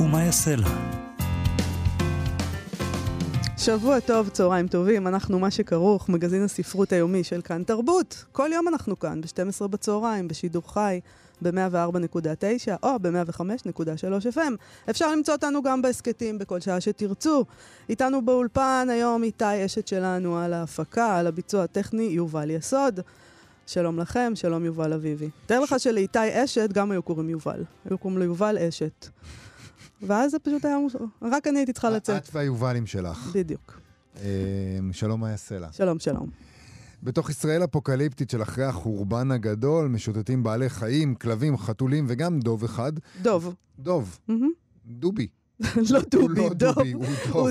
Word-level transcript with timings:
ומה 0.00 0.24
יעשה 0.24 0.56
לה. 0.56 0.68
שבוע 3.56 4.00
טוב, 4.00 4.28
צהריים 4.28 4.68
טובים, 4.68 5.06
אנחנו 5.06 5.38
מה 5.38 5.50
שכרוך, 5.50 6.08
מגזין 6.08 6.42
הספרות 6.42 6.92
היומי 6.92 7.24
של 7.24 7.40
כאן 7.42 7.62
תרבות. 7.62 8.24
כל 8.32 8.50
יום 8.52 8.68
אנחנו 8.68 8.98
כאן, 8.98 9.20
ב-12 9.20 9.66
בצהריים, 9.66 10.28
בשידור 10.28 10.72
חי, 10.72 11.00
ב-104.9 11.42 12.72
או 12.82 12.98
ב-105.3 13.02 14.34
FM. 14.34 14.52
אפשר 14.90 15.12
למצוא 15.12 15.34
אותנו 15.34 15.62
גם 15.62 15.82
בהסכתים 15.82 16.38
בכל 16.38 16.60
שעה 16.60 16.80
שתרצו. 16.80 17.44
איתנו 17.88 18.24
באולפן 18.24 18.86
היום 18.90 19.22
איתי 19.22 19.64
אשת 19.64 19.88
שלנו 19.88 20.38
על 20.38 20.52
ההפקה, 20.52 21.16
על 21.16 21.26
הביצוע 21.26 21.62
הטכני, 21.62 22.02
יובל 22.02 22.50
יסוד. 22.50 23.00
שלום 23.66 23.98
לכם, 23.98 24.32
שלום 24.34 24.64
יובל 24.64 24.92
אביבי. 24.92 25.30
תאר 25.46 25.60
לך 25.60 25.74
שלאיתי 25.78 26.44
אשת 26.44 26.72
גם 26.72 26.90
היו 26.90 27.02
קוראים 27.02 27.30
יובל. 27.30 27.64
היו 27.84 27.98
קוראים 27.98 28.18
לו 28.18 28.24
יובל 28.24 28.58
אשת. 28.58 29.08
ואז 30.02 30.30
זה 30.30 30.38
פשוט 30.38 30.64
היה... 30.64 30.78
מוש- 30.78 30.96
רק 31.22 31.46
אני 31.46 31.58
הייתי 31.58 31.72
צריכה 31.72 31.90
לצאת. 31.90 32.22
את 32.28 32.34
והיובלים 32.34 32.86
שלך. 32.86 33.30
בדיוק. 33.34 33.80
אה, 34.20 34.24
שלום 34.92 35.24
יעשה 35.24 35.58
לה. 35.58 35.72
שלום, 35.72 35.98
שלום. 35.98 36.30
בתוך 37.02 37.30
ישראל 37.30 37.64
אפוקליפטית 37.64 38.30
של 38.30 38.42
אחרי 38.42 38.64
החורבן 38.64 39.30
הגדול, 39.30 39.88
משוטטים 39.88 40.42
בעלי 40.42 40.68
חיים, 40.68 41.14
כלבים, 41.14 41.56
חתולים 41.56 42.04
וגם 42.08 42.40
דוב 42.40 42.64
אחד. 42.64 42.92
דוב. 43.22 43.54
דוב. 43.78 44.18
מהמם. 44.28 44.50
דובי. 44.86 45.26
לא 45.90 46.00
דובי, 46.10 46.40
לא 46.40 46.48
דוב. 46.48 46.74
דובי, 46.74 46.92
הוא 46.92 47.06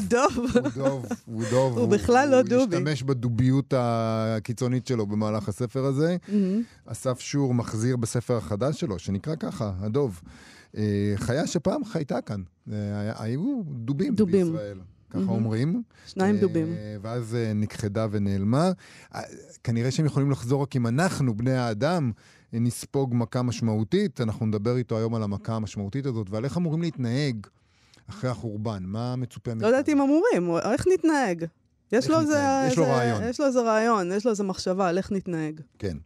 דוב. 0.10 0.38
הוא 0.56 0.70
דוב, 0.76 1.06
הוא 1.26 1.44
דוב. 1.52 1.78
הוא 1.78 1.90
בכלל 1.90 2.30
לא 2.30 2.42
דובי. 2.42 2.56
הוא 2.56 2.84
השתמש 2.84 3.04
בדוביות 3.04 3.74
הקיצונית 3.78 4.88
שלו 4.88 5.06
במהלך 5.06 5.50
הספר 5.50 5.86
הזה. 5.86 6.18
מהמם. 6.28 6.64
אסף 6.86 7.20
שור 7.20 7.54
מחזיר 7.54 7.98
בספר 7.98 8.38
החדש 8.38 8.80
שלו, 8.80 9.00
שנקרא 9.00 9.36
ככה, 9.36 9.72
הדוב. 9.80 10.22
אה, 10.78 11.14
חיה 11.16 11.48
שפעם 11.48 11.86
חייתה 11.86 12.22
כאן. 12.22 12.42
אה, 12.72 13.24
היו 13.24 13.62
דובים. 13.66 14.16
בישראל. 14.16 14.80
ככה 15.10 15.20
מהמם. 15.20 15.30
אומרים. 15.30 15.82
שניים 16.08 16.36
אה, 16.36 16.42
דובים. 16.42 16.76
ואז 17.02 17.38
נכחדה 17.56 18.08
ונעלמה. 18.12 18.72
אה, 19.16 19.22
כנראה 19.64 19.92
שהם 19.92 20.06
יכולים 20.06 20.32
לחזור 20.32 20.62
רק 20.62 20.76
אם 20.76 20.88
אנחנו, 20.88 21.38
בני 21.38 21.54
האדם, 21.54 22.12
נספוג 22.54 23.16
מכה 23.16 23.42
משמעותית. 23.42 24.22
אנחנו 24.22 24.46
נדבר 24.46 24.78
איתו 24.78 24.98
היום 24.98 25.16
על 25.16 25.24
המכה 25.24 25.56
המשמעותית 25.56 26.06
הזאת, 26.06 26.30
ועל 26.30 26.46
איך 26.46 26.58
אמורים 26.58 26.82
להתנהג 26.82 27.48
אחרי 28.10 28.30
החורבן. 28.30 28.84
מה 28.84 29.16
מצופה 29.16 29.52
לא 29.60 29.68
יודעת 29.68 29.90
אם 29.90 30.02
אמורים, 30.02 30.58
איך 30.72 30.86
נתנהג? 30.94 31.46
יש 31.92 32.10
לו 32.10 32.20
איזה 32.20 33.62
רעיון, 33.62 34.12
יש 34.12 34.26
לו 34.26 34.32
איזה 34.32 34.44
מחשבה 34.44 34.88
על 34.88 34.98
איך 34.98 35.12
נתנהג. 35.12 35.62
כן. 35.80 35.98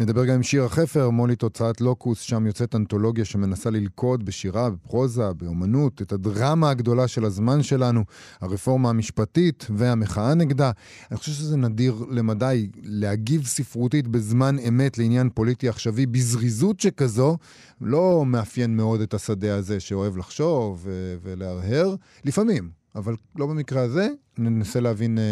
נדבר 0.00 0.24
גם 0.24 0.34
עם 0.34 0.42
שיר 0.42 0.64
החפר, 0.64 1.10
מו"לית 1.10 1.42
הוצאת 1.42 1.80
לוקוס, 1.80 2.20
שם 2.20 2.46
יוצאת 2.46 2.74
אנתולוגיה 2.74 3.24
שמנסה 3.24 3.70
ללכוד 3.70 4.24
בשירה, 4.24 4.70
בפרוזה, 4.70 5.32
באומנות, 5.32 6.02
את 6.02 6.12
הדרמה 6.12 6.70
הגדולה 6.70 7.08
של 7.08 7.24
הזמן 7.24 7.62
שלנו, 7.62 8.04
הרפורמה 8.40 8.90
המשפטית 8.90 9.66
והמחאה 9.76 10.34
נגדה. 10.34 10.70
אני 11.10 11.18
חושב 11.18 11.32
שזה 11.32 11.56
נדיר 11.56 12.04
למדי 12.10 12.68
להגיב 12.82 13.46
ספרותית 13.46 14.08
בזמן 14.08 14.58
אמת 14.58 14.98
לעניין 14.98 15.30
פוליטי 15.34 15.68
עכשווי 15.68 16.06
בזריזות 16.06 16.80
שכזו, 16.80 17.36
לא 17.80 18.24
מאפיין 18.26 18.76
מאוד 18.76 19.00
את 19.00 19.14
השדה 19.14 19.56
הזה 19.56 19.80
שאוהב 19.80 20.16
לחשוב 20.16 20.80
ו- 20.84 21.16
ולהרהר, 21.22 21.94
לפעמים. 22.24 22.78
אבל 22.94 23.14
לא 23.36 23.46
במקרה 23.46 23.82
הזה, 23.82 24.08
ננסה 24.38 24.80
להבין 24.80 25.18
אה, 25.18 25.22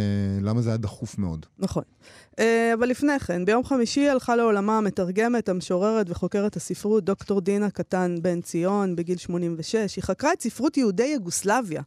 למה 0.41 0.63
זה 0.63 0.71
היה 0.71 0.77
דחוף 0.77 1.19
מאוד. 1.19 1.47
נכון. 1.59 1.83
אה, 2.39 2.75
אבל 2.75 2.89
לפני 2.89 3.19
כן, 3.19 3.45
ביום 3.45 3.65
חמישי 3.65 4.09
הלכה 4.09 4.37
לעולמה 4.37 4.79
המתרגמת, 4.79 5.49
המשוררת 5.49 6.11
וחוקרת 6.11 6.57
הספרות 6.57 7.05
דוקטור 7.05 7.41
דינה 7.41 7.71
קטן 7.71 8.15
בן 8.23 8.41
ציון, 8.41 8.97
בגיל 8.97 9.19
86. 9.19 9.97
היא 9.97 10.05
חקרה 10.05 10.33
את 10.33 10.43
ספרות 10.43 10.77
יהודי 10.77 11.07
יוגוסלביה. 11.07 11.83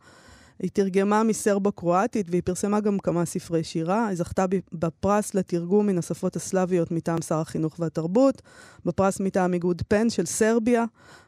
היא 0.60 0.70
תרגמה 0.74 1.24
מסרבו-קרואטית 1.24 2.28
והיא 2.30 2.42
פרסמה 2.46 2.80
גם 2.80 3.00
כמה 3.00 3.26
ספרי 3.26 3.64
שירה. 3.64 4.08
היא 4.08 4.18
זכתה 4.18 4.46
בפרס 4.74 5.36
לתרגום 5.36 5.88
מן 5.88 5.98
השפות 5.98 6.36
הסלאביות 6.36 6.92
מטעם 6.92 7.22
שר 7.22 7.40
החינוך 7.40 7.76
והתרבות, 7.80 8.42
בפרס 8.86 9.20
מטעם 9.20 9.54
איגוד 9.54 9.82
פן 9.88 10.10
של 10.10 10.26
סרביה, 10.26 10.86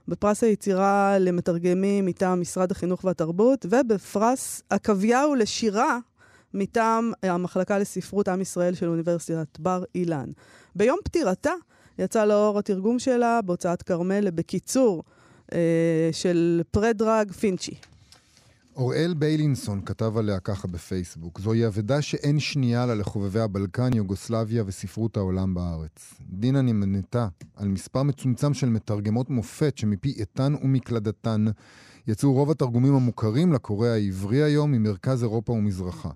בפרס 0.08 0.44
היצירה 0.44 1.18
למתרגמים 1.20 2.06
מטעם 2.06 2.42
משרד 2.42 2.72
החינוך 2.72 3.06
והתרבות, 3.06 3.66
ובפרס 3.70 4.62
עקביהו 4.70 5.36
לשירה 5.36 5.98
מטעם 6.54 7.12
המחלקה 7.24 7.80
לספרות 7.80 8.28
עם 8.28 8.42
ישראל 8.42 8.74
של 8.74 8.88
אוניברסיטת 8.88 9.60
בר 9.60 9.84
אילן. 9.96 10.30
ביום 10.76 10.98
פטירתה 11.04 11.54
יצא 12.00 12.26
לאור 12.26 12.60
התרגום 12.60 13.00
שלה 13.00 13.42
בהוצאת 13.42 13.82
כרמל, 13.82 14.30
בקיצור, 14.30 15.04
אה, 15.54 16.10
של 16.12 16.62
פרדרג 16.72 17.32
פינצ'י. 17.32 17.76
אוראל 18.76 19.14
ביילינסון 19.18 19.82
כתב 19.86 20.18
עליה 20.18 20.40
ככה 20.40 20.68
בפייסבוק: 20.68 21.40
זוהי 21.40 21.68
אבדה 21.68 22.02
שאין 22.02 22.40
שנייה 22.40 22.86
לה 22.86 22.96
לחובבי 22.96 23.40
הבלקן, 23.40 23.94
יוגוסלביה 23.94 24.64
וספרות 24.66 25.18
העולם 25.18 25.54
בארץ. 25.54 26.14
דינה 26.30 26.62
נמנתה 26.62 27.28
על 27.56 27.68
מספר 27.68 28.04
מצומצם 28.04 28.54
של 28.54 28.70
מתרגמות 28.70 29.30
מופת 29.30 29.78
שמפי 29.78 30.14
איתן 30.20 30.54
ומקלדתן 30.64 31.46
יצאו 32.08 32.34
רוב 32.34 32.52
התרגומים 32.52 32.96
המוכרים 32.96 33.54
לקורא 33.54 33.88
העברי 33.88 34.44
היום 34.44 34.72
ממרכז 34.72 35.24
אירופה 35.24 35.52
ומזרחה. 35.52 36.10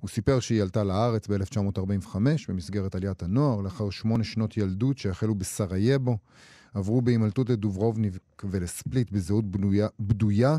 הוא 0.00 0.08
סיפר 0.08 0.40
שהיא 0.40 0.62
עלתה 0.62 0.84
לארץ 0.84 1.28
ב-1945 1.28 2.16
במסגרת 2.48 2.94
עליית 2.94 3.22
הנוער, 3.22 3.60
לאחר 3.60 3.90
שמונה 3.90 4.24
שנות 4.24 4.56
ילדות 4.56 4.98
שהחלו 4.98 5.34
בסרייבו, 5.34 6.18
עברו 6.74 7.02
בהימלטות 7.02 7.50
לדוברובניק 7.50 8.14
ולספליט 8.44 9.10
בזהות 9.10 9.44
בנויה, 9.44 9.88
בדויה, 10.00 10.58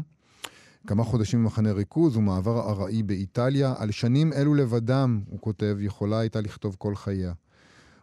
כמה 0.88 1.04
חודשים 1.04 1.44
במחנה 1.44 1.72
ריכוז 1.72 2.18
ומעבר 2.18 2.70
ארעי 2.70 3.04
באיטליה. 3.04 3.74
על 3.78 3.92
שנים 3.92 4.34
אלו 4.34 4.54
לבדם, 4.54 5.22
הוא 5.30 5.40
כותב, 5.40 5.78
יכולה 5.80 6.20
הייתה 6.20 6.42
לכתוב 6.42 6.76
כל 6.80 6.96
חייה. 6.96 7.34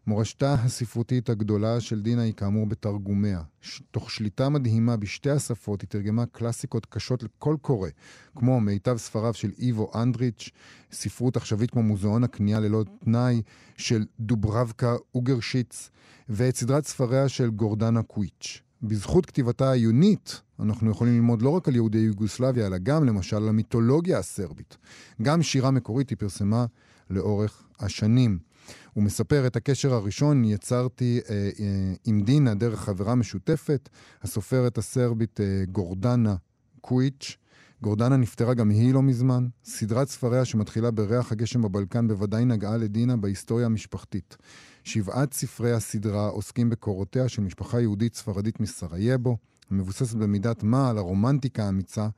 מורשתה 0.07 0.55
הספרותית 0.55 1.29
הגדולה 1.29 1.81
של 1.81 2.03
דינה 2.03 2.23
היא 2.23 2.33
כאמור 2.33 2.67
בתרגומיה. 2.67 3.43
ש- 3.61 3.83
תוך 3.91 4.11
שליטה 4.11 4.49
מדהימה 4.49 4.97
בשתי 4.97 5.31
השפות 5.31 5.81
היא 5.81 5.89
תרגמה 5.89 6.27
קלאסיקות 6.27 6.87
קשות 6.87 7.23
לכל 7.23 7.57
קורא, 7.63 7.89
כמו 8.37 8.61
מיטב 8.61 8.97
ספריו 8.97 9.35
של 9.35 9.51
איבו 9.59 9.91
אנדריץ', 9.95 10.51
ספרות 10.93 11.37
עכשווית 11.37 11.71
כמו 11.71 11.83
מוזיאון 11.83 12.25
הקנייה 12.25 12.61
ללא 12.61 12.85
תנאי 13.05 13.43
של 13.77 14.05
דוברבקה 14.21 14.95
אוגרשיץ, 15.15 15.91
ואת 16.29 16.57
סדרת 16.57 16.87
ספריה 16.87 17.29
של 17.29 17.51
גורדנה 17.51 18.03
קוויץ'. 18.03 18.63
בזכות 18.83 19.27
כתיבתה 19.27 19.71
העיונית, 19.71 20.41
אנחנו 20.61 20.91
יכולים 20.91 21.15
ללמוד 21.15 21.43
לא 21.43 21.51
רק 21.51 21.69
על 21.69 21.75
יהודי 21.75 21.99
יוגוסלביה, 21.99 22.67
אלא 22.67 22.79
גם 22.79 23.05
למשל 23.05 23.37
על 23.37 23.49
המיתולוגיה 23.49 24.19
הסרבית. 24.19 24.77
גם 25.23 25.43
שירה 25.43 25.71
מקורית 25.71 26.11
היא 26.11 26.19
פרסמה 26.19 26.67
לאורך 27.11 27.63
השנים. 27.81 28.39
הוא 28.93 29.05
מספר 29.05 29.47
את 29.47 29.57
הקשר 29.57 29.95
הראשון 29.95 30.45
יצרתי 30.45 31.21
אה, 31.31 31.51
אה, 31.61 31.95
עם 32.05 32.23
דינה 32.23 32.55
דרך 32.55 32.81
חברה 32.81 33.15
משותפת, 33.15 33.89
הסופרת 34.23 34.79
הסרבית 34.79 35.41
אה, 35.41 35.65
גורדנה 35.73 36.37
קוויץ'. 36.81 37.37
גורדנה 37.83 38.17
נפטרה 38.17 38.55
גם 38.55 38.71
היא 38.71 38.95
לא 38.95 39.03
מזמן. 39.03 39.47
סדרת 39.65 40.09
ספריה 40.09 40.45
שמתחילה 40.45 40.91
בריח 40.91 41.33
הגשם 41.33 41.63
בבלקן 41.63 42.09
בוודאי 42.09 42.45
נגעה 42.45 42.77
לדינה 42.77 43.17
בהיסטוריה 43.17 43.67
המשפחתית. 43.67 44.37
שבעת 44.85 45.33
ספרי 45.33 45.73
הסדרה 45.73 46.29
עוסקים 46.29 46.71
בקורותיה 46.71 47.29
של 47.29 47.43
משפחה 47.43 47.81
יהודית 47.81 48.15
ספרדית 48.15 48.61
מסרייבו, 48.61 49.37
המבוססת 49.71 50.17
במידת 50.17 50.63
מה 50.63 50.91
על 50.91 50.99
הרומנטיקה 50.99 51.65
האמיצה 51.65 52.09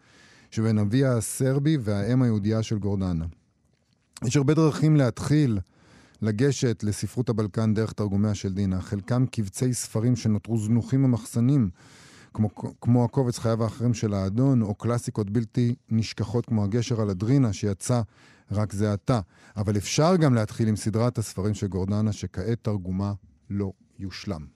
שבין 0.51 0.79
אביה 0.79 1.17
הסרבי 1.17 1.77
והאם 1.81 2.23
היהודייה 2.23 2.63
של 2.63 2.79
גורדנה. 2.79 3.25
יש 4.25 4.37
הרבה 4.37 4.55
דרכים 4.55 4.97
להתחיל 4.97 5.59
לגשת 6.25 6.85
לספרות 6.85 7.29
הבלקן 7.29 7.75
דרך 7.75 7.93
תרגומיה 7.93 8.35
של 8.35 8.55
דינה, 8.55 8.81
חלקם 8.81 9.27
קבצי 9.27 9.75
ספרים 9.75 10.17
שנותרו 10.17 10.59
זנוחים 10.59 11.03
במחסנים, 11.03 11.71
כמו, 12.35 12.49
כמו 12.81 13.05
הקובץ 13.05 13.39
חייו 13.39 13.65
האחרים 13.65 13.95
של 13.95 14.15
האדון, 14.15 14.63
או 14.63 14.75
קלאסיקות 14.75 15.31
בלתי 15.31 15.75
נשכחות 15.91 16.47
כמו 16.47 16.65
הגשר 16.65 17.01
על 17.01 17.11
אדרינה 17.11 17.53
שיצא 17.53 18.01
רק 18.51 18.73
זה 18.73 18.93
עתה. 18.93 19.21
אבל 19.57 19.77
אפשר 19.77 20.17
גם 20.17 20.35
להתחיל 20.35 20.69
עם 20.69 20.77
סדרת 20.77 21.19
הספרים 21.19 21.55
של 21.55 21.67
גורדנה, 21.67 22.13
שכעת 22.13 22.59
תרגומה 22.63 23.13
לא 23.51 23.73
יושלם. 23.99 24.47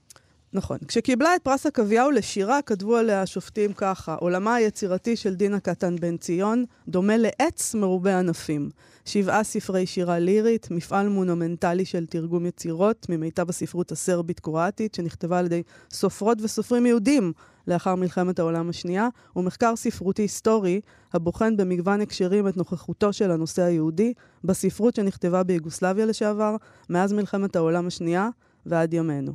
נכון. 0.52 0.78
כשקיבלה 0.88 1.36
את 1.36 1.42
פרס 1.42 1.66
הקוויהו 1.66 2.10
לשירה, 2.10 2.62
כתבו 2.62 2.96
עליה 2.96 3.22
השופטים 3.22 3.72
ככה: 3.72 4.14
עולמה 4.14 4.54
היצירתי 4.54 5.16
של 5.16 5.34
דינה 5.34 5.60
קטן 5.60 5.96
בן 5.96 6.16
ציון 6.16 6.64
דומה 6.88 7.16
לעץ 7.16 7.74
מרובה 7.74 8.18
ענפים. 8.18 8.70
שבעה 9.04 9.44
ספרי 9.44 9.86
שירה 9.86 10.18
לירית, 10.18 10.70
מפעל 10.70 11.08
מונומנטלי 11.08 11.84
של 11.84 12.06
תרגום 12.06 12.46
יצירות 12.46 13.06
ממיטב 13.08 13.50
הספרות 13.50 13.92
הסרבית-קרואטית, 13.92 14.94
שנכתבה 14.94 15.38
על 15.38 15.46
ידי 15.46 15.62
סופרות 15.90 16.38
וסופרים 16.42 16.86
יהודים 16.86 17.32
לאחר 17.66 17.94
מלחמת 17.94 18.38
העולם 18.38 18.68
השנייה, 18.68 19.08
ומחקר 19.36 19.76
ספרותי 19.76 20.22
היסטורי 20.22 20.80
הבוחן 21.12 21.56
במגוון 21.56 22.00
הקשרים 22.00 22.48
את 22.48 22.56
נוכחותו 22.56 23.12
של 23.12 23.30
הנושא 23.30 23.62
היהודי 23.62 24.12
בספרות 24.44 24.94
שנכתבה 24.94 25.42
ביוגוסלביה 25.42 26.06
לשעבר, 26.06 26.56
מאז 26.90 27.12
מלחמת 27.12 27.56
העולם 27.56 27.86
השנייה 27.86 28.28
ועד 28.66 28.94
ימינו. 28.94 29.32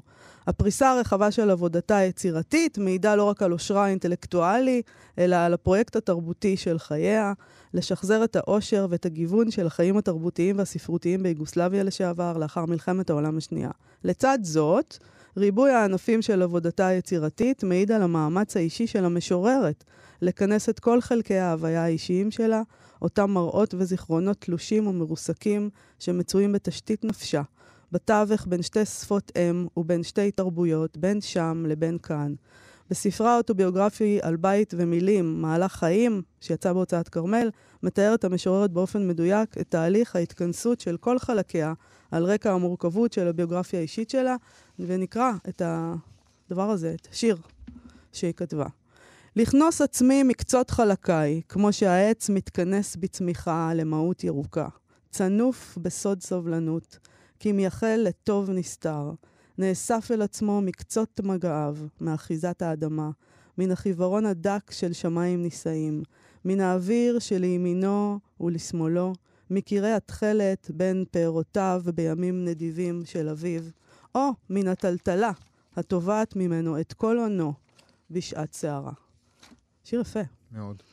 הפריסה 0.48 0.92
הרחבה 0.92 1.32
של 1.32 1.50
עבודתה 1.50 1.98
היצירתית 1.98 2.78
מעידה 2.78 3.16
לא 3.16 3.24
רק 3.24 3.44
על 3.44 3.54
אושרה 3.54 3.86
האינטלקטואלי, 3.86 4.82
אלא 5.18 5.36
על 5.36 5.54
הפרויקט 5.54 5.96
התרבותי 5.96 6.58
של 6.58 6.80
חייה, 6.80 7.34
לשחזר 7.74 8.24
את 8.24 8.36
העושר 8.36 8.88
ואת 8.90 9.06
הגיוון 9.06 9.52
של 9.52 9.68
החיים 9.68 9.98
התרבותיים 9.98 10.58
והספרותיים 10.58 11.24
ביוגוסלביה 11.24 11.84
לשעבר, 11.84 12.38
לאחר 12.38 12.66
מלחמת 12.66 13.10
העולם 13.10 13.38
השנייה. 13.38 13.70
לצד 14.04 14.40
זאת, 14.42 14.98
ריבוי 15.38 15.72
הענפים 15.72 16.22
של 16.22 16.42
עבודתה 16.42 16.88
היצירתית 16.88 17.64
מעיד 17.64 17.92
על 17.92 18.02
המאמץ 18.02 18.58
האישי 18.58 18.88
של 18.88 19.06
המשוררת 19.06 19.84
לכנס 20.22 20.70
את 20.70 20.80
כל 20.80 21.02
חלקי 21.02 21.38
ההוויה 21.38 21.84
האישיים 21.84 22.32
שלה, 22.32 22.62
אותם 23.02 23.32
מראות 23.32 23.74
וזיכרונות 23.78 24.38
תלושים 24.40 24.88
ומרוסקים 24.88 25.70
שמצויים 26.00 26.52
בתשתית 26.52 27.04
נפשה, 27.04 27.42
בתווך 27.94 28.48
בין 28.48 28.62
שתי 28.62 28.86
שפות 28.86 29.32
אם 29.38 29.68
ובין 29.78 30.04
שתי 30.04 30.32
תרבויות, 30.32 30.98
בין 30.98 31.22
שם 31.22 31.66
לבין 31.68 31.98
כאן. 31.98 32.34
בספרה 32.90 33.34
האוטוביוגרפי 33.34 34.20
על 34.22 34.36
בית 34.36 34.74
ומילים, 34.78 35.42
מהלך 35.42 35.72
חיים, 35.72 36.22
שיצא 36.42 36.74
בהוצאת 36.74 37.10
כרמל, 37.10 37.50
מתארת 37.84 38.24
המשוררת 38.24 38.72
באופן 38.72 39.08
מדויק 39.08 39.58
את 39.58 39.68
תהליך 39.70 40.16
ההתכנסות 40.16 40.80
של 40.80 40.98
כל 40.98 41.20
חלקיה 41.20 41.74
על 42.12 42.24
רקע 42.24 42.52
המורכבות 42.52 43.14
של 43.14 43.28
הביוגרפיה 43.28 43.80
האישית 43.80 44.10
שלה, 44.10 44.36
ונקרא 44.80 45.32
את 45.50 45.62
הדבר 45.66 46.70
הזה, 46.70 46.96
את 47.02 47.08
השיר 47.12 47.38
שהיא 48.12 48.34
כתבה. 48.34 48.68
לכנוס 49.36 49.82
עצמי 49.82 50.24
מקצות 50.24 50.70
חלקיי, 50.70 51.42
כמו 51.50 51.74
שהעץ 51.74 52.30
מתכנס 52.30 52.96
בצמיחה 52.96 53.72
למהות 53.74 54.24
ירוקה. 54.24 54.68
צנוף 55.12 55.78
בסוד 55.82 56.22
סובלנות, 56.22 57.00
כי 57.44 57.52
מייחל 57.52 58.02
לטוב 58.04 58.50
נסתר. 58.50 59.12
נאסף 59.58 60.12
אל 60.12 60.22
עצמו 60.22 60.62
מקצות 60.62 61.20
מגעיו, 61.24 61.78
מאחיזת 62.02 62.62
האדמה, 62.62 63.10
מן 63.58 63.72
החיוורון 63.72 64.26
הדק 64.26 64.72
של 64.72 64.94
שמיים 64.94 65.42
נישאים, 65.42 66.04
מן 66.46 66.60
האוויר 66.60 67.20
שלימינו 67.20 68.20
ולשמאלו, 68.40 69.14
מקירי 69.50 69.92
התכלת 69.92 70.72
בין 70.74 71.06
פירותיו 71.12 71.82
בימים 71.96 72.46
נדיבים 72.46 73.06
של 73.06 73.30
אביו, 73.30 73.62
או 74.16 74.30
מן 74.50 74.68
הטלטלה 74.68 75.32
התובעת 75.76 76.36
ממנו 76.36 76.80
את 76.80 76.94
כל 76.94 77.18
עונו 77.18 77.54
בשעת 78.10 78.54
סערה. 78.54 78.94
שיר 79.84 80.02
יפה. 80.02 80.22
מאוד. 80.52 80.84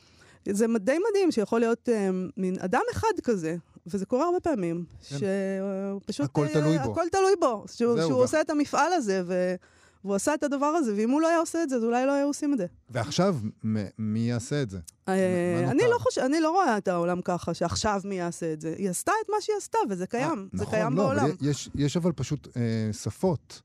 זה 0.49 0.65
די 0.79 0.97
מדהים 1.09 1.31
שיכול 1.31 1.59
להיות 1.59 1.89
uh, 1.89 1.91
מין 2.37 2.55
אדם 2.59 2.81
אחד 2.91 3.19
כזה, 3.23 3.55
וזה 3.87 4.05
קורה 4.05 4.25
הרבה 4.25 4.39
פעמים, 4.39 4.85
כן. 5.09 5.17
שהוא 5.17 6.01
פשוט... 6.05 6.25
הכל 6.25 6.47
uh, 6.47 6.53
תלוי 6.53 6.79
בו. 6.79 6.91
הכל 6.91 7.03
תלוי 7.11 7.33
בו. 7.39 7.65
שהוא, 7.71 8.01
שהוא 8.01 8.23
עושה 8.23 8.41
את 8.41 8.49
המפעל 8.49 8.93
הזה, 8.93 9.21
ו... 9.25 9.55
והוא 10.03 10.15
עשה 10.15 10.33
את 10.33 10.43
הדבר 10.43 10.65
הזה, 10.65 10.93
ואם 10.95 11.09
הוא 11.09 11.21
לא 11.21 11.27
היה 11.27 11.37
עושה 11.37 11.63
את 11.63 11.69
זה, 11.69 11.75
אז 11.75 11.83
אולי 11.83 12.05
לא 12.05 12.11
היו 12.11 12.27
עושים 12.27 12.53
את 12.53 12.57
זה. 12.57 12.65
ועכשיו, 12.89 13.35
מ- 13.65 13.85
מי 13.97 14.19
יעשה 14.19 14.61
את 14.61 14.69
זה? 14.69 14.79
אה, 15.07 15.71
אני? 15.71 15.83
לא 15.91 15.97
חושב, 15.99 16.21
אני 16.21 16.39
לא 16.39 16.51
רואה 16.51 16.77
את 16.77 16.87
העולם 16.87 17.21
ככה, 17.21 17.53
שעכשיו 17.53 18.01
מי 18.03 18.15
יעשה 18.15 18.53
את 18.53 18.61
זה. 18.61 18.75
היא 18.77 18.89
עשתה 18.89 19.11
את 19.25 19.29
מה 19.29 19.35
שהיא 19.41 19.55
עשתה, 19.57 19.77
וזה 19.89 20.07
קיים. 20.07 20.29
אה, 20.29 20.35
זה 20.53 20.63
נכון, 20.63 20.75
קיים 20.75 20.97
לא, 20.97 21.03
בעולם. 21.03 21.29
יש, 21.41 21.69
יש 21.75 21.97
אבל 21.97 22.11
פשוט 22.11 22.47
אה, 22.57 22.61
שפות. 22.93 23.61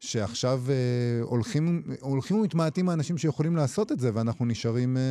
שעכשיו 0.00 0.62
אה, 0.68 0.74
הולכים, 1.22 1.82
הולכים 2.00 2.36
ומתמעטים 2.36 2.88
האנשים 2.88 3.18
שיכולים 3.18 3.56
לעשות 3.56 3.92
את 3.92 4.00
זה, 4.00 4.10
ואנחנו 4.14 4.46
נשארים, 4.46 4.96
אה, 4.96 5.02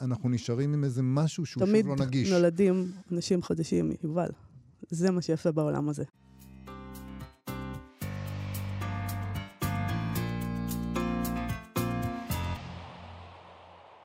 אנחנו 0.00 0.28
נשארים 0.28 0.72
עם 0.72 0.84
איזה 0.84 1.02
משהו 1.02 1.46
שהוא 1.46 1.66
תמיד 1.66 1.84
שוב 1.84 2.00
לא 2.00 2.06
נגיש. 2.06 2.30
נולדים 2.30 2.92
אנשים 3.12 3.42
חדשים, 3.42 3.92
יובל. 4.04 4.28
זה 4.90 5.10
מה 5.10 5.22
שיפה 5.22 5.52
בעולם 5.52 5.88
הזה. 5.88 6.04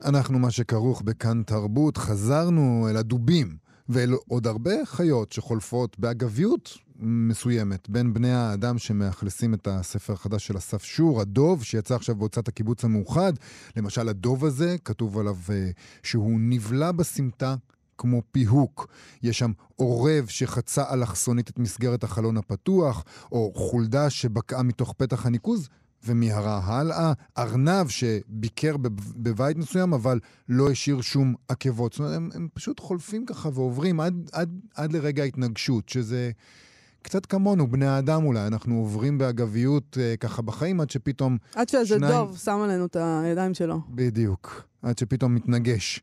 אנחנו, 0.04 0.38
מה 0.38 0.50
שכרוך 0.50 1.02
בכאן 1.02 1.42
תרבות, 1.42 1.96
חזרנו 1.96 2.86
אל 2.90 2.96
הדובים 2.96 3.56
ואל 3.88 4.14
עוד 4.28 4.46
הרבה 4.46 4.84
חיות 4.84 5.32
שחולפות 5.32 5.98
באגביות 5.98 6.78
מסוימת 7.00 7.88
בין 7.88 8.14
בני 8.14 8.32
האדם 8.32 8.78
שמאכלסים 8.78 9.54
את 9.54 9.68
הספר 9.70 10.12
החדש 10.12 10.46
של 10.46 10.56
אסף 10.56 10.84
שור, 10.84 11.20
הדוב, 11.20 11.64
שיצא 11.64 11.94
עכשיו 11.94 12.14
בהוצאת 12.14 12.48
הקיבוץ 12.48 12.84
המאוחד. 12.84 13.32
למשל, 13.76 14.08
הדוב 14.08 14.44
הזה, 14.44 14.76
כתוב 14.84 15.18
עליו 15.18 15.36
אה, 15.50 15.70
שהוא 16.02 16.40
נבלע 16.40 16.92
בסמטה 16.92 17.54
כמו 17.98 18.22
פיהוק. 18.32 18.86
יש 19.22 19.38
שם 19.38 19.52
עורב 19.76 20.26
שחצה 20.26 20.92
אלכסונית 20.92 21.50
את 21.50 21.58
מסגרת 21.58 22.04
החלון 22.04 22.36
הפתוח, 22.36 23.04
או 23.32 23.52
חולדה 23.54 24.10
שבקעה 24.10 24.62
מתוך 24.62 24.94
פתח 24.96 25.26
הניקוז. 25.26 25.68
ומיהרה 26.04 26.60
הלאה, 26.64 27.12
ארנב 27.38 27.88
שביקר 27.88 28.76
בב- 28.76 28.90
בבית 29.16 29.56
מסוים, 29.56 29.92
אבל 29.92 30.20
לא 30.48 30.70
השאיר 30.70 31.00
שום 31.00 31.34
עקבות. 31.48 31.92
זאת 31.92 31.98
אומרת, 32.00 32.16
הם, 32.16 32.28
הם 32.34 32.48
פשוט 32.54 32.80
חולפים 32.80 33.26
ככה 33.26 33.48
ועוברים 33.54 34.00
עד, 34.00 34.28
עד, 34.32 34.60
עד 34.74 34.92
לרגע 34.92 35.22
ההתנגשות, 35.22 35.88
שזה 35.88 36.30
קצת 37.02 37.26
כמונו, 37.26 37.66
בני 37.70 37.86
האדם 37.86 38.24
אולי. 38.24 38.46
אנחנו 38.46 38.78
עוברים 38.78 39.18
באגביות 39.18 39.98
אה, 40.00 40.14
ככה 40.20 40.42
בחיים, 40.42 40.80
עד 40.80 40.90
שפתאום... 40.90 41.36
עד 41.54 41.68
שאיזה 41.68 41.86
שניים- 41.96 42.12
דוב 42.12 42.36
שם 42.38 42.60
עלינו 42.64 42.84
את 42.86 42.96
הידיים 43.24 43.54
שלו. 43.54 43.80
בדיוק. 43.88 44.62
עד 44.82 44.98
שפתאום 44.98 45.34
מתנגש. 45.34 46.00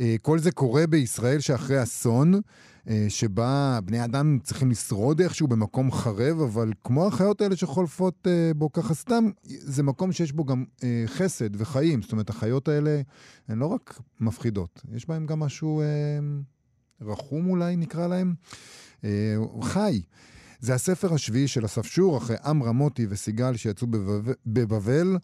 אה, 0.00 0.16
כל 0.22 0.38
זה 0.38 0.52
קורה 0.52 0.86
בישראל 0.86 1.40
שאחרי 1.40 1.82
אסון, 1.82 2.34
שבה 3.08 3.78
בני 3.84 4.04
אדם 4.04 4.38
צריכים 4.42 4.70
לשרוד 4.70 5.20
איכשהו 5.20 5.48
במקום 5.48 5.92
חרב, 5.92 6.40
אבל 6.40 6.72
כמו 6.84 7.06
החיות 7.06 7.40
האלה 7.40 7.56
שחולפות 7.56 8.26
אה, 8.26 8.50
בו 8.56 8.72
ככה 8.72 8.94
סתם, 8.94 9.30
זה 9.44 9.82
מקום 9.82 10.12
שיש 10.12 10.32
בו 10.32 10.44
גם 10.44 10.64
אה, 10.84 11.04
חסד 11.06 11.60
וחיים. 11.60 12.02
זאת 12.02 12.12
אומרת, 12.12 12.30
החיות 12.30 12.68
האלה 12.68 13.00
הן 13.48 13.58
לא 13.58 13.66
רק 13.66 14.00
מפחידות, 14.20 14.82
יש 14.92 15.08
בהן 15.08 15.26
גם 15.26 15.40
משהו 15.40 15.80
אה, 15.80 15.86
רחום 17.00 17.50
אולי 17.50 17.76
נקרא 17.76 18.06
להם, 18.06 18.34
אה, 19.04 19.36
חי. 19.62 20.02
זה 20.60 20.74
הספר 20.74 21.14
השביעי 21.14 21.48
של 21.48 21.64
אסף 21.64 21.86
שור, 21.86 22.18
אחרי 22.18 22.36
עמרם 22.44 22.76
מוטי 22.76 23.06
וסיגל 23.10 23.56
שיצאו 23.56 23.86
בבב- 23.86 24.32
בבבל. 24.46 25.16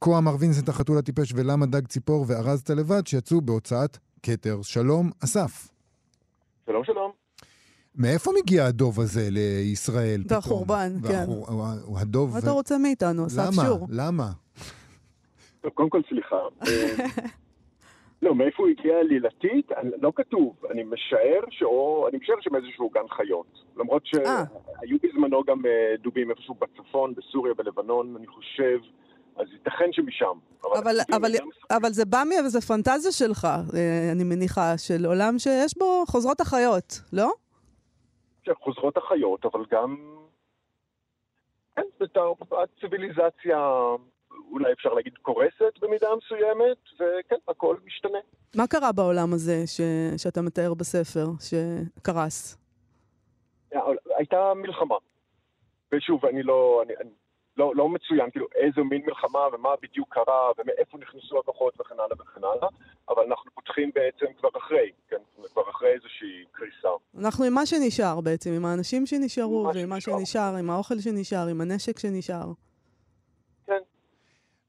כה 0.00 0.18
אמר 0.18 0.36
וינסנט 0.38 0.68
החתול 0.68 0.98
הטיפש 0.98 1.32
ולמה 1.36 1.66
דג 1.66 1.86
ציפור 1.86 2.24
וארזת 2.28 2.70
לבד 2.70 3.06
שיצאו 3.06 3.40
בהוצאת 3.40 3.98
כתר. 4.22 4.62
שלום, 4.62 5.10
אסף. 5.20 5.75
שלום 6.66 6.84
שלום. 6.84 7.12
מאיפה 7.96 8.30
מגיע 8.42 8.64
הדוב 8.64 9.00
הזה 9.00 9.28
לישראל 9.30 10.20
פתאום? 10.24 10.36
והחורבן, 10.36 10.92
כן. 11.08 11.14
והחור- 11.28 11.98
הדוב... 11.98 12.32
מה 12.32 12.38
אתה 12.38 12.50
רוצה 12.50 12.78
מאיתנו, 12.78 13.26
אסף 13.26 13.42
למה? 13.42 13.66
שור? 13.66 13.86
למה? 13.90 14.30
טוב, 15.60 15.72
קודם 15.72 15.90
כל 15.90 16.00
סליחה. 16.08 16.36
אה, 16.66 17.06
לא, 18.22 18.34
מאיפה 18.34 18.62
הוא 18.62 18.70
הגיע 18.70 19.02
לילתית? 19.02 19.70
לא 20.02 20.12
כתוב. 20.16 20.56
אני 20.70 20.82
משער 20.84 21.40
שאו... 21.50 22.08
אני 22.08 22.18
משער 22.18 22.36
שמאיזשהו 22.40 22.90
גן 22.90 23.08
חיות. 23.16 23.46
למרות 23.76 24.02
אה. 24.02 24.08
שהיו 24.08 24.96
בזמנו 25.02 25.42
גם 25.46 25.66
אה, 25.66 25.94
דובים 26.02 26.30
איפשהו 26.30 26.54
בצפון, 26.54 27.14
בסוריה, 27.14 27.54
בלבנון, 27.54 28.16
אני 28.16 28.26
חושב. 28.26 28.78
אז 29.36 29.46
ייתכן 29.52 29.92
שמשם. 29.92 30.38
אבל, 30.64 30.96
אבל, 31.12 31.28
מספרים. 31.28 31.50
אבל 31.70 31.90
זה 31.90 32.04
בא 32.04 32.22
מאיזה 32.28 32.60
פנטזיה 32.60 33.12
שלך, 33.12 33.44
אה, 33.44 34.12
אני 34.12 34.24
מניחה, 34.24 34.78
של 34.78 35.06
עולם 35.06 35.38
שיש 35.38 35.78
בו 35.78 36.04
חוזרות 36.06 36.40
החיות, 36.40 37.00
לא? 37.12 37.32
חוזרות 38.62 38.96
החיות, 38.96 39.44
אבל 39.44 39.64
גם... 39.70 39.96
כן, 41.76 41.82
בתור 42.00 42.36
הציוויליזציה, 42.62 43.58
אולי 44.50 44.72
אפשר 44.72 44.94
להגיד, 44.94 45.12
קורסת 45.22 45.78
במידה 45.80 46.08
מסוימת, 46.16 46.76
וכן, 46.94 47.36
הכל 47.48 47.76
משתנה. 47.84 48.18
מה 48.56 48.66
קרה 48.66 48.92
בעולם 48.92 49.32
הזה 49.32 49.66
ש... 49.66 49.80
שאתה 50.16 50.42
מתאר 50.42 50.74
בספר, 50.74 51.26
שקרס? 51.40 52.58
הייתה 54.16 54.52
מלחמה. 54.54 54.94
ושוב, 55.92 56.26
אני 56.26 56.42
לא, 56.42 56.82
אני, 56.84 56.92
אני 57.00 57.10
לא, 57.56 57.72
לא 57.76 57.88
מצוין, 57.88 58.30
כאילו, 58.30 58.46
איזו 58.54 58.84
מין 58.84 59.02
מלחמה 59.06 59.40
ומה 59.52 59.68
בדיוק 59.82 60.14
קרה 60.14 60.50
ומאיפה 60.58 60.98
נכנסו 60.98 61.38
הכוחות 61.38 61.80
וכן 61.80 61.94
הלאה 61.94 62.16
וכן 62.20 62.44
הלאה, 62.44 62.68
אבל 63.08 63.22
אנחנו 63.22 63.50
פותחים 63.54 63.90
בעצם 63.94 64.26
כבר 64.38 64.48
אחרי, 64.58 64.90
כן? 65.08 65.16
זאת 65.16 65.36
אומרת, 65.38 65.50
כבר 65.50 65.70
אחרי 65.70 65.88
איזושהי 65.88 66.44
קריסה. 66.52 66.88
אנחנו 67.18 67.44
עם 67.44 67.54
מה 67.54 67.66
שנשאר 67.66 68.20
בעצם, 68.20 68.50
עם 68.50 68.64
האנשים 68.64 69.06
שנשארו, 69.06 69.64
מה 69.64 69.70
ועם 69.74 69.88
מה 69.88 70.00
שנשאר. 70.00 70.18
שנשאר, 70.18 70.56
עם 70.56 70.70
האוכל 70.70 70.98
שנשאר, 70.98 71.46
עם 71.46 71.60
הנשק 71.60 71.98
שנשאר. 71.98 72.52
כן, 73.66 73.82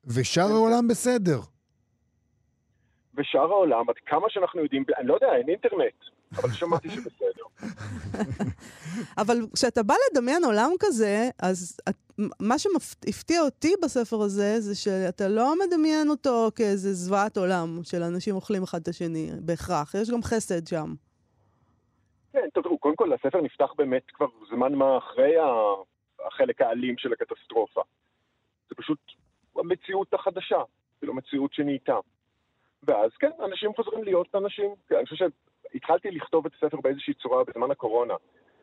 ושאר 0.05 0.51
העולם 0.51 0.87
בסדר. 0.87 1.39
ושאר 3.17 3.51
העולם, 3.51 3.89
עד 3.89 3.95
כמה 4.05 4.29
שאנחנו 4.29 4.63
יודעים, 4.63 4.83
אני 4.97 5.07
לא 5.07 5.13
יודע, 5.13 5.35
אין 5.35 5.49
אינטרנט, 5.49 5.93
אבל 6.37 6.49
שמעתי 6.49 6.89
שבסדר. 6.89 7.43
אבל 9.21 9.37
כשאתה 9.55 9.83
בא 9.83 9.93
לדמיין 10.11 10.43
עולם 10.43 10.71
כזה, 10.79 11.29
אז 11.41 11.79
את, 11.89 11.95
מה 12.39 12.55
שהפתיע 12.59 13.41
אותי 13.41 13.73
בספר 13.83 14.21
הזה, 14.21 14.59
זה 14.59 14.75
שאתה 14.75 15.27
לא 15.27 15.53
מדמיין 15.65 16.09
אותו 16.09 16.49
כאיזה 16.55 16.93
זוועת 16.93 17.37
עולם 17.37 17.79
של 17.83 18.03
אנשים 18.03 18.35
אוכלים 18.35 18.63
אחד 18.63 18.81
את 18.81 18.87
השני, 18.87 19.29
בהכרח. 19.45 19.95
יש 19.95 20.09
גם 20.09 20.23
חסד 20.23 20.67
שם. 20.67 20.93
כן, 22.33 22.47
תראו, 22.53 22.77
קודם 22.77 22.95
כל 22.95 23.13
הספר 23.13 23.41
נפתח 23.41 23.73
באמת 23.77 24.03
כבר 24.13 24.27
זמן 24.49 24.73
מה 24.73 24.97
אחרי 24.97 25.33
החלק 26.27 26.61
האלים 26.61 26.97
של 26.97 27.13
הקטסטרופה. 27.13 27.81
זה 28.69 28.75
פשוט 28.75 28.99
המציאות 29.55 30.13
החדשה, 30.13 30.61
כאילו 30.99 31.13
מציאות 31.13 31.53
שנהייתה. 31.53 31.97
ואז 32.83 33.11
כן, 33.19 33.31
אנשים 33.43 33.73
חוזרים 33.73 34.03
להיות 34.03 34.35
אנשים. 34.35 34.75
אני 34.91 35.05
חושב 35.05 35.29
שהתחלתי 35.71 36.11
לכתוב 36.11 36.45
את 36.45 36.51
הספר 36.53 36.81
באיזושהי 36.81 37.13
צורה 37.13 37.43
בזמן 37.43 37.71
הקורונה, 37.71 38.13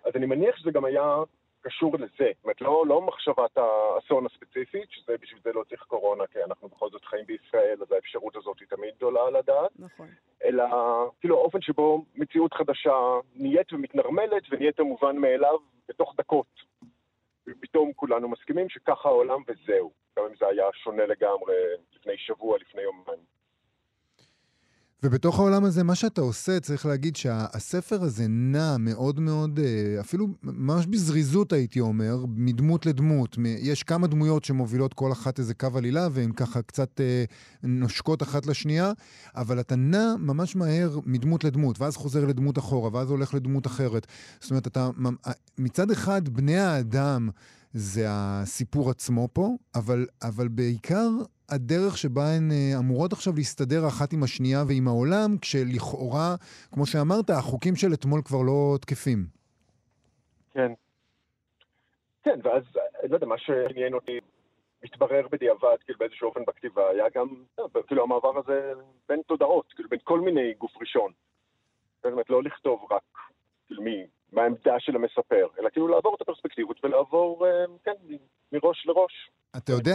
אז 0.05 0.13
אני 0.17 0.27
מניח 0.27 0.57
שזה 0.57 0.71
גם 0.71 0.85
היה 0.85 1.17
קשור 1.65 1.95
לזה. 1.95 2.07
זאת 2.35 2.45
אומרת, 2.45 2.61
לא, 2.61 2.85
לא 2.87 3.03
מחשבת 3.03 3.59
האסון 3.59 4.27
הספציפית, 4.27 4.91
שזה 4.91 5.13
בשביל 5.21 5.41
זה 5.45 5.53
לא 5.53 5.65
צריך 5.69 5.83
קורונה, 5.83 6.27
כי 6.27 6.39
אנחנו 6.45 6.69
בכל 6.69 6.91
זאת 6.91 7.05
חיים 7.05 7.27
בישראל, 7.27 7.79
אז 7.83 7.93
האפשרות 7.93 8.37
הזאת 8.37 8.61
היא 8.61 8.69
תמיד 8.69 8.95
גדולה 8.97 9.27
על 9.27 9.37
הדעת. 9.37 9.71
נכון. 9.79 10.09
אלא 10.45 10.65
כאילו 11.21 11.39
האופן 11.39 11.61
שבו 11.61 12.05
מציאות 12.15 12.55
חדשה 12.55 12.95
נהיית 13.35 13.73
ומתנרמלת 13.73 14.43
ונהיית 14.51 14.81
המובן 14.81 15.17
מאליו 15.17 15.59
בתוך 15.89 16.15
דקות. 16.17 16.47
ופתאום 17.49 17.93
כולנו 17.93 18.29
מסכימים 18.29 18.69
שככה 18.69 19.09
העולם 19.09 19.41
וזהו. 19.49 19.93
גם 20.19 20.25
אם 20.25 20.37
זה 20.41 20.47
היה 20.47 20.65
שונה 20.73 21.07
לגמרי 21.07 21.55
לפני 21.95 22.17
שבוע, 22.17 22.59
לפני 22.59 22.83
יומיים. 22.83 23.34
ובתוך 25.05 25.39
העולם 25.39 25.65
הזה, 25.65 25.83
מה 25.83 25.95
שאתה 25.95 26.21
עושה, 26.21 26.61
צריך 26.61 26.87
להגיד 26.87 27.17
שהספר 27.17 28.03
הזה 28.03 28.27
נע 28.29 28.77
מאוד 28.79 29.21
מאוד, 29.21 29.59
אה, 29.59 30.01
אפילו 30.01 30.29
ממש 30.43 30.87
בזריזות 30.87 31.53
הייתי 31.53 31.81
אומר, 31.81 32.25
מדמות 32.29 32.87
לדמות. 32.87 33.37
יש 33.59 33.83
כמה 33.83 34.07
דמויות 34.07 34.45
שמובילות 34.45 34.95
כל 34.95 35.13
אחת 35.13 35.39
איזה 35.39 35.55
קו 35.55 35.69
עלילה, 35.75 36.09
והן 36.13 36.33
ככה 36.33 36.63
קצת 36.63 37.01
אה, 37.01 37.25
נושקות 37.63 38.23
אחת 38.23 38.47
לשנייה, 38.47 38.93
אבל 39.37 39.61
אתה 39.61 39.77
נע 39.77 40.15
ממש 40.19 40.57
מהר 40.57 40.99
מדמות 41.07 41.45
לדמות, 41.45 41.81
ואז 41.81 41.97
חוזר 41.97 42.25
לדמות 42.25 42.59
אחורה, 42.59 42.91
ואז 42.93 43.11
הולך 43.11 43.35
לדמות 43.35 43.67
אחרת. 43.67 44.07
זאת 44.41 44.51
אומרת, 44.51 44.67
אתה, 44.67 44.91
מצד 45.59 45.91
אחד, 45.91 46.29
בני 46.29 46.59
האדם... 46.59 47.31
זה 47.77 48.07
הסיפור 48.09 48.91
עצמו 48.91 49.29
פה, 49.33 49.57
אבל, 49.75 50.07
אבל 50.23 50.49
בעיקר 50.49 51.09
הדרך 51.49 51.99
שבה 51.99 52.23
הן 52.37 52.51
אה, 52.51 52.79
אמורות 52.79 53.13
עכשיו 53.13 53.33
להסתדר 53.37 53.89
אחת 53.89 54.13
עם 54.13 54.23
השנייה 54.23 54.63
ועם 54.69 54.89
העולם, 54.89 55.39
כשלכאורה, 55.41 56.35
כמו 56.73 56.87
שאמרת, 56.87 57.31
החוקים 57.31 57.77
של 57.77 57.93
אתמול 57.95 58.23
כבר 58.25 58.43
לא 58.43 58.77
תקפים. 58.81 59.27
כן. 60.55 60.73
כן, 62.23 62.39
ואז, 62.45 62.63
אני 63.03 63.11
לא 63.11 63.17
יודע, 63.17 63.27
מה 63.27 63.39
שעניין 63.39 63.95
אותי 63.95 64.19
מתברר 64.85 65.27
בדיעבד, 65.33 65.77
כאילו 65.85 65.99
באיזשהו 65.99 66.29
אופן 66.29 66.41
בכתיבה, 66.47 66.89
היה 66.91 67.05
גם, 67.15 67.29
אה, 67.59 67.83
כאילו 67.87 68.03
המעבר 68.03 68.39
הזה 68.39 68.73
בין 69.09 69.21
תודעות, 69.27 69.73
כאילו 69.73 69.89
בין 69.89 69.99
כל 70.05 70.21
מיני 70.21 70.55
גוף 70.59 70.73
ראשון. 70.81 71.13
זאת 71.97 72.13
אומרת, 72.13 72.31
לא 72.31 72.43
לכתוב 72.43 72.87
רק, 72.91 73.03
כאילו 73.67 73.83
מי, 73.83 74.07
מה 74.33 74.43
העמדה 74.43 74.75
של 74.79 74.97
המספר, 74.97 75.47
אלא 75.59 75.71
כאילו 75.71 75.89
לעבור 75.89 76.15
את 76.15 76.21
הפרספקטיבות 76.21 76.85
ולעבור, 76.85 77.47
אה, 77.47 77.65
כן, 77.85 77.93
מראש 78.53 78.87
לראש. 78.87 79.31
אתה 79.57 79.73
יודע, 79.73 79.95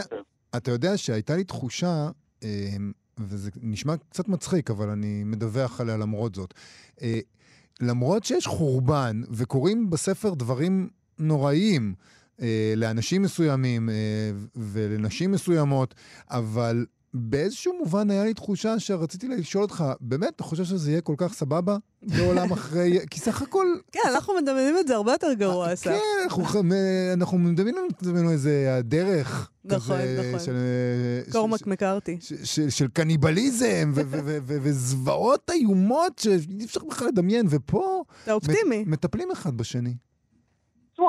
אתה 0.57 0.71
יודע 0.71 0.97
שהייתה 0.97 1.35
לי 1.35 1.43
תחושה, 1.43 2.09
אמ, 2.43 2.91
וזה 3.17 3.51
נשמע 3.61 3.97
קצת 4.09 4.27
מצחיק, 4.27 4.71
אבל 4.71 4.89
אני 4.89 5.23
מדווח 5.23 5.81
עליה 5.81 5.97
למרות 5.97 6.35
זאת. 6.35 6.53
אה, 7.01 7.19
למרות 7.81 8.23
שיש 8.23 8.47
חורבן 8.47 9.21
וקורים 9.31 9.89
בספר 9.89 10.33
דברים 10.33 10.89
נוראיים 11.19 11.93
אה, 12.41 12.73
לאנשים 12.75 13.21
מסוימים 13.21 13.89
ולנשים 14.55 15.31
מסוימות, 15.31 15.95
אבל 16.29 16.85
באיזשהו 17.13 17.73
מובן 17.79 18.09
היה 18.09 18.23
לי 18.23 18.33
תחושה 18.33 18.79
שרציתי 18.79 19.27
לשאול 19.27 19.63
אותך, 19.63 19.83
באמת, 20.01 20.35
אתה 20.35 20.43
חושב 20.43 20.63
שזה 20.63 20.91
יהיה 20.91 21.01
כל 21.01 21.15
כך 21.17 21.33
סבבה 21.33 21.77
בעולם 22.01 22.51
אחרי... 22.51 22.99
כי 23.09 23.19
סך 23.19 23.41
הכל... 23.41 23.67
כן, 23.91 23.99
אנחנו 24.13 24.33
מדמיינים 24.41 24.75
את 24.79 24.87
זה 24.87 24.95
הרבה 24.95 25.11
יותר 25.11 25.33
גרוע, 25.33 25.73
אסף. 25.73 25.83
כן, 25.83 26.29
אנחנו 27.13 27.37
מדמיינים 27.37 27.87
את 27.91 28.01
עצמנו 28.01 28.31
איזה 28.31 28.75
הדרך. 28.75 29.49
נכון, 29.65 29.97
נכון. 30.35 30.55
קורמק 31.31 31.67
מקארתי. 31.67 32.17
של 32.69 32.87
קניבליזם 32.93 33.91
וזוועות 34.45 35.51
איומות 35.51 36.19
שאי 36.19 36.65
אפשר 36.65 36.81
בכלל 36.89 37.07
לדמיין, 37.07 37.45
ופה... 37.49 38.03
אתה 38.23 38.33
אופטימי. 38.33 38.83
מטפלים 38.87 39.31
אחד 39.31 39.57
בשני. 39.57 39.93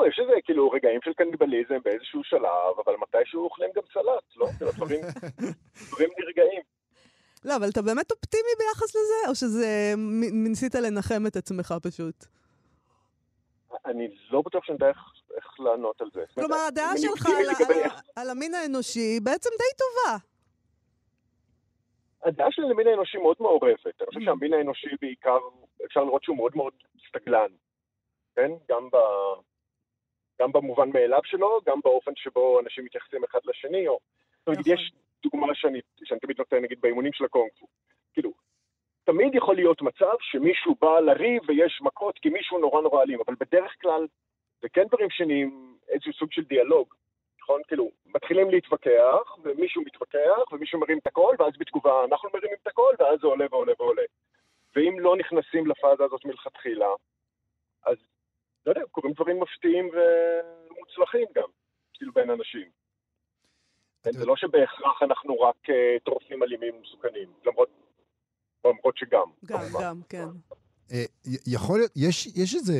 תשמעו, 0.01 0.07
יש 0.07 0.19
איזה 0.19 0.41
כאילו 0.43 0.69
רגעים 0.69 0.99
של 1.03 1.13
קניבליזם 1.13 1.77
באיזשהו 1.83 2.23
שלב, 2.23 2.79
אבל 2.85 2.95
מתישהו 3.01 3.43
אוכלים 3.43 3.69
גם 3.75 3.81
סלט, 3.93 4.35
לא? 4.35 4.47
כאילו 4.57 4.71
דברים, 4.71 5.01
דברים 5.89 6.09
נרגעים. 6.19 6.61
לא, 7.45 7.55
אבל 7.55 7.69
אתה 7.69 7.81
באמת 7.81 8.11
אופטימי 8.11 8.53
ביחס 8.59 8.95
לזה, 8.95 9.29
או 9.29 9.35
שזה 9.35 9.93
ניסית 10.31 10.75
לנחם 10.75 11.23
את 11.27 11.35
עצמך 11.35 11.73
פשוט? 11.83 12.25
אני 13.85 14.07
לא 14.31 14.41
בטוח 14.45 14.65
שאני 14.65 14.75
יודע 14.75 14.87
איך, 14.87 15.59
לענות 15.59 16.01
על 16.01 16.07
זה. 16.13 16.23
כלומר, 16.33 16.57
הדעה 16.67 16.97
שלך 16.97 17.25
על, 17.25 17.75
על, 17.75 17.81
על 18.15 18.29
המין 18.29 18.53
האנושי 18.53 19.19
בעצם 19.23 19.49
די 19.49 19.77
טובה. 19.77 20.17
הדעה 22.23 22.51
שלי 22.51 22.69
למין 22.69 22.87
האנושי 22.87 23.17
מאוד 23.17 23.35
מעורבת. 23.39 23.85
אני 23.85 24.07
חושב 24.07 24.19
mm. 24.19 24.25
שהמין 24.25 24.53
האנושי 24.53 24.87
בעיקר, 25.01 25.37
אפשר 25.85 26.03
לראות 26.03 26.23
שהוא 26.23 26.37
מאוד 26.37 26.51
מאוד 26.55 26.73
סטגלן. 27.07 27.51
כן? 28.35 28.51
גם 28.69 28.89
ב... 28.89 28.97
גם 30.41 30.51
במובן 30.51 30.89
מאליו 30.93 31.21
שלו, 31.23 31.59
גם 31.65 31.79
באופן 31.83 32.11
שבו 32.15 32.59
אנשים 32.59 32.85
מתייחסים 32.85 33.23
אחד 33.23 33.39
לשני, 33.45 33.87
או... 33.87 33.99
נכון. 34.47 34.63
יש 34.65 34.91
דוגמה 35.23 35.55
שאני, 35.55 35.79
שאני 36.03 36.19
תמיד 36.19 36.37
נותן, 36.39 36.57
נגיד, 36.61 36.81
באימונים 36.81 37.13
של 37.13 37.25
הקונגפו. 37.25 37.65
כאילו, 38.13 38.31
תמיד 39.03 39.35
יכול 39.35 39.55
להיות 39.55 39.81
מצב 39.81 40.15
שמישהו 40.19 40.75
בא 40.81 40.99
לריב 40.99 41.41
ויש 41.47 41.79
מכות 41.81 42.19
כי 42.19 42.29
מישהו 42.29 42.59
נורא 42.59 42.81
נורא 42.81 43.01
אלים, 43.03 43.19
אבל 43.25 43.35
בדרך 43.39 43.75
כלל 43.81 44.07
זה 44.61 44.69
כן 44.69 44.83
דברים 44.87 45.09
שנהיים 45.09 45.77
איזשהו 45.89 46.13
סוג 46.13 46.31
של 46.31 46.43
דיאלוג, 46.43 46.93
נכון? 47.41 47.61
כאילו, 47.67 47.91
מתחילים 48.05 48.49
להתווכח, 48.49 49.37
ומישהו 49.43 49.81
מתווכח, 49.81 50.51
ומישהו 50.51 50.79
מרים 50.79 50.97
את 50.97 51.07
הקול, 51.07 51.35
ואז 51.39 51.53
בתגובה 51.57 52.03
אנחנו 52.03 52.29
מרימים 52.33 52.57
את 52.61 52.67
הקול, 52.67 52.95
ואז 52.99 53.19
זה 53.19 53.27
עולה 53.27 53.45
ועולה 53.51 53.73
ועולה. 53.79 54.03
ואם 54.75 54.99
לא 54.99 55.15
נכנסים 55.17 55.67
לפאזה 55.67 56.03
הזאת 56.03 56.25
מלכתחילה, 56.25 56.89
אז 57.85 57.97
לא 58.65 58.71
יודע, 58.71 58.81
קורים 58.91 59.13
דברים 59.13 59.39
מפתיעים 59.39 59.85
ומוצלחים 59.85 61.27
גם, 61.35 61.49
כאילו 61.93 62.13
בין 62.13 62.29
אנשים. 62.29 62.69
זה 64.09 64.25
לא 64.25 64.35
שבהכרח 64.35 65.01
אנחנו 65.01 65.39
רק 65.39 65.69
אה, 65.69 65.99
טורפים 66.03 66.43
אלימים 66.43 66.75
ומסוכנים, 66.75 67.29
למרות, 67.45 67.69
למרות 68.65 68.97
שגם. 68.97 69.27
גם, 69.45 69.61
גם, 69.81 70.01
כן. 70.09 70.25
אה, 70.91 71.03
יכול 71.47 71.79
להיות, 71.79 71.91
יש, 71.95 72.27
יש, 72.27 72.55
איזה, 72.55 72.73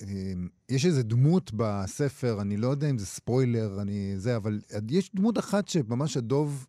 אה, 0.00 0.32
יש 0.68 0.86
איזה 0.86 1.02
דמות 1.02 1.50
בספר, 1.52 2.40
אני 2.40 2.56
לא 2.56 2.66
יודע 2.66 2.90
אם 2.90 2.98
זה 2.98 3.06
ספוילר, 3.06 3.68
אני 3.82 4.16
זה, 4.16 4.36
אבל 4.36 4.60
יש 4.90 5.14
דמות 5.14 5.38
אחת 5.38 5.68
שממש 5.68 6.16
הדוב 6.16 6.66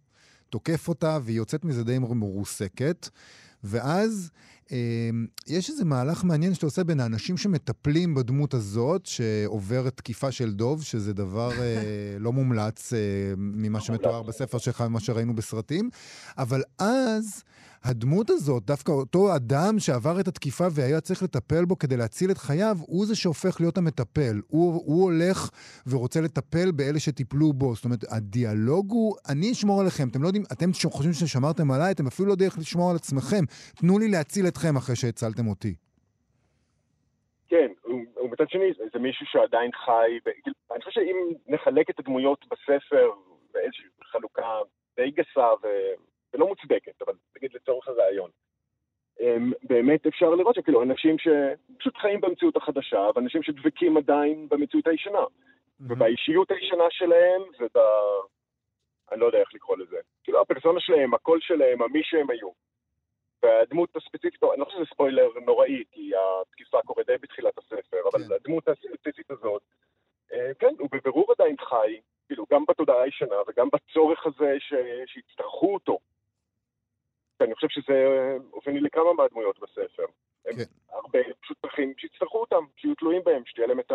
תוקף 0.49 0.87
אותה 0.87 1.17
והיא 1.21 1.37
יוצאת 1.37 1.65
מזה 1.65 1.83
די 1.83 1.99
מרוסקת, 1.99 3.09
ואז 3.63 4.31
יש 5.47 5.69
איזה 5.69 5.85
מהלך 5.85 6.23
מעניין 6.23 6.53
שאתה 6.53 6.65
עושה 6.65 6.83
בין 6.83 6.99
האנשים 6.99 7.37
שמטפלים 7.37 8.15
בדמות 8.15 8.53
הזאת, 8.53 9.05
שעוברת 9.05 9.97
תקיפה 9.97 10.31
של 10.31 10.53
דוב, 10.53 10.83
שזה 10.83 11.13
דבר 11.13 11.51
אה, 11.51 11.75
לא 12.19 12.33
מומלץ 12.33 12.93
אה, 12.93 12.99
ממה 13.37 13.81
שמתואר 13.81 14.23
בספר 14.23 14.57
שלך 14.57 14.83
וממה 14.85 14.99
שראינו 14.99 15.35
בסרטים, 15.35 15.89
אבל 16.37 16.63
אז... 16.79 17.43
הדמות 17.83 18.29
הזאת, 18.29 18.65
דווקא 18.65 18.91
אותו 18.91 19.35
אדם 19.35 19.79
שעבר 19.79 20.19
את 20.19 20.27
התקיפה 20.27 20.67
והיה 20.71 21.01
צריך 21.01 21.23
לטפל 21.23 21.65
בו 21.65 21.79
כדי 21.79 21.97
להציל 21.97 22.31
את 22.31 22.37
חייו, 22.37 22.77
הוא 22.81 23.05
זה 23.05 23.15
שהופך 23.15 23.59
להיות 23.59 23.77
המטפל. 23.77 24.41
הוא, 24.47 24.81
הוא 24.85 25.03
הולך 25.03 25.49
ורוצה 25.87 26.21
לטפל 26.21 26.71
באלה 26.71 26.99
שטיפלו 26.99 27.53
בו. 27.53 27.75
זאת 27.75 27.85
אומרת, 27.85 28.05
הדיאלוג 28.09 28.91
הוא, 28.91 29.15
אני 29.29 29.51
אשמור 29.51 29.81
עליכם. 29.81 30.07
אתם 30.07 30.23
לא 30.23 30.27
יודעים, 30.27 30.43
אתם 30.51 30.71
חושבים 30.85 31.13
ששמרתם 31.13 31.71
עליי, 31.71 31.91
אתם 31.91 32.07
אפילו 32.07 32.27
לא 32.27 32.33
יודעים 32.33 32.49
איך 32.49 32.59
לשמור 32.59 32.89
על 32.89 32.95
עצמכם. 32.95 33.43
תנו 33.75 33.99
לי 33.99 34.07
להציל 34.07 34.47
אתכם 34.57 34.77
אחרי 34.77 34.95
שהצלתם 34.95 35.47
אותי. 35.47 35.75
כן, 37.47 37.71
ומצד 38.23 38.49
שני, 38.49 38.71
זה 38.93 38.99
מישהו 38.99 39.25
שעדיין 39.25 39.71
חי, 39.85 40.19
אני 40.71 40.79
חושב 40.79 40.91
שאם 40.91 41.15
נחלק 41.47 41.89
את 41.89 41.99
הדמויות 41.99 42.45
בספר 42.45 43.11
באיזושהי 43.53 43.85
חלוקה 44.03 44.59
די 44.95 45.11
גסה 45.11 45.47
ולא 46.33 46.47
מוצדקת, 46.47 47.01
אבל 47.01 47.13
נגיד 47.35 47.53
לצורך 47.53 47.87
הרעיון. 47.87 48.29
אמ, 49.21 49.51
באמת 49.63 50.07
אפשר 50.07 50.29
לראות 50.29 50.55
שכאילו 50.55 50.83
אנשים 50.83 51.15
שפשוט 51.19 51.97
חיים 51.97 52.21
במציאות 52.21 52.55
החדשה, 52.55 53.09
ואנשים 53.15 53.43
שדבקים 53.43 53.97
עדיין 53.97 54.47
במציאות 54.49 54.87
הישנה. 54.87 55.23
Mm-hmm. 55.23 55.83
ובאישיות 55.89 56.51
הישנה 56.51 56.87
שלהם, 56.89 57.41
וב... 57.59 57.81
אני 59.11 59.19
לא 59.19 59.25
יודע 59.25 59.39
איך 59.39 59.53
לקרוא 59.53 59.77
לזה. 59.77 59.97
כאילו 60.23 60.41
הפרסונה 60.41 60.79
שלהם, 60.79 61.13
הקול 61.13 61.39
שלהם, 61.41 61.81
המי 61.81 62.01
שהם 62.03 62.29
היו. 62.29 62.49
והדמות 63.43 63.95
הספציפית, 63.95 64.43
אני 64.43 64.59
לא 64.59 64.65
חושב 64.65 64.77
שזה 64.77 64.85
ספוילר 64.93 65.29
נוראי, 65.45 65.83
כי 65.91 66.11
התקיפה 66.15 66.81
קורית 66.85 67.07
די 67.07 67.17
בתחילת 67.21 67.57
הספר, 67.57 67.97
אבל 68.11 68.23
כן. 68.27 68.33
הדמות 68.33 68.67
הספציפית 68.67 69.31
הזאת, 69.31 69.61
אה, 70.33 70.51
כן, 70.59 70.75
הוא 70.79 70.89
בבירור 70.91 71.33
עדיין 71.39 71.55
חי, 71.69 71.99
כאילו 72.27 72.45
גם 72.51 72.63
בתודעה 72.67 73.01
הישנה 73.01 73.35
וגם 73.47 73.67
בצורך 73.73 74.25
הזה 74.25 74.55
ש... 74.59 74.73
שיצטרכו 75.05 75.73
אותו. 75.73 75.99
ואני 77.39 77.55
חושב 77.55 77.67
שזה 77.69 78.37
אופייני 78.53 78.79
לכמה 78.79 79.13
מהדמויות 79.13 79.59
בספר. 79.59 80.05
הם 80.45 80.55
כן. 80.55 80.63
הרבה 80.89 81.19
פשוט 81.41 81.57
צריכים 81.61 81.93
שיצטרכו 81.97 82.39
אותם, 82.41 82.63
שיהיו 82.75 82.95
תלויים 82.95 83.23
בהם, 83.23 83.45
שתהיה 83.45 83.67
להם 83.67 83.79
את 83.79 83.91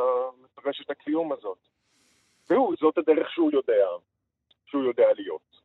רשת 0.65 0.91
הקיום 0.91 1.33
הזאת. 1.33 1.59
והוא, 2.51 2.75
זאת 2.81 2.99
הדרך 2.99 3.31
שהוא 3.31 3.53
יודע, 3.53 3.87
שהוא 4.67 4.85
יודע 4.85 5.13
להיות. 5.17 5.62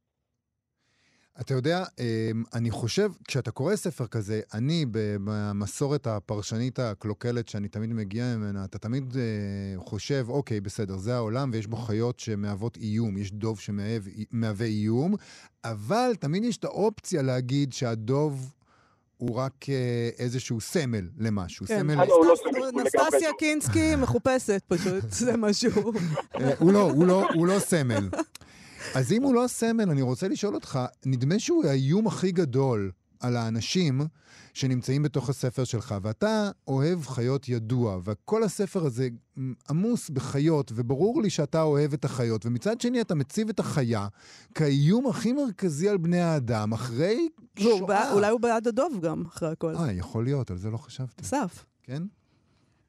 אתה 1.41 1.53
יודע, 1.53 1.83
אמ, 1.99 2.43
אני 2.53 2.71
חושב, 2.71 3.11
כשאתה 3.27 3.51
קורא 3.51 3.75
ספר 3.75 4.07
כזה, 4.07 4.41
אני, 4.53 4.85
במסורת 5.23 6.07
הפרשנית 6.07 6.79
הקלוקלת 6.79 7.47
שאני 7.47 7.67
תמיד 7.67 7.93
מגיע 7.93 8.35
ממנה, 8.37 8.65
אתה 8.65 8.77
תמיד 8.77 9.17
אה, 9.17 9.81
חושב, 9.81 10.25
אוקיי, 10.29 10.61
בסדר, 10.61 10.97
זה 10.97 11.15
העולם 11.15 11.49
ויש 11.53 11.67
בו 11.67 11.77
חיות 11.77 12.19
שמהוות 12.19 12.77
איום, 12.77 13.17
יש 13.17 13.31
דוב 13.31 13.59
שמהווה 13.59 14.65
איום, 14.65 15.15
אבל 15.63 16.11
תמיד 16.19 16.43
יש 16.43 16.57
את 16.57 16.63
האופציה 16.63 17.21
להגיד 17.21 17.73
שהדוב... 17.73 18.53
הוא 19.17 19.35
רק 19.35 19.69
אה, 19.69 20.09
איזשהו 20.19 20.61
סמל 20.61 21.07
למשהו, 21.17 21.65
כן. 21.65 21.79
סמל... 21.79 21.95
לא 21.95 22.71
נסטסיה. 22.83 23.29
קינסקי 23.39 23.95
מחופשת 23.95 24.61
פשוט, 24.67 25.03
זה 25.09 25.37
משהו. 25.37 25.71
אה, 26.39 26.51
הוא 26.59 26.73
לא, 26.73 26.91
הוא 26.91 27.07
לא, 27.07 27.27
הוא 27.33 27.47
לא 27.47 27.59
סמל. 27.59 28.09
אז 28.95 29.11
אם 29.13 29.23
הוא 29.23 29.35
לא 29.35 29.43
סמל, 29.47 29.89
אני 29.91 30.01
רוצה 30.01 30.27
לשאול 30.27 30.55
אותך, 30.55 30.79
נדמה 31.05 31.39
שהוא 31.39 31.65
האיום 31.65 32.07
הכי 32.07 32.31
גדול 32.31 32.91
על 33.21 33.35
האנשים 33.35 34.01
שנמצאים 34.53 35.03
בתוך 35.03 35.29
הספר 35.29 35.63
שלך, 35.63 35.95
ואתה 36.01 36.27
אוהב 36.67 36.99
חיות 37.01 37.49
ידוע, 37.49 37.99
וכל 38.05 38.43
הספר 38.43 38.79
הזה 38.85 39.07
עמוס 39.69 40.09
בחיות, 40.09 40.71
וברור 40.75 41.21
לי 41.21 41.29
שאתה 41.29 41.61
אוהב 41.61 41.93
את 41.93 42.05
החיות, 42.05 42.45
ומצד 42.45 42.81
שני 42.81 43.01
אתה 43.01 43.15
מציב 43.15 43.49
את 43.49 43.59
החיה 43.59 44.07
כאיום 44.55 45.07
הכי 45.07 45.33
מרכזי 45.33 45.89
על 45.89 45.97
בני 45.97 46.19
האדם, 46.19 46.73
אחרי 46.73 47.29
שואה. 47.59 47.87
בעד- 47.87 48.13
אולי 48.13 48.27
הוא 48.29 48.39
בעד 48.41 48.67
הדוב 48.67 48.99
גם, 49.01 49.23
אחרי 49.27 49.49
הכל. 49.49 49.73
אה, 49.75 49.91
יכול 49.91 50.23
להיות, 50.23 50.51
על 50.51 50.57
זה 50.57 50.69
לא 50.69 50.77
חשבתי. 50.77 51.21
אסף. 51.21 51.65
כן? 51.83 52.03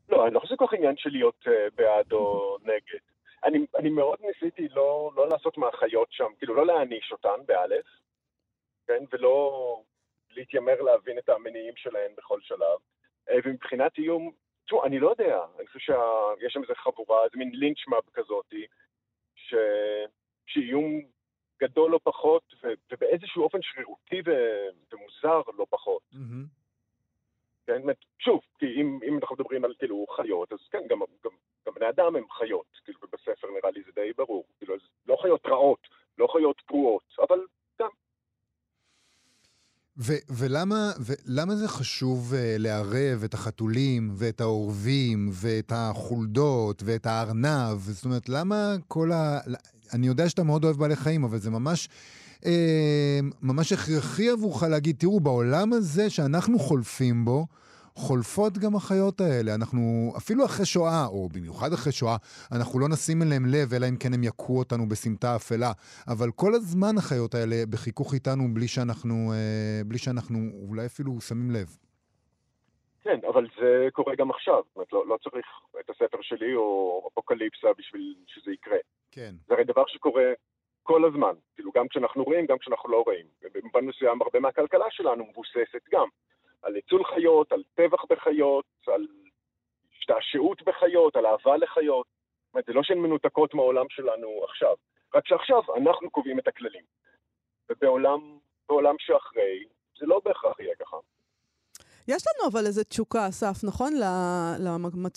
לא, 0.09 0.27
אני 0.27 0.35
לא 0.35 0.41
חושב 0.41 0.49
שזה 0.49 0.57
כל 0.59 0.67
כך 0.69 0.75
עניין 0.79 0.95
של 0.97 1.11
להיות 1.11 1.45
אה, 1.47 1.53
בעד 1.77 2.13
או 2.13 2.57
נגד. 2.63 3.01
אני, 3.45 3.59
אני 3.79 3.91
מאוד 3.91 4.19
ניסיתי 4.21 4.69
לא, 4.69 5.11
לא 5.17 5.29
לעשות 5.29 5.59
מהחיות 5.59 6.09
שם, 6.13 6.29
כאילו 6.39 6.55
לא 6.55 6.67
להעניש 6.67 7.13
אותן, 7.13 7.47
באלף, 7.47 7.87
כן, 8.87 9.05
ולא 9.13 9.83
להתיימר 10.31 10.83
להבין 10.83 11.19
את 11.19 11.29
המניעים 11.29 11.77
שלהן 11.77 12.11
בכל 12.17 12.41
שלב. 12.41 12.79
אה, 13.29 13.37
ומבחינת 13.45 13.99
איום, 13.99 14.33
תראו, 14.69 14.85
אני 14.85 14.99
לא 14.99 15.11
יודע, 15.11 15.39
אני 15.59 15.67
חושב 15.67 15.79
שיש 15.79 16.53
שם 16.53 16.63
איזה 16.63 16.75
חבורה, 16.75 17.25
איזה 17.25 17.37
מין 17.37 17.51
לינצ'מאב 17.55 18.03
כזאתי, 18.13 18.67
ש... 19.35 19.55
שאיום 20.47 21.03
גדול 21.61 21.91
לא 21.91 22.01
פחות, 22.03 22.55
ו... 22.63 22.67
ובאיזשהו 22.93 23.43
אופן 23.43 23.59
שרירותי 23.63 24.21
ו... 24.27 24.31
ומוזר 24.93 25.51
לא 25.59 25.67
פחות. 25.71 26.03
מהמם. 26.13 26.45
כן, 27.69 27.75
זאת 27.75 27.83
אומרת, 27.83 28.05
שוב, 28.19 28.41
כי 28.59 28.67
אם, 28.67 28.99
אם 29.09 29.19
אנחנו 29.19 29.37
מדברים 29.37 29.65
על 29.65 29.73
כאילו 29.79 30.07
חיות, 30.17 30.53
אז 30.53 30.59
כן, 30.71 30.79
גם, 30.91 30.99
גם, 31.25 31.31
גם 31.67 31.73
בני 31.75 31.89
אדם 31.89 32.17
הם 32.17 32.25
חיות, 32.39 32.67
כאילו, 32.85 32.99
ובספר 33.03 33.49
נראה 33.57 33.71
לי 33.71 33.83
זה 33.87 33.93
די 33.95 34.13
ברור. 34.17 34.45
כאילו, 34.59 34.75
אז 34.75 34.81
לא 35.07 35.17
חיות 35.23 35.47
רעות, 35.47 35.79
לא 36.19 36.27
חיות 36.33 36.63
פרועות, 36.67 37.03
אבל 37.29 37.39
גם, 37.81 37.89
ו- 39.99 40.25
ולמה, 40.39 40.91
ולמה 41.07 41.55
זה 41.55 41.69
חשוב 41.69 42.33
uh, 42.33 42.37
לערב 42.59 43.25
את 43.25 43.35
החתולים 43.35 44.11
ואת 44.19 44.41
העורבים 44.41 45.29
ואת 45.43 45.73
החולדות 45.75 46.83
ואת 46.85 47.07
הארנב? 47.07 47.79
זאת 47.79 48.05
אומרת, 48.05 48.29
למה 48.29 48.75
כל 48.89 49.13
ה... 49.13 49.39
אני 49.95 50.07
יודע 50.07 50.29
שאתה 50.29 50.43
מאוד 50.43 50.65
אוהב 50.65 50.77
בעלי 50.77 50.97
חיים, 50.97 51.25
אבל 51.25 51.39
זה 51.39 51.51
ממש... 51.51 51.89
אה, 52.47 53.19
ממש 53.43 53.73
הכרחי 53.73 54.31
עבורך 54.31 54.63
להגיד, 54.63 54.97
תראו, 54.99 55.21
בעולם 55.21 55.73
הזה 55.73 56.11
שאנחנו 56.11 56.59
חולפים 56.59 57.25
בו, 57.25 57.47
חולפות 57.95 58.59
גם 58.59 58.77
החיות 58.77 59.21
האלה. 59.21 59.55
אנחנו, 59.55 60.13
אפילו 60.17 60.45
אחרי 60.45 60.67
שואה, 60.67 61.07
או 61.07 61.29
במיוחד 61.35 61.73
אחרי 61.73 61.93
שואה, 61.93 62.17
אנחנו 62.53 62.81
לא 62.81 62.89
נשים 62.89 63.23
אליהם 63.23 63.47
לב, 63.47 63.75
אלא 63.75 63.87
אם 63.89 63.97
כן 63.97 64.15
הם 64.15 64.25
יכו 64.25 64.59
אותנו 64.59 64.89
בסמטה 64.89 65.37
אפלה. 65.37 65.73
אבל 66.09 66.31
כל 66.37 66.55
הזמן 66.55 66.95
החיות 66.99 67.35
האלה 67.35 67.57
בחיכוך 67.71 68.15
איתנו 68.15 68.55
בלי 68.55 68.69
שאנחנו, 68.69 69.33
אה, 69.33 69.81
בלי 69.87 69.99
שאנחנו 69.99 70.39
אולי 70.69 70.87
אפילו 70.87 71.21
שמים 71.21 71.51
לב. 71.51 71.69
כן, 73.05 73.19
אבל 73.29 73.47
זה 73.61 73.89
קורה 73.93 74.15
גם 74.19 74.31
עכשיו. 74.31 74.63
זאת 74.67 74.77
אומרת, 74.77 74.93
לא, 74.93 75.07
לא 75.07 75.17
צריך 75.25 75.47
את 75.81 75.91
הספר 75.91 76.19
שלי 76.23 76.55
או 76.55 77.09
אפוקליפסה 77.13 77.69
בשביל 77.79 78.15
שזה 78.27 78.51
יקרה. 78.53 78.77
כן. 79.11 79.35
זה 79.49 79.55
הרי 79.55 79.65
דבר 79.65 79.85
שקורה 79.87 80.23
כל 80.89 81.05
הזמן, 81.05 81.35
כאילו, 81.55 81.71
גם 81.75 81.89
כשאנחנו 81.89 82.25
רואים, 82.25 82.47
גם 82.47 82.59
כשאנחנו 82.59 82.89
לא 82.91 83.03
רואים. 83.07 83.27
ובמובן 83.43 83.85
מסוים, 83.85 84.23
הרבה 84.23 84.41
מהכלכלה 84.41 84.85
שלנו 84.91 85.27
מבוססת 85.27 85.83
גם 85.91 86.09
על 86.63 86.73
ניצול 86.73 87.05
חיות, 87.05 87.53
על 87.53 87.63
טבח 87.75 88.05
בחיות, 88.11 88.65
על 88.87 89.07
השתעשעות 89.93 90.63
בחיות, 90.63 91.17
על 91.17 91.27
אהבה 91.27 91.57
לחיות. 91.57 92.07
זאת 92.07 92.55
אומרת, 92.55 92.65
זה 92.67 92.73
לא 92.73 92.83
שהן 92.83 92.99
מנותקות 92.99 93.55
מהעולם 93.55 93.87
שלנו 93.89 94.45
עכשיו, 94.45 94.75
רק 95.15 95.27
שעכשיו 95.27 95.63
אנחנו 95.77 96.11
קובעים 96.11 96.39
את 96.39 96.49
הכללים. 96.49 96.85
ובעולם 97.71 98.39
בעולם 98.69 98.95
שאחרי, 98.99 99.65
זה 99.99 100.07
לא 100.07 100.21
בהכרח 100.25 100.61
יהיה 100.61 100.75
ככה. 100.77 100.97
יש 102.09 102.25
לנו 102.27 102.49
אבל 102.51 102.67
איזה 102.67 102.85
תשוקה, 102.85 103.29
אסף, 103.29 103.65
נכון? 103.65 103.93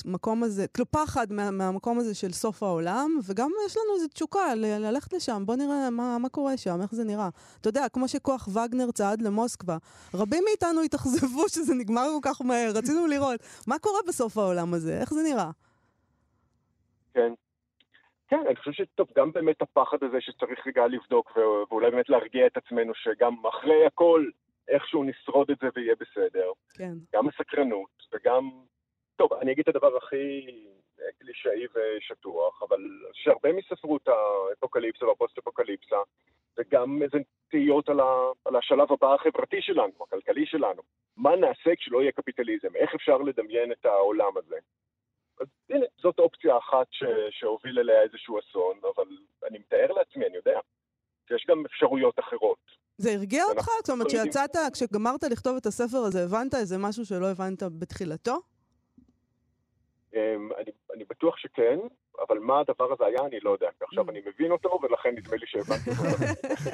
למקום 0.05 0.43
הזה, 0.43 0.67
כאילו 0.67 0.91
פחד 0.91 1.33
מה, 1.33 1.51
מהמקום 1.51 1.99
הזה 1.99 2.15
של 2.15 2.31
סוף 2.31 2.63
העולם, 2.63 3.19
וגם 3.27 3.51
יש 3.65 3.77
לנו 3.77 3.95
איזה 3.95 4.07
תשוקה 4.07 4.55
ללכת 4.55 5.13
לשם, 5.13 5.43
בוא 5.45 5.55
נראה 5.55 5.89
מה, 5.89 6.17
מה 6.19 6.29
קורה 6.29 6.57
שם, 6.57 6.81
איך 6.81 6.91
זה 6.95 7.03
נראה. 7.03 7.29
אתה 7.61 7.69
יודע, 7.69 7.89
כמו 7.89 8.07
שכוח 8.07 8.47
וגנר 8.47 8.91
צעד 8.91 9.21
למוסקבה, 9.21 9.77
רבים 10.13 10.43
מאיתנו 10.45 10.81
התאכזבו 10.81 11.49
שזה 11.53 11.73
נגמר 11.75 12.07
כל 12.21 12.29
כך 12.29 12.41
מהר, 12.41 12.71
רצינו 12.75 13.07
לראות 13.07 13.39
מה 13.67 13.79
קורה 13.79 13.99
בסוף 14.07 14.37
העולם 14.37 14.73
הזה, 14.73 14.97
איך 15.01 15.13
זה 15.13 15.21
נראה. 15.23 15.49
כן. 17.13 17.33
כן, 18.27 18.43
אני 18.47 18.55
חושב 18.55 18.71
שטוב, 18.71 19.07
גם 19.15 19.31
באמת 19.31 19.61
הפחד 19.61 19.97
הזה 20.01 20.17
שצריך 20.19 20.67
רגע 20.67 20.87
לבדוק 20.87 21.37
ואולי 21.69 21.91
באמת 21.91 22.09
להרגיע 22.09 22.47
את 22.47 22.57
עצמנו 22.57 22.93
שגם 22.95 23.33
אחרי 23.49 23.85
הכל 23.85 24.25
איכשהו 24.71 25.03
נשרוד 25.03 25.51
את 25.51 25.57
זה 25.61 25.67
ויהיה 25.75 25.95
בסדר. 25.95 26.51
כן. 26.73 26.93
גם 27.13 27.27
הסקרנות 27.27 27.89
וגם... 28.13 28.49
טוב, 29.15 29.33
אני 29.33 29.51
אגיד 29.51 29.65
את 29.69 29.75
הדבר 29.75 29.97
הכי 29.97 30.47
אה, 31.01 31.05
קלישאי 31.19 31.65
ושטוח, 31.73 32.63
אבל 32.63 32.79
שהרבה 33.13 33.53
מספרות 33.53 34.07
האפוקליפסה 34.07 35.05
והפוסט-אפוקליפסה 35.05 35.97
זה 36.55 36.63
גם 36.71 37.01
איזה 37.03 37.17
תהיות 37.49 37.89
על, 37.89 37.99
ה... 37.99 38.31
על 38.45 38.55
השלב 38.55 38.91
הבא 38.91 39.13
החברתי 39.13 39.61
שלנו, 39.61 39.93
הכלכלי 40.01 40.45
שלנו. 40.45 40.81
מה 41.17 41.35
נעשה 41.35 41.75
כשלא 41.75 42.01
יהיה 42.01 42.11
קפיטליזם? 42.11 42.75
איך 42.75 42.95
אפשר 42.95 43.17
לדמיין 43.17 43.71
את 43.71 43.85
העולם 43.85 44.37
הזה? 44.37 44.55
אז 45.39 45.47
הנה, 45.69 45.85
זאת 45.97 46.19
אופציה 46.19 46.57
אחת 46.57 46.87
ש... 46.91 47.03
שהוביל 47.29 47.79
אליה 47.79 48.01
איזשהו 48.01 48.39
אסון, 48.39 48.79
אבל 48.95 49.17
אני 49.47 49.59
מתאר 49.59 49.91
לעצמי, 49.91 50.25
אני 50.25 50.35
יודע, 50.35 50.59
שיש 51.27 51.45
גם 51.49 51.65
אפשרויות 51.65 52.19
אחרות. 52.19 52.59
זה 52.97 53.13
הרגיע 53.13 53.43
אותך? 53.43 53.57
אנחנו 53.57 53.73
זאת 53.79 53.89
אומרת. 53.89 54.07
כשיצאת, 54.07 54.55
כשגמרת 54.73 55.23
לכתוב 55.23 55.57
את 55.57 55.65
הספר 55.65 55.97
הזה, 55.97 56.23
הבנת 56.23 56.53
איזה 56.53 56.77
משהו 56.77 57.05
שלא 57.05 57.31
הבנת 57.31 57.63
בתחילתו? 57.63 58.39
אמ, 60.15 60.19
אני, 60.57 60.71
אני 60.95 61.03
בטוח 61.09 61.37
שכן, 61.37 61.79
אבל 62.27 62.39
מה 62.39 62.59
הדבר 62.59 62.93
הזה 62.93 63.05
היה, 63.05 63.27
אני 63.27 63.39
לא 63.43 63.49
יודע. 63.49 63.67
Mm. 63.67 63.85
עכשיו 63.87 64.09
אני 64.09 64.19
מבין 64.19 64.51
אותו, 64.51 64.79
ולכן 64.83 65.09
נדמה 65.15 65.35
לי 65.35 65.45
שהבנתי 65.47 65.89
אותו. 65.89 66.03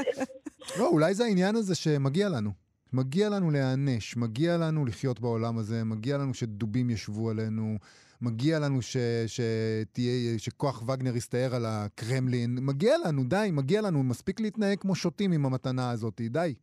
לא, 0.79 0.87
אולי 0.87 1.13
זה 1.13 1.23
העניין 1.23 1.55
הזה 1.55 1.75
שמגיע 1.75 2.29
לנו. 2.29 2.51
מגיע 2.93 3.29
לנו 3.29 3.51
להיענש, 3.51 4.17
מגיע 4.17 4.57
לנו 4.57 4.85
לחיות 4.85 5.19
בעולם 5.19 5.57
הזה, 5.57 5.83
מגיע 5.83 6.17
לנו 6.17 6.33
שדובים 6.33 6.89
ישבו 6.89 7.29
עלינו, 7.29 7.77
מגיע 8.21 8.59
לנו 8.59 8.81
ש, 8.81 8.97
שתהיה, 9.27 10.39
שכוח 10.39 10.81
וגנר 10.81 11.15
יסתער 11.15 11.55
על 11.55 11.65
הקרמלין, 11.65 12.49
מגיע 12.61 12.93
לנו, 13.05 13.21
די, 13.23 13.49
מגיע 13.51 13.81
לנו, 13.81 14.03
מספיק 14.03 14.39
להתנהג 14.39 14.79
כמו 14.79 14.95
שוטים 14.95 15.31
עם 15.31 15.45
המתנה 15.45 15.91
הזאת, 15.91 16.21
די. 16.21 16.53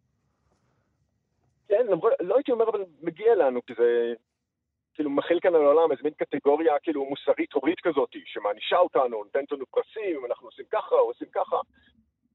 כן, 1.69 1.87
למרות, 1.90 2.12
לא 2.21 2.35
הייתי 2.35 2.53
אומר, 2.53 2.69
אבל 2.69 2.85
מגיע 3.03 3.35
לנו, 3.35 3.61
כי 3.67 3.73
זה 3.79 4.12
כאילו 4.95 5.11
מכיל 5.11 5.38
כאן 5.40 5.55
על 5.55 5.62
העולם 5.62 5.93
איזה 5.93 6.03
מין 6.05 6.12
קטגוריה 6.12 6.75
כאילו 6.83 7.05
מוסרית 7.05 7.53
הורית 7.53 7.81
כזאת, 7.81 8.09
שמענישה 8.25 8.77
אותנו, 8.77 9.25
נותנת 9.25 9.53
לנו 9.53 9.67
פרסים, 9.67 10.25
אנחנו 10.27 10.49
עושים 10.49 10.64
ככה 10.71 10.95
או 10.95 11.07
עושים 11.11 11.29
ככה. 11.33 11.57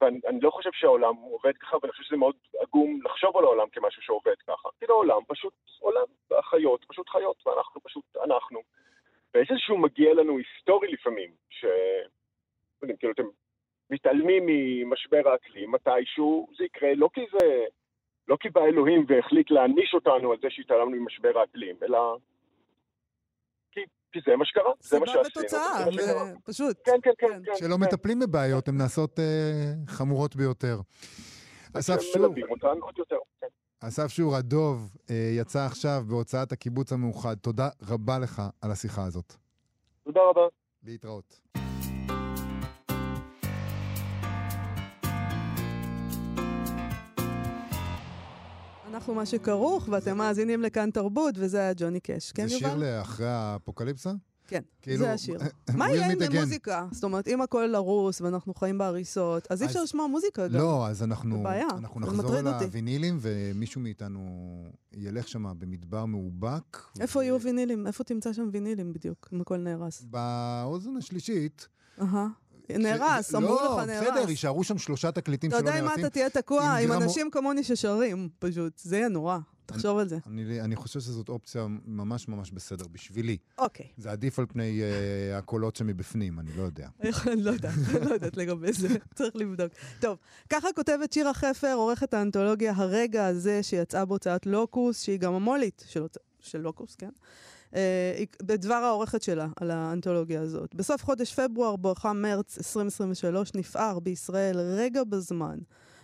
ואני 0.02 0.20
אני 0.28 0.40
לא 0.42 0.50
חושב 0.50 0.70
שהעולם 0.74 1.16
עובד 1.16 1.58
ככה, 1.60 1.78
ואני 1.82 1.92
חושב 1.92 2.04
שזה 2.04 2.18
מאוד 2.18 2.36
עגום 2.60 3.00
לחשוב 3.06 3.38
על 3.38 3.44
העולם 3.44 3.68
כמשהו 3.72 4.02
שעובד 4.02 4.40
ככה. 4.48 4.70
כאילו 4.80 4.94
העולם 4.94 5.22
פשוט 5.28 5.54
עולם, 5.80 6.06
והחיות 6.32 6.86
פשוט 6.88 7.10
חיות, 7.10 7.48
ואנחנו 7.48 7.82
פשוט 7.82 8.04
אנחנו. 8.26 8.60
ויש 9.34 9.52
איזשהו 9.52 9.78
מגיע 9.78 10.14
לנו 10.14 10.38
היסטורי 10.38 10.92
לפעמים, 10.92 11.32
ש... 11.50 11.66
לא 11.66 12.82
יודעים, 12.82 12.98
כאילו 12.98 13.14
אתם 13.14 13.24
מתעלמים 13.90 14.44
ממשבר 14.46 15.18
משבר 15.18 15.32
האקלים, 15.32 15.72
מתישהו 15.72 16.48
זה 16.58 16.64
יקרה, 16.64 16.94
לא 16.96 17.10
כי 17.14 17.22
זה... 17.32 17.66
לא 18.28 18.38
כי 18.40 18.50
בא 18.50 18.62
אלוהים 18.62 19.06
והחליט 19.08 19.52
להעניש 19.52 19.94
אותנו 19.94 20.32
על 20.32 20.38
זה 20.42 20.48
שהתעלמנו 20.50 21.02
ממשבר 21.02 21.40
האקלים, 21.40 21.76
אלא 21.84 22.18
כי, 23.72 23.80
כי 24.12 24.20
זה 24.26 24.36
מה 24.36 24.46
שקרה, 24.46 24.72
זה 24.80 25.00
מה 25.00 25.08
שעשינו. 25.08 25.48
זה 25.48 25.50
שקרה. 25.50 26.26
זה 26.26 26.36
פשוט. 26.46 26.78
כן, 26.86 26.92
כן, 27.04 27.12
כן. 27.18 27.28
כן. 27.28 27.42
כן, 27.46 27.54
כשלא 27.54 27.76
כן. 27.76 27.82
מטפלים 27.82 28.20
בבעיות, 28.20 28.68
הן 28.68 28.78
נעשות 28.78 29.20
אה, 29.20 29.74
חמורות 29.88 30.36
ביותר. 30.36 30.76
אסף 31.80 32.02
שור, 32.02 32.22
מלווים 32.22 32.52
אותן 32.52 32.80
עוד 32.82 32.98
יותר. 32.98 33.18
אסף 33.82 34.08
שור, 34.08 34.36
הדוב, 34.36 34.98
אה, 35.10 35.32
יצא 35.38 35.66
עכשיו 35.66 36.04
בהוצאת 36.08 36.52
הקיבוץ 36.52 36.92
המאוחד. 36.92 37.36
תודה 37.36 37.70
רבה 37.82 38.20
לך 38.20 38.42
על 38.62 38.72
השיחה 38.72 39.04
הזאת. 39.04 39.34
תודה 40.04 40.20
רבה. 40.30 40.42
להתראות. 40.84 41.40
אנחנו 48.88 49.16
מה 49.16 49.26
שכרוך, 49.26 49.90
ואתם 49.92 50.18
מאזינים 50.18 50.62
לכאן 50.62 50.92
תרבות, 50.92 51.36
וזה 51.38 51.60
היה 51.60 51.74
ג'וני 51.78 52.00
קאש. 52.00 52.32
כן, 52.32 52.48
זה 52.48 52.58
שיר 52.58 52.68
יובל? 52.68 52.98
לאחרי 52.98 53.28
האפוקליפסה? 53.28 54.12
כן, 54.50 54.62
כאילו, 54.82 54.98
זה 54.98 55.14
השיר. 55.14 55.40
we'll 55.40 55.74
מה 55.78 55.90
יהיה 55.90 56.12
עם. 56.12 56.36
מוזיקה? 56.40 56.86
זאת 56.92 57.04
אומרת, 57.04 57.28
אם 57.28 57.42
הכל 57.42 57.76
הרוס 57.76 58.22
ואנחנו 58.22 58.54
חיים 58.54 58.78
בהריסות, 58.78 59.48
אז 59.50 59.62
אי 59.62 59.68
אפשר 59.68 59.84
לשמוע 59.84 60.08
מוזיקה 60.08 60.48
גם. 60.48 60.54
לא, 60.54 60.88
אז 60.88 61.04
אנחנו, 61.04 61.44
בעיה, 61.44 61.68
אנחנו 61.78 62.00
נחזור. 62.00 62.36
הווינילים, 62.62 63.18
ומישהו 63.22 63.82
מאיתנו 63.82 64.20
ילך 64.94 65.28
שם 65.28 65.46
במדבר 65.60 66.06
מאובק. 66.06 66.78
איפה 67.00 67.20
ו- 67.20 67.24
יהיו 67.24 67.42
וינילים? 67.42 67.88
איפה 67.88 68.04
תמצא 68.04 68.34
שם 68.34 68.50
וינילים 68.52 68.94
בדיוק, 68.94 69.30
אם 69.34 69.42
הכל 69.42 69.58
נהרס? 69.58 70.02
באוזן 70.02 70.98
השלישית. 70.98 71.68
נהרס, 72.70 73.32
ש- 73.32 73.36
אמרו 73.36 73.56
לא, 73.56 73.78
לך 73.82 73.88
נהרס. 73.88 74.08
בסדר, 74.08 74.30
יישארו 74.30 74.64
שם 74.64 74.78
שלושה 74.78 75.12
תקליטים 75.12 75.50
אתה 75.50 75.60
שלא 75.60 75.68
יודע 75.68 75.80
עם 75.80 75.86
נהרסים. 75.86 76.02
מה 76.02 76.08
אתה 76.08 76.14
תהיה 76.14 76.30
תקוע? 76.30 76.64
עם 76.64 76.92
אנשים 76.92 77.32
כמוני 77.32 77.64
ששרים, 77.64 78.30
פשוט. 78.40 78.78
זה 78.78 78.98
יהיה 78.98 79.08
נורא. 79.10 79.38
תחשוב 79.74 79.98
על 79.98 80.08
זה. 80.08 80.18
אני, 80.28 80.62
אני 80.62 80.76
חושב 80.76 81.00
שזאת 81.00 81.30
אופציה 81.30 81.68
ממש 81.86 82.28
ממש 82.28 82.52
בסדר 82.52 82.88
בשבילי. 82.92 83.38
אוקיי. 83.58 83.88
זה 83.98 84.12
עדיף 84.12 84.40
על 84.40 84.46
פני 84.46 84.82
uh, 84.82 85.38
הקולות 85.38 85.76
שמבפנים, 85.76 86.40
אני 86.40 86.50
לא 86.58 86.64
יודע. 86.64 86.88
אני 87.28 87.42
לא 87.44 87.52
יודעת, 87.52 87.74
אני 87.90 88.06
לא 88.06 88.14
יודעת 88.14 88.38
לגבי 88.38 88.74
זה, 88.74 88.88
צריך 89.16 89.36
לבדוק. 89.36 89.72
טוב, 90.00 90.18
ככה 90.50 90.68
כותבת 90.76 91.14
שירה 91.14 91.34
חפר, 91.34 91.74
עורכת 91.74 92.14
האנתולוגיה 92.14 92.74
הרגע 92.76 93.26
הזה, 93.26 93.64
שיצאה 93.64 94.06
בהוצאת 94.06 94.46
לוקוס, 94.46 95.04
שהיא 95.04 95.20
גם 95.20 95.34
המו"לית 95.34 95.84
של, 95.88 96.06
של 96.40 96.62
לוקוס, 96.62 96.96
כן? 96.96 97.10
אה, 97.76 98.24
בדבר 98.44 98.74
העורכת 98.74 99.22
שלה 99.22 99.48
על 99.56 99.72
האנתולוגיה 99.72 100.42
הזאת. 100.42 100.76
בסוף 100.76 101.04
חודש 101.04 101.40
פברואר, 101.40 101.76
בואכה 101.76 102.14
מרץ 102.14 102.58
2023, 102.58 103.56
נפער 103.56 104.00
בישראל 104.00 104.58
רגע 104.60 105.04
בזמן. 105.04 105.60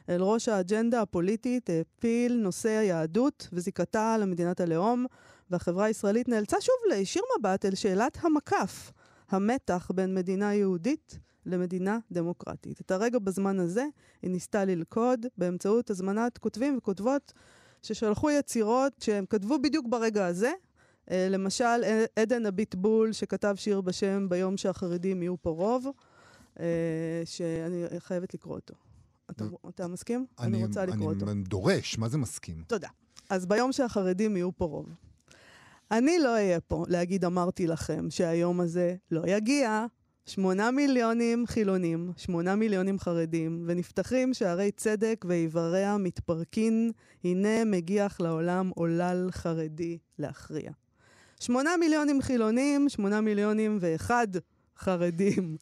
אל 0.09 0.21
ראש 0.21 0.49
האג'נדה 0.49 1.01
הפוליטית 1.01 1.69
העפיל 1.69 2.33
נושא 2.33 2.69
היהדות 2.69 3.49
וזיקתה 3.53 4.17
למדינת 4.17 4.59
הלאום, 4.59 5.05
והחברה 5.49 5.85
הישראלית 5.85 6.29
נאלצה 6.29 6.57
שוב 6.61 6.75
להישיר 6.89 7.23
מבט 7.39 7.65
אל 7.65 7.75
שאלת 7.75 8.17
המקף, 8.21 8.91
המתח 9.29 9.91
בין 9.95 10.15
מדינה 10.15 10.53
יהודית 10.53 11.19
למדינה 11.45 11.99
דמוקרטית. 12.11 12.81
את 12.81 12.91
הרגע 12.91 13.19
בזמן 13.19 13.59
הזה 13.59 13.85
היא 14.21 14.31
ניסתה 14.31 14.65
ללכוד 14.65 15.25
באמצעות 15.37 15.89
הזמנת 15.89 16.37
כותבים 16.37 16.77
וכותבות 16.77 17.33
ששלחו 17.83 18.29
יצירות 18.29 18.93
שהם 18.99 19.25
כתבו 19.25 19.59
בדיוק 19.59 19.85
ברגע 19.89 20.25
הזה. 20.25 20.51
אה, 21.11 21.27
למשל, 21.29 21.83
עדן 22.15 22.45
הביטבול 22.45 23.11
שכתב 23.11 23.55
שיר 23.57 23.81
בשם 23.81 24.29
ביום 24.29 24.57
שהחרדים 24.57 25.21
יהיו 25.21 25.41
פה 25.41 25.49
רוב, 25.49 25.87
אה, 26.59 26.65
שאני 27.25 27.85
חייבת 27.99 28.33
לקרוא 28.33 28.55
אותו. 28.55 28.84
אתה, 29.31 29.45
אתה 29.69 29.87
מסכים? 29.87 30.25
אני, 30.39 30.65
רוצה 30.65 30.85
לקרוא 30.85 31.13
אותו. 31.13 31.31
אני 31.31 31.43
דורש, 31.43 31.97
מה 31.97 32.09
זה 32.09 32.17
מסכים? 32.17 32.63
תודה. 32.67 32.87
אז 33.29 33.45
ביום 33.45 33.71
שהחרדים 33.71 34.37
יהיו 34.37 34.57
פה 34.57 34.65
רוב. 34.65 34.85
אני 35.91 36.19
לא 36.19 36.33
אהיה 36.33 36.59
פה 36.59 36.85
להגיד 36.87 37.25
אמרתי 37.25 37.67
לכם 37.67 38.07
שהיום 38.09 38.59
הזה 38.59 38.95
לא 39.11 39.21
יגיע. 39.27 39.85
שמונה 40.25 40.71
מיליונים 40.71 41.47
חילונים, 41.47 42.11
שמונה 42.17 42.55
מיליונים 42.55 42.99
חרדים, 42.99 43.63
ונפתחים 43.67 44.33
שערי 44.33 44.71
צדק 44.71 45.25
ואיבריה 45.27 45.97
מתפרקין, 45.97 46.91
הנה 47.23 47.65
מגיח 47.65 48.21
לעולם 48.21 48.71
עולל 48.75 49.27
חרדי 49.31 49.97
להכריע. 50.19 50.71
שמונה 51.39 51.77
מיליונים 51.79 52.21
חילונים, 52.21 52.89
שמונה 52.89 53.21
מיליונים 53.21 53.77
ואחד 53.81 54.27
חרדים. 54.77 55.57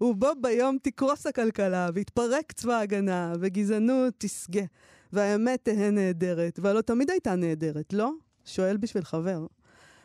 ובו 0.00 0.28
ביום 0.40 0.78
תקרוס 0.82 1.26
הכלכלה, 1.26 1.88
ויתפרק 1.94 2.52
צבא 2.52 2.74
ההגנה, 2.74 3.32
וגזענות 3.40 4.14
תשגה, 4.18 4.64
והאמת 5.12 5.60
תהא 5.64 5.90
נהדרת, 5.90 6.58
והלא 6.62 6.80
תמיד 6.80 7.10
הייתה 7.10 7.36
נהדרת, 7.36 7.92
לא? 7.92 8.12
שואל 8.44 8.76
בשביל 8.76 9.04
חבר. 9.04 9.46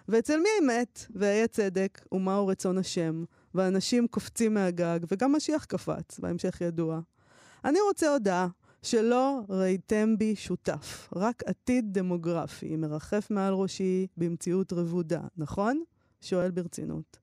ואצל 0.07 0.37
מי 0.37 0.49
האמת, 0.59 1.05
והיה 1.15 1.47
צדק, 1.47 2.01
ומהו 2.11 2.47
רצון 2.47 2.77
השם, 2.77 3.23
ואנשים 3.55 4.07
קופצים 4.07 4.53
מהגג, 4.53 4.99
וגם 5.11 5.35
משיח 5.35 5.65
קפץ, 5.65 6.19
בהמשך 6.19 6.61
ידוע. 6.61 6.99
אני 7.65 7.79
רוצה 7.87 8.13
הודעה 8.13 8.47
שלא 8.81 9.39
ראיתם 9.49 10.17
בי 10.17 10.35
שותף, 10.35 11.09
רק 11.15 11.43
עתיד 11.45 11.93
דמוגרפי 11.93 12.75
מרחף 12.75 13.27
מעל 13.29 13.53
ראשי 13.53 14.07
במציאות 14.17 14.73
רבודה, 14.73 15.21
נכון? 15.37 15.83
שואל 16.21 16.51
ברצינות. 16.51 17.22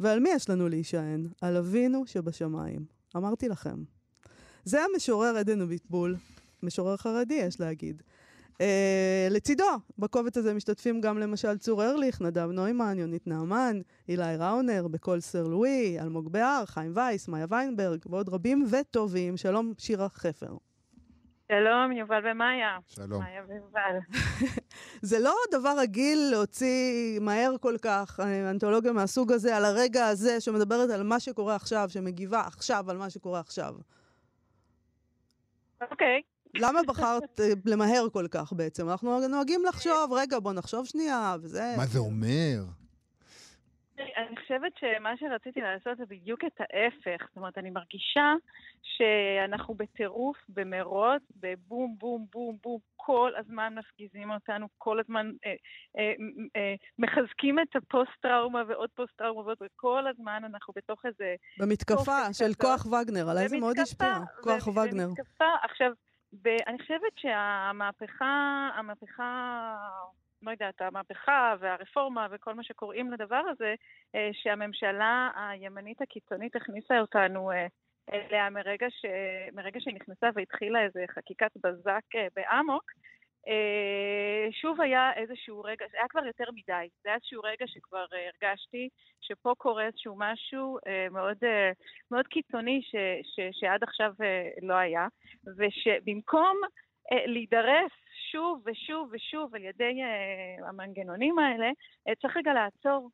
ועל 0.00 0.20
מי 0.20 0.28
יש 0.30 0.50
לנו 0.50 0.68
להישען? 0.68 1.28
על 1.40 1.56
אבינו 1.56 2.06
שבשמיים. 2.06 2.84
אמרתי 3.16 3.48
לכם. 3.48 3.82
זה 4.64 4.84
המשורר 4.84 5.36
עדן 5.36 5.60
אביטבול, 5.60 6.16
משורר 6.62 6.96
חרדי, 6.96 7.34
יש 7.34 7.60
להגיד. 7.60 8.02
Uh, 8.52 8.62
לצידו, 9.30 9.64
בקובץ 9.98 10.36
הזה 10.36 10.54
משתתפים 10.54 11.00
גם 11.00 11.18
למשל 11.18 11.58
צור 11.58 11.84
ארליך, 11.84 12.20
נדב 12.20 12.50
נוימן, 12.50 12.98
יונית 12.98 13.26
נעמן, 13.26 13.80
אילי 14.08 14.36
ראונר, 14.36 14.88
בקול 14.88 15.20
סר 15.20 15.46
לואי, 15.46 16.00
אלמוג 16.00 16.32
בהר, 16.32 16.64
חיים 16.66 16.92
וייס, 16.94 17.28
מאיה 17.28 17.46
ויינברג, 17.48 17.98
ועוד 18.06 18.28
רבים 18.28 18.66
וטובים. 18.70 19.36
שלום, 19.36 19.72
שירה 19.78 20.08
חפר. 20.08 20.56
שלום, 21.50 21.92
יובל 21.92 22.30
ומאיה. 22.30 22.78
שלום. 22.86 23.22
מאיה 23.22 23.42
ויובל. 23.48 23.98
זה 25.10 25.18
לא 25.18 25.34
דבר 25.50 25.74
רגיל 25.78 26.28
להוציא 26.30 27.20
מהר 27.20 27.54
כל 27.60 27.76
כך 27.82 28.20
אה, 28.20 28.50
אנתולוגיה 28.50 28.92
מהסוג 28.92 29.32
הזה 29.32 29.56
על 29.56 29.64
הרגע 29.64 30.06
הזה 30.06 30.40
שמדברת 30.40 30.90
על 30.90 31.02
מה 31.02 31.20
שקורה 31.20 31.54
עכשיו, 31.54 31.88
שמגיבה 31.88 32.40
עכשיו 32.40 32.90
על 32.90 32.96
מה 32.96 33.10
שקורה 33.10 33.40
עכשיו. 33.40 33.74
אוקיי. 35.90 36.22
למה 36.54 36.80
בחרת 36.88 37.40
אה, 37.40 37.52
למהר 37.64 38.06
כל 38.12 38.26
כך 38.30 38.52
בעצם? 38.52 38.90
אנחנו 38.90 39.28
נוהגים 39.28 39.64
לחשוב, 39.64 40.12
רגע, 40.12 40.38
בוא 40.38 40.52
נחשוב 40.52 40.86
שנייה, 40.86 41.36
וזה... 41.42 41.74
מה 41.76 41.86
זה 41.86 41.98
אומר? 41.98 42.79
אני 44.16 44.36
חושבת 44.36 44.72
שמה 44.80 45.16
שרציתי 45.16 45.60
לעשות 45.60 45.98
זה 45.98 46.04
בדיוק 46.08 46.44
את 46.44 46.60
ההפך. 46.60 47.26
זאת 47.28 47.36
אומרת, 47.36 47.58
אני 47.58 47.70
מרגישה 47.70 48.34
שאנחנו 48.82 49.74
בטירוף, 49.74 50.36
במרוץ, 50.48 51.22
בבום, 51.36 51.96
בום, 51.98 52.26
בום, 52.32 52.56
בום, 52.62 52.78
כל 52.96 53.32
הזמן 53.36 53.74
מפגיזים 53.78 54.30
אותנו, 54.30 54.66
כל 54.78 55.00
הזמן 55.00 55.30
אה, 55.46 55.54
אה, 55.98 56.12
אה, 56.56 56.74
מחזקים 56.98 57.58
את 57.58 57.76
הפוסט-טראומה 57.76 58.62
ועוד 58.68 58.90
פוסט-טראומה 58.94 59.40
ועוד, 59.40 59.58
וכל 59.60 60.06
הזמן 60.06 60.42
אנחנו 60.44 60.74
בתוך 60.76 61.06
איזה... 61.06 61.34
במתקפה 61.58 62.32
של 62.32 62.44
כזאת. 62.44 62.60
כוח 62.60 62.86
וגנר, 62.86 63.30
עליי 63.30 63.48
זה 63.48 63.58
מאוד 63.58 63.78
השפיע, 63.78 64.14
כוח 64.42 64.66
ו- 64.66 64.70
וגנר. 64.70 65.06
במתקפה, 65.06 65.44
עכשיו, 65.62 65.92
ב- 66.32 66.62
אני 66.66 66.78
חושבת 66.78 67.12
שהמהפכה, 67.16 68.68
המהפכה, 68.74 69.76
לא 70.42 70.50
יודעת, 70.50 70.80
המהפכה 70.80 71.54
והרפורמה 71.60 72.26
וכל 72.30 72.54
מה 72.54 72.62
שקוראים 72.64 73.12
לדבר 73.12 73.42
הזה, 73.50 73.74
אה, 74.14 74.30
שהממשלה 74.32 75.30
הימנית 75.36 76.02
הקיצונית 76.02 76.56
הכניסה 76.56 77.00
אותנו 77.00 77.50
אה, 77.50 77.66
אליה 78.12 78.50
מרגע, 78.50 78.86
ש... 78.90 79.04
מרגע 79.52 79.80
שהיא 79.80 79.94
נכנסה 79.94 80.28
והתחילה 80.34 80.84
איזה 80.84 81.04
חקיקת 81.14 81.50
בזק 81.56 82.04
אה, 82.16 82.26
באמוק, 82.36 82.84
שוב 84.50 84.80
היה 84.80 85.12
איזשהו 85.16 85.60
רגע, 85.60 85.86
זה 85.90 85.96
היה 85.96 86.08
כבר 86.08 86.26
יותר 86.26 86.44
מדי, 86.50 86.88
זה 87.02 87.08
היה 87.08 87.14
איזשהו 87.14 87.42
רגע 87.42 87.66
שכבר 87.66 88.04
הרגשתי 88.12 88.88
שפה 89.20 89.52
קורה 89.58 89.86
איזשהו 89.86 90.14
משהו 90.18 90.78
מאוד, 91.10 91.36
מאוד 92.10 92.26
קיצוני 92.26 92.80
ש, 92.82 92.94
ש, 93.22 93.40
שעד 93.60 93.82
עכשיו 93.82 94.12
לא 94.62 94.74
היה, 94.74 95.06
ושבמקום 95.58 96.56
להידרס 97.10 97.92
שוב 98.32 98.62
ושוב 98.66 99.10
ושוב 99.12 99.54
על 99.54 99.64
ידי 99.64 100.02
אה, 100.02 100.68
המנגנונים 100.68 101.38
האלה, 101.38 101.70
אה, 102.08 102.14
צריך 102.14 102.36
רגע 102.36 102.52
לעצור. 102.52 103.10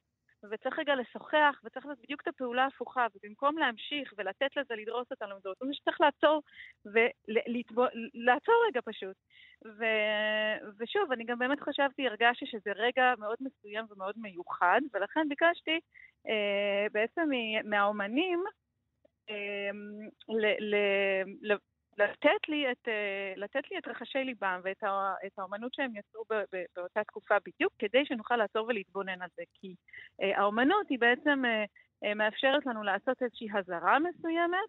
וצריך 0.50 0.78
רגע 0.78 0.94
לשוחח, 0.94 1.60
וצריך 1.64 1.86
לעשות 1.86 2.02
בדיוק 2.02 2.20
את 2.22 2.28
הפעולה 2.28 2.64
ההפוכה, 2.64 3.06
ובמקום 3.14 3.58
להמשיך 3.58 4.14
ולתת 4.18 4.56
לזה 4.56 4.74
לדרוס 4.74 5.06
אותנו, 5.10 5.40
זה 5.42 5.48
אומר 5.60 5.72
שצריך 5.72 6.00
לעצור 6.00 6.42
ולעצור 6.84 8.54
רגע 8.68 8.80
פשוט. 8.84 9.16
ו, 9.64 9.84
ושוב, 10.78 11.12
אני 11.12 11.24
גם 11.24 11.38
באמת 11.38 11.60
חשבתי, 11.60 12.06
הרגשתי 12.06 12.46
שזה 12.46 12.72
רגע 12.72 13.14
מאוד 13.18 13.36
מסוים 13.40 13.86
ומאוד 13.90 14.14
מיוחד, 14.18 14.80
ולכן 14.94 15.28
ביקשתי 15.28 15.80
אה, 16.28 16.86
בעצם 16.92 17.28
מהאומנים 17.64 18.44
אה, 19.30 19.70
ל, 20.28 20.46
ל, 20.60 20.76
ל, 21.52 21.56
לתת 21.98 22.48
לי 22.48 22.72
את, 22.72 22.88
אה, 22.88 23.32
לתת 23.37 23.70
לי 23.70 23.78
את 23.78 23.88
רחשי 23.88 24.18
ליבם 24.18 24.61
ואת 24.64 25.38
האומנות 25.38 25.74
שהם 25.74 25.96
יצרו 25.96 26.24
באותה 26.76 27.04
תקופה 27.04 27.35
בדיוק, 27.46 27.72
כדי 27.78 28.06
שנוכל 28.06 28.37
לעצור 28.37 28.66
ולהתבונן 28.66 29.22
על 29.22 29.28
זה. 29.37 29.42
כי 29.54 29.74
האומנות 30.20 30.88
היא 30.88 30.98
בעצם 30.98 31.42
מאפשרת 32.16 32.66
לנו 32.66 32.82
לעשות 32.82 33.22
איזושהי 33.22 33.48
הזרה 33.54 33.98
מסוימת, 33.98 34.68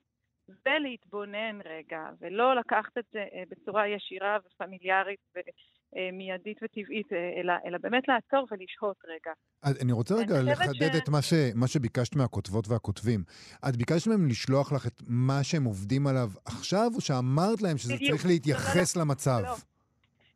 ולהתבונן 0.65 1.59
רגע, 1.65 2.09
ולא 2.19 2.55
לקחת 2.55 2.97
את 2.97 3.05
זה 3.11 3.25
בצורה 3.49 3.87
ישירה 3.87 4.37
ופמיליארית 4.45 5.19
מיידית 6.13 6.57
וטבעית, 6.63 7.13
אלא, 7.13 7.53
אלא 7.65 7.77
באמת 7.77 8.07
לעצור 8.07 8.47
ולשהות 8.51 8.97
רגע. 9.05 9.33
אני 9.63 9.91
רוצה 9.91 10.15
רגע 10.15 10.41
לחדד 10.41 10.93
ש... 10.93 10.95
את 10.97 11.09
מה, 11.09 11.21
ש, 11.21 11.33
מה 11.55 11.67
שביקשת 11.67 12.15
מהכותבות 12.15 12.67
והכותבים. 12.67 13.23
את 13.69 13.75
ביקשת 13.75 14.07
מהם 14.07 14.27
לשלוח 14.27 14.71
לך 14.71 14.87
את 14.87 15.01
מה 15.07 15.43
שהם 15.43 15.63
עובדים 15.63 16.07
עליו 16.07 16.31
עכשיו, 16.45 16.91
או 16.95 17.01
שאמרת 17.01 17.61
להם 17.61 17.77
שזה 17.77 17.93
בדיוק. 17.95 18.11
צריך 18.11 18.25
להתייחס 18.25 18.95
לא, 18.95 19.01
למצב? 19.01 19.41
לא. 19.43 19.57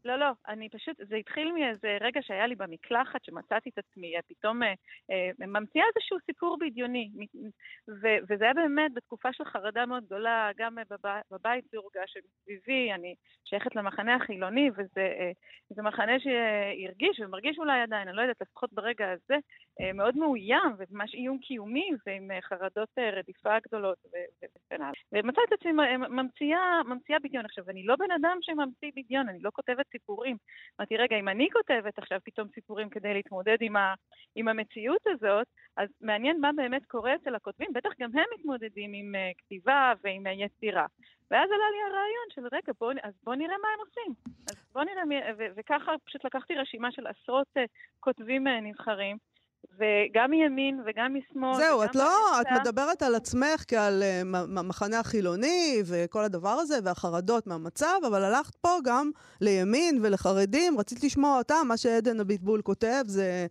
לא, 0.05 0.15
לא, 0.19 0.31
אני 0.47 0.69
פשוט, 0.69 0.97
זה 1.09 1.15
התחיל 1.15 1.51
מאיזה 1.51 1.97
רגע 2.01 2.21
שהיה 2.23 2.47
לי 2.47 2.55
במקלחת, 2.55 3.23
שמצאתי 3.23 3.69
את 3.69 3.77
עצמי, 3.77 4.15
אה, 4.15 4.21
פתאום 4.27 4.63
אה, 4.63 4.73
אה, 5.11 5.29
ממציאה 5.47 5.85
איזשהו 5.95 6.17
סיפור 6.25 6.57
בדיוני. 6.59 7.09
ו- 7.89 8.17
וזה 8.29 8.43
היה 8.43 8.53
באמת 8.53 8.93
בתקופה 8.93 9.33
של 9.33 9.45
חרדה 9.45 9.85
מאוד 9.85 10.05
גדולה, 10.05 10.49
גם 10.57 10.75
בב- 10.89 11.21
בבית 11.31 11.65
זה 11.71 11.77
הורגש 11.77 12.17
מסביבי, 12.17 12.93
אני 12.93 13.15
שייכת 13.45 13.75
למחנה 13.75 14.15
החילוני, 14.15 14.69
וזה 14.71 15.01
אה, 15.01 15.83
מחנה 15.83 16.19
שהרגיש 16.19 17.19
ומרגיש 17.19 17.59
אולי 17.59 17.81
עדיין, 17.81 18.07
אני 18.07 18.17
לא 18.17 18.21
יודעת, 18.21 18.41
לפחות 18.41 18.73
ברגע 18.73 19.11
הזה, 19.11 19.33
אה, 19.33 19.39
מאוד 19.93 20.17
מאוים, 20.17 20.75
וממש 20.77 21.13
איום 21.13 21.38
קיומי, 21.38 21.89
ועם 22.05 22.31
אה, 22.31 22.41
חרדות 22.41 22.89
אה, 22.97 23.10
רדיפה 23.10 23.60
גדולות 23.67 23.97
וכן 24.05 24.81
הלאה. 24.81 24.91
ומצאתי 25.12 25.41
את 25.47 25.60
עצמי 25.60 25.71
ממציאה, 26.10 26.84
ממציאה 26.86 27.19
בדיון. 27.19 27.45
עכשיו, 27.45 27.69
אני 27.69 27.84
לא 27.84 27.95
בן 27.95 28.12
אדם 28.12 28.38
שממציא 28.41 28.91
בדיון, 28.95 29.29
אני 29.29 29.39
לא 29.41 29.49
כותבת 29.53 29.86
סיפורים. 29.91 30.38
אמרתי, 30.79 30.97
רגע, 30.97 31.19
אם 31.19 31.29
אני 31.29 31.47
כותבת 31.51 31.97
עכשיו 31.97 32.19
פתאום 32.23 32.47
סיפורים 32.53 32.89
כדי 32.89 33.13
להתמודד 33.13 33.57
עם, 33.62 33.75
ה, 33.75 33.93
עם 34.36 34.47
המציאות 34.47 35.07
הזאת, 35.07 35.47
אז 35.77 35.89
מעניין 36.01 36.41
מה 36.41 36.49
באמת 36.55 36.86
קורה 36.86 37.15
אצל 37.15 37.36
הכותבים, 37.36 37.73
בטח 37.73 37.89
גם 37.99 38.10
הם 38.13 38.25
מתמודדים 38.39 38.91
עם 38.93 39.15
כתיבה 39.38 39.93
ועם 40.03 40.23
יצירה. 40.27 40.86
ואז 41.31 41.49
עלה 41.51 41.69
לי 41.71 41.77
הרעיון 41.81 42.27
של 42.29 42.55
רגע, 42.55 42.73
בוא, 42.79 42.93
אז 43.03 43.13
בוא 43.23 43.36
נראה 43.36 43.55
מה 43.62 43.67
הם 43.73 43.79
עושים. 43.79 44.13
אז 44.49 44.55
בוא 44.73 44.84
נראה, 44.84 45.03
ו, 45.38 45.43
וככה 45.55 45.91
פשוט 46.05 46.25
לקחתי 46.25 46.55
רשימה 46.55 46.91
של 46.91 47.07
עשרות 47.07 47.47
uh, 47.57 47.62
כותבים 47.99 48.47
uh, 48.47 48.49
נבחרים. 48.62 49.17
וגם 49.78 50.30
מימין 50.32 50.82
וגם 50.86 51.15
משמאל. 51.15 51.54
זהו, 51.54 51.84
את 51.84 51.95
לא, 51.95 52.41
את 52.41 52.47
מדברת 52.62 53.02
על 53.02 53.15
עצמך 53.15 53.63
כעל 53.67 54.04
uh, 54.04 54.26
מחנה 54.63 55.00
החילוני 55.00 55.82
וכל 55.86 56.24
הדבר 56.24 56.50
הזה, 56.50 56.76
והחרדות 56.84 57.47
מהמצב, 57.47 58.00
אבל 58.08 58.24
הלכת 58.24 58.56
פה 58.56 58.78
גם 58.84 59.12
לימין 59.41 60.00
ולחרדים, 60.02 60.80
רצית 60.80 61.04
לשמוע 61.04 61.38
אותם, 61.38 61.65
מה 61.67 61.78
שעדן 61.78 62.19
אביטבול 62.19 62.62
כותב 62.62 63.04
זה... 63.06 63.47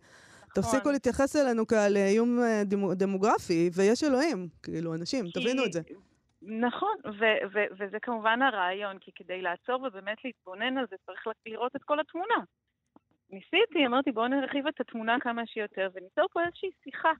נכון. 0.57 0.63
תפסיקו 0.63 0.91
להתייחס 0.91 1.35
אלינו 1.35 1.67
כעל 1.67 1.97
אה, 1.97 2.07
איום 2.07 2.39
אה, 2.39 2.63
דמוגרפי, 2.95 3.69
ויש 3.75 4.03
אלוהים, 4.03 4.47
כאילו, 4.63 4.95
אנשים, 4.95 5.25
כי... 5.25 5.31
תבינו 5.31 5.65
את 5.65 5.73
זה. 5.73 5.81
נכון, 6.41 6.95
ו- 7.05 7.47
ו- 7.53 7.71
וזה 7.79 7.97
כמובן 8.01 8.41
הרעיון, 8.41 8.97
כי 8.99 9.11
כדי 9.15 9.41
לעצור 9.41 9.83
ובאמת 9.83 10.17
להתבונן 10.25 10.77
על 10.77 10.85
זה, 10.89 10.95
צריך 11.05 11.27
לראות 11.45 11.75
את 11.75 11.83
כל 11.83 11.99
התמונה. 11.99 12.35
ניסיתי, 13.31 13.85
אמרתי 13.85 14.11
בואו 14.11 14.27
נרחיב 14.27 14.67
את 14.67 14.81
התמונה 14.81 15.19
כמה 15.19 15.45
שיותר, 15.45 15.89
וניצור 15.93 16.25
פה 16.31 16.45
איזושהי 16.45 16.69
שיחה. 16.83 17.11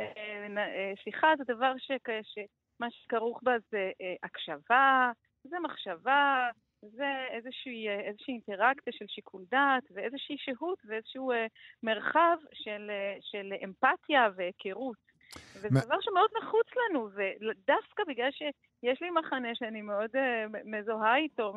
אה, 0.00 0.92
שיחה 1.04 1.32
זה 1.38 1.44
דבר. 1.54 1.72
שמה 1.82 2.90
שכרוך 2.90 3.40
בה 3.42 3.52
זה 3.70 3.90
הקשבה, 4.22 5.10
זה 5.44 5.56
מחשבה, 5.62 6.48
זה 6.82 7.26
איזושהי, 7.30 7.88
איזושהי 7.88 8.34
אינטראקציה 8.34 8.92
של 8.92 9.04
שיקול 9.08 9.44
דעת 9.50 9.84
ואיזושהי 9.94 10.36
שהות 10.38 10.78
ואיזשהו 10.84 11.32
אה, 11.32 11.46
מרחב 11.82 12.36
של, 12.52 12.90
אה, 12.90 13.16
של 13.20 13.52
אמפתיה 13.64 14.28
והיכרות. 14.36 15.09
וזה 15.56 15.68
מה... 15.70 15.80
דבר 15.80 16.00
שמאוד 16.00 16.30
נחוץ 16.42 16.66
לנו, 16.76 17.08
ודווקא 17.14 18.04
בגלל 18.08 18.30
שיש 18.30 19.02
לי 19.02 19.10
מחנה 19.10 19.54
שאני 19.54 19.82
מאוד 19.82 20.10
uh, 20.16 20.58
מזוהה 20.64 21.16
איתו 21.16 21.54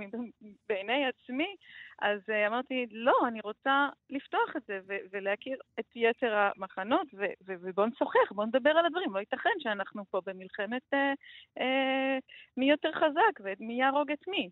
בעיני 0.69 1.05
עצמי, 1.05 1.55
אז 2.01 2.19
uh, 2.19 2.47
אמרתי, 2.47 2.85
לא, 2.91 3.15
אני 3.27 3.39
רוצה 3.43 3.89
לפתוח 4.09 4.55
את 4.57 4.61
זה 4.67 4.79
ו- 4.87 5.03
ולהכיר 5.11 5.57
את 5.79 5.85
יתר 5.95 6.35
המחנות, 6.35 7.07
ו- 7.13 7.33
ו- 7.47 7.55
ובואו 7.61 7.87
נשוחח, 7.87 8.31
בואו 8.31 8.47
נדבר 8.47 8.69
על 8.69 8.85
הדברים. 8.85 9.13
לא 9.13 9.19
ייתכן 9.19 9.57
שאנחנו 9.59 10.03
פה 10.11 10.21
במלחמת 10.25 10.93
uh, 10.93 10.97
uh, 11.59 11.63
מי 12.57 12.69
יותר 12.69 12.91
חזק 12.91 13.39
ומי 13.39 13.79
יהרוג 13.79 14.11
את 14.11 14.27
מי. 14.27 14.49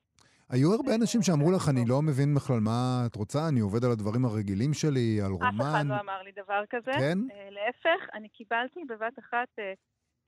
היו 0.54 0.74
הרבה 0.74 0.96
אנשים 0.96 1.22
שאמרו 1.22 1.52
לך, 1.52 1.70
אני 1.70 1.84
לא 1.88 2.02
מבין 2.02 2.36
בכלל 2.36 2.60
מה 2.60 3.04
את 3.06 3.16
רוצה, 3.16 3.40
אני 3.50 3.60
עובד 3.60 3.84
על 3.86 3.92
הדברים 3.92 4.26
הרגילים 4.26 4.74
שלי, 4.74 5.22
על 5.26 5.32
רומן. 5.32 5.48
אף 5.48 5.76
אחד 5.76 5.86
לא 5.86 6.00
אמר 6.00 6.22
לי 6.22 6.32
דבר 6.32 6.64
כזה. 6.70 6.92
כן? 6.92 7.18
אה, 7.32 7.50
להפך, 7.50 8.02
אני 8.14 8.30
קיבלתי 8.30 8.80
בבת 8.90 9.20
אחת 9.20 9.48
אה, 9.60 9.74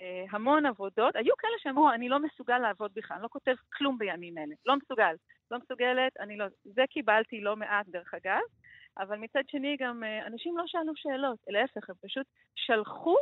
אה, 0.02 0.26
המון 0.32 0.66
עבודות. 0.66 1.16
היו 1.16 1.34
כאלה 1.38 1.58
שאמרו, 1.64 1.92
אני 1.92 2.10
לא 2.10 2.20
מסוגל 2.20 2.58
לעבוד 2.58 2.92
בכלל, 2.96 3.16
אני 3.16 3.24
לא 3.24 3.28
כותב 3.28 3.56
כלום 3.74 3.98
בימים 3.98 4.38
אלה. 4.38 4.56
לא 4.66 4.76
מסוגל. 4.76 5.16
לא 5.52 5.58
מסוגלת, 5.64 6.14
אני 6.20 6.38
לא... 6.38 6.46
זה 6.64 6.82
קיבלתי 6.90 7.42
לא 7.42 7.56
מעט, 7.56 7.86
דרך 7.88 8.14
אגב. 8.14 8.44
אבל 8.98 9.18
מצד 9.18 9.44
שני 9.48 9.78
גם 9.80 10.04
אנשים 10.28 10.58
לא 10.58 10.64
שאלו 10.68 10.94
שאלות, 10.96 11.40
להפך, 11.48 11.90
הם 11.90 11.96
פשוט 12.06 12.28
שלחו 12.56 13.16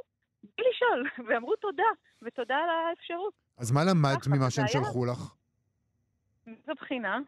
בלי 0.43 0.65
לשאול, 0.69 0.99
ואמרו 1.27 1.55
תודה, 1.55 1.91
ותודה 2.21 2.55
על 2.55 2.69
האפשרות. 2.69 3.33
אז 3.57 3.71
מה 3.71 3.81
למדת 3.83 4.27
ממה 4.27 4.49
שהם 4.49 4.67
שלחו 4.67 5.05
לך? 5.05 5.40
זו 6.47 6.73
בחינה. 6.81 7.19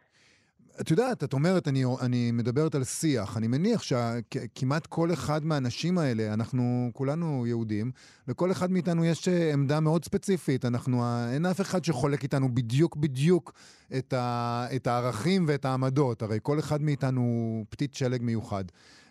את 0.80 0.90
יודעת, 0.90 1.24
את 1.24 1.32
אומרת, 1.32 1.68
אני, 1.68 1.84
אני 2.00 2.30
מדברת 2.32 2.74
על 2.74 2.84
שיח. 2.84 3.36
אני 3.36 3.46
מניח 3.46 3.82
שכמעט 3.82 4.86
כל 4.86 5.12
אחד 5.12 5.44
מהאנשים 5.44 5.98
האלה, 5.98 6.34
אנחנו 6.34 6.90
כולנו 6.92 7.46
יהודים, 7.46 7.90
לכל 8.28 8.52
אחד 8.52 8.70
מאיתנו 8.70 9.04
יש 9.04 9.28
אה, 9.28 9.52
עמדה 9.52 9.80
מאוד 9.80 10.04
ספציפית. 10.04 10.64
אנחנו, 10.64 11.04
אין 11.32 11.46
אף 11.46 11.60
אחד 11.60 11.84
שחולק 11.84 12.22
איתנו 12.22 12.54
בדיוק 12.54 12.96
בדיוק 12.96 13.52
את, 13.98 14.12
ה, 14.12 14.66
את 14.76 14.86
הערכים 14.86 15.44
ואת 15.48 15.64
העמדות. 15.64 16.22
הרי 16.22 16.38
כל 16.42 16.58
אחד 16.58 16.82
מאיתנו 16.82 17.20
הוא 17.20 17.66
פתית 17.68 17.94
שלג 17.94 18.22
מיוחד. 18.22 18.64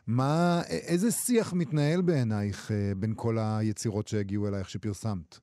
מה, 0.08 0.62
איזה 0.70 1.12
שיח 1.12 1.54
מתנהל 1.54 2.02
בעינייך 2.02 2.72
אה, 2.72 2.92
בין 2.98 3.14
כל 3.16 3.38
היצירות 3.40 4.08
שהגיעו 4.08 4.48
אלייך 4.48 4.70
שפרסמת? 4.70 5.40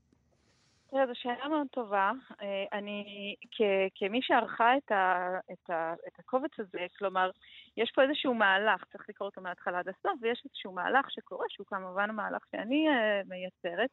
תראה, 0.90 1.07
זו 1.07 1.12
שאלה 1.14 1.48
מאוד 1.48 1.66
טובה. 1.70 2.12
אה, 2.42 2.64
אני, 2.79 3.35
כ- 3.50 3.90
כמי 3.94 4.22
שערכה 4.22 4.76
את, 4.76 4.92
ה- 4.92 5.38
את, 5.53 5.70
ה- 5.70 5.94
את 6.09 6.18
הקובץ 6.18 6.50
הזה, 6.59 6.87
כלומר, 6.98 7.31
יש 7.76 7.92
פה 7.94 8.03
איזשהו 8.03 8.35
מהלך, 8.35 8.85
צריך 8.92 9.05
לקרוא 9.09 9.29
אותו 9.29 9.40
מההתחלה 9.40 9.79
עד 9.79 9.88
הסוף, 9.88 10.12
ויש 10.22 10.42
איזשהו 10.44 10.72
מהלך 10.72 11.11
שקורה, 11.11 11.46
שהוא 11.48 11.66
כמובן 11.66 12.11
המהלך 12.11 12.42
שאני 12.50 12.87
uh, 12.88 13.29
מייצרת, 13.29 13.90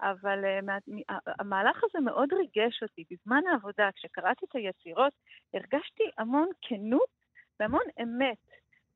אבל 0.00 0.38
מה, 0.62 0.78
המהלך 1.38 1.84
הזה 1.84 2.00
מאוד 2.04 2.32
ריגש 2.32 2.82
אותי. 2.82 3.04
בזמן 3.10 3.42
העבודה, 3.52 3.88
כשקראתי 3.96 4.44
את 4.48 4.56
היצירות, 4.56 5.12
הרגשתי 5.54 6.04
המון 6.18 6.48
כנות 6.62 7.10
והמון 7.60 7.84
אמת. 8.02 8.38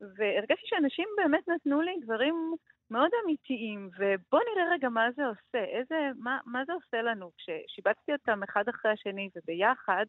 והרגשתי 0.00 0.66
שאנשים 0.66 1.08
באמת 1.16 1.48
נתנו 1.48 1.82
לי 1.82 1.96
דברים 2.02 2.54
מאוד 2.90 3.10
אמיתיים, 3.24 3.90
ובואו 3.98 4.42
נראה 4.42 4.72
רגע 4.72 4.88
מה 4.88 5.06
זה 5.16 5.22
עושה, 5.26 5.64
איזה, 5.64 5.94
מה, 6.18 6.38
מה 6.46 6.64
זה 6.66 6.72
עושה 6.72 7.02
לנו. 7.02 7.30
כששיבצתי 7.36 8.12
אותם 8.12 8.42
אחד 8.42 8.68
אחרי 8.68 8.90
השני 8.92 9.28
וביחד, 9.36 10.06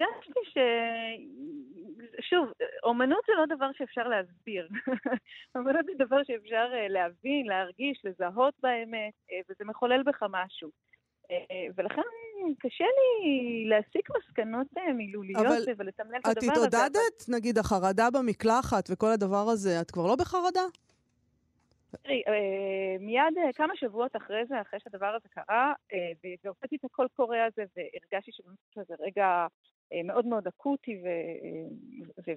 הרגשתי 0.00 0.40
ש... 0.44 0.58
שוב, 2.30 2.48
אומנות 2.82 3.24
זה 3.26 3.32
לא 3.38 3.56
דבר 3.56 3.70
שאפשר 3.78 4.08
להסביר. 4.08 4.68
אומנות 5.56 5.86
זה 5.86 6.04
דבר 6.04 6.20
שאפשר 6.24 6.66
אה, 6.72 6.88
להבין, 6.88 7.46
להרגיש, 7.46 8.02
לזהות 8.04 8.54
באמת, 8.62 9.12
אה, 9.30 9.40
וזה 9.48 9.64
מחולל 9.64 10.02
בך 10.02 10.22
משהו. 10.30 10.70
אה, 11.30 11.66
ולכן 11.76 12.02
קשה 12.58 12.84
לי 12.84 13.64
להסיק 13.68 14.08
מסקנות 14.16 14.66
מילוליות 14.94 15.46
ולתמלל 15.78 16.18
את 16.18 16.26
הדבר 16.26 16.52
הזה. 16.52 16.52
אבל 16.52 16.68
את 16.68 16.74
התעודדת, 16.74 17.28
נגיד, 17.28 17.58
החרדה 17.58 18.08
במקלחת 18.10 18.88
וכל 18.90 19.10
הדבר 19.14 19.48
הזה, 19.52 19.80
את 19.80 19.90
כבר 19.90 20.06
לא 20.06 20.16
בחרדה? 20.16 20.64
תראי, 21.96 22.22
אה, 22.28 22.96
מיד 23.00 23.38
אה, 23.38 23.52
כמה 23.52 23.76
שבועות 23.76 24.16
אחרי 24.16 24.46
זה, 24.46 24.60
אחרי 24.60 24.80
שהדבר 24.80 25.06
הזה 25.06 25.28
קרה, 25.28 25.72
אה, 25.92 26.12
והוצאתי 26.44 26.76
את 26.76 26.84
הקול 26.84 27.08
קורא 27.16 27.38
הזה 27.38 27.64
והרגשתי 27.76 28.32
שזה 28.74 28.94
רגע 29.00 29.46
מאוד 30.04 30.26
מאוד 30.26 30.46
אקוטי 30.46 31.02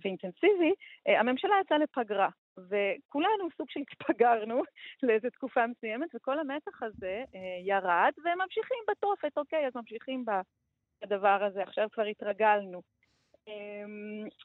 ואינטנסיבי, 0.03 0.73
הממשלה 1.05 1.53
יצאה 1.61 1.77
לפגרה, 1.77 2.29
וכולנו 2.57 3.49
סוג 3.57 3.69
של 3.69 3.79
התפגרנו 3.79 4.61
לאיזו 5.03 5.29
תקופה 5.29 5.67
מסוימת, 5.67 6.09
וכל 6.15 6.39
המתח 6.39 6.83
הזה 6.83 7.23
ירד, 7.65 8.11
והם 8.25 8.41
ממשיכים 8.41 8.77
בתופת, 8.89 9.37
אוקיי, 9.37 9.67
אז 9.67 9.75
ממשיכים 9.75 10.25
בדבר 11.03 11.43
הזה, 11.43 11.63
עכשיו 11.63 11.87
כבר 11.91 12.03
התרגלנו. 12.03 12.81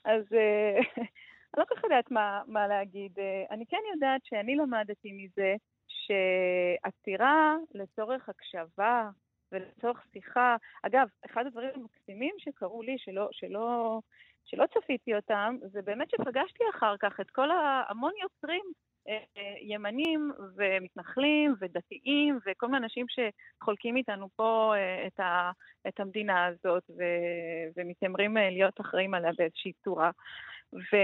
אז 0.05 0.25
אני 1.55 1.61
לא 1.61 1.65
כל 1.65 1.75
כך 1.75 1.85
יודעת 1.85 2.11
מה, 2.11 2.43
מה 2.47 2.67
להגיד. 2.67 3.19
אה, 3.19 3.45
אני 3.51 3.67
כן 3.67 3.81
יודעת 3.95 4.21
שאני 4.25 4.57
למדתי 4.57 5.13
מזה 5.13 5.55
שעצירה 5.89 7.57
לצורך 7.75 8.29
הקשבה 8.29 9.11
ולצורך 9.53 10.05
שיחה. 10.13 10.57
אגב, 10.83 11.09
אחד 11.27 11.47
הדברים 11.47 11.71
המקסימים 11.75 12.35
שקרו 12.39 12.83
לי, 12.83 12.97
שלא, 12.99 13.29
שלא, 13.33 14.01
שלא 14.45 14.65
צפיתי 14.75 15.15
אותם, 15.15 15.57
זה 15.61 15.83
באמת 15.83 16.11
שפגשתי 16.11 16.65
אחר 16.71 16.97
כך 16.97 17.21
את 17.21 17.31
כל 17.31 17.51
ההמון 17.51 18.13
יוצרים 18.23 18.63
אה, 19.09 19.19
אה, 19.37 19.55
ימנים 19.61 20.33
ומתנחלים 20.57 21.55
ודתיים 21.61 22.39
וכל 22.47 22.67
מיני 22.67 22.79
אנשים 22.79 23.07
שחולקים 23.09 23.97
איתנו 23.97 24.29
פה 24.37 24.75
את, 25.07 25.21
ה, 25.21 25.51
את 25.89 26.01
המדינה 26.01 26.47
הזאת 26.47 26.83
ו, 26.99 27.03
ומתיימרים 27.77 28.37
להיות 28.37 28.81
אחראים 28.81 29.15
עליה 29.15 29.31
באיזושהי 29.39 29.73
צורה. 29.85 30.11
ו, 30.73 30.97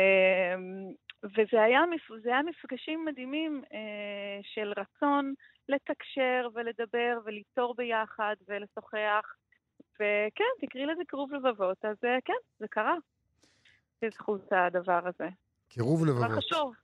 וזה 1.25 1.63
היה, 1.63 1.81
היה 2.25 2.43
מפגשים 2.43 3.05
מדהימים 3.05 3.63
אה, 3.73 4.39
של 4.43 4.73
רצון 4.77 5.35
לתקשר 5.69 6.49
ולדבר 6.55 7.19
וליצור 7.25 7.75
ביחד 7.75 8.37
ולשוחח. 8.49 9.35
וכן, 9.95 10.67
תקראי 10.67 10.87
לזה 10.87 11.03
קירוב 11.09 11.33
לבבות, 11.33 11.85
אז 11.85 11.97
אה, 12.05 12.19
כן, 12.25 12.33
זה 12.59 12.69
קרה. 12.69 12.95
בזכות 14.03 14.53
הדבר 14.53 15.01
הזה. 15.07 15.29
קירוב 15.69 16.07
לבבות. 16.07 16.31
מה 16.31 16.37
חשוב? 16.37 16.75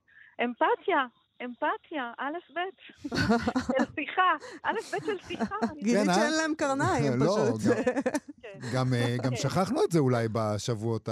אמפתיה, 0.43 1.05
אמפתיה, 1.45 2.11
א' 2.17 2.53
ב', 2.53 2.59
של 3.77 3.85
שיחה, 3.95 4.31
א' 4.63 4.73
ב' 4.91 5.05
של 5.05 5.17
שיחה. 5.27 5.55
גילית 5.83 6.07
כן, 6.07 6.13
שאין 6.13 6.33
אה? 6.33 6.41
להם 6.41 6.53
קרניים, 6.57 7.13
לא, 7.19 7.25
פשוט. 7.25 7.73
כן. 8.41 8.59
גם, 8.75 8.85
אה, 8.93 9.15
גם 9.23 9.29
כן. 9.29 9.35
שכחנו 9.35 9.83
את 9.83 9.91
זה 9.91 9.99
אולי 9.99 10.27
בשבועות 10.31 11.09